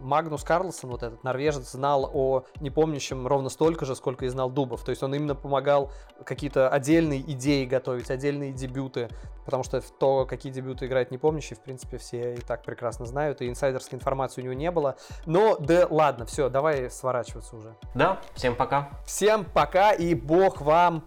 Магнус 0.00 0.44
Карлсон, 0.44 0.90
вот 0.90 1.02
этот 1.02 1.24
норвежец, 1.24 1.72
знал 1.72 2.10
о 2.12 2.44
непомнящем 2.60 3.26
ровно 3.26 3.48
столько 3.48 3.84
же, 3.84 3.94
сколько 3.94 4.24
и 4.24 4.28
знал 4.28 4.50
Дубов. 4.50 4.84
То 4.84 4.90
есть 4.90 5.02
он 5.02 5.14
именно 5.14 5.34
помогал 5.34 5.90
какие-то 6.24 6.68
отдельные 6.68 7.20
идеи 7.32 7.64
готовить, 7.64 8.10
отдельные 8.10 8.52
дебюты. 8.52 9.08
Потому 9.44 9.62
что 9.62 9.80
то, 9.80 10.26
какие 10.26 10.52
дебюты 10.52 10.86
играет 10.86 11.10
непомнящий, 11.10 11.56
в 11.56 11.60
принципе, 11.60 11.96
все 11.96 12.34
и 12.34 12.40
так 12.40 12.62
прекрасно 12.62 13.06
знают. 13.06 13.40
И 13.40 13.48
инсайдерской 13.48 13.98
информации 13.98 14.42
у 14.42 14.44
него 14.44 14.54
не 14.54 14.70
было. 14.70 14.96
Но 15.24 15.56
да 15.58 15.86
ладно, 15.88 16.26
все, 16.26 16.48
давай 16.48 16.90
сворачиваться 16.90 17.56
уже. 17.56 17.74
Да, 17.94 18.20
всем 18.34 18.54
пока. 18.54 18.90
Всем 19.06 19.44
пока 19.44 19.92
и 19.92 20.14
бог 20.14 20.60
вам 20.60 21.04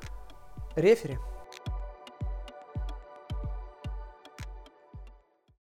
рефери. 0.75 1.17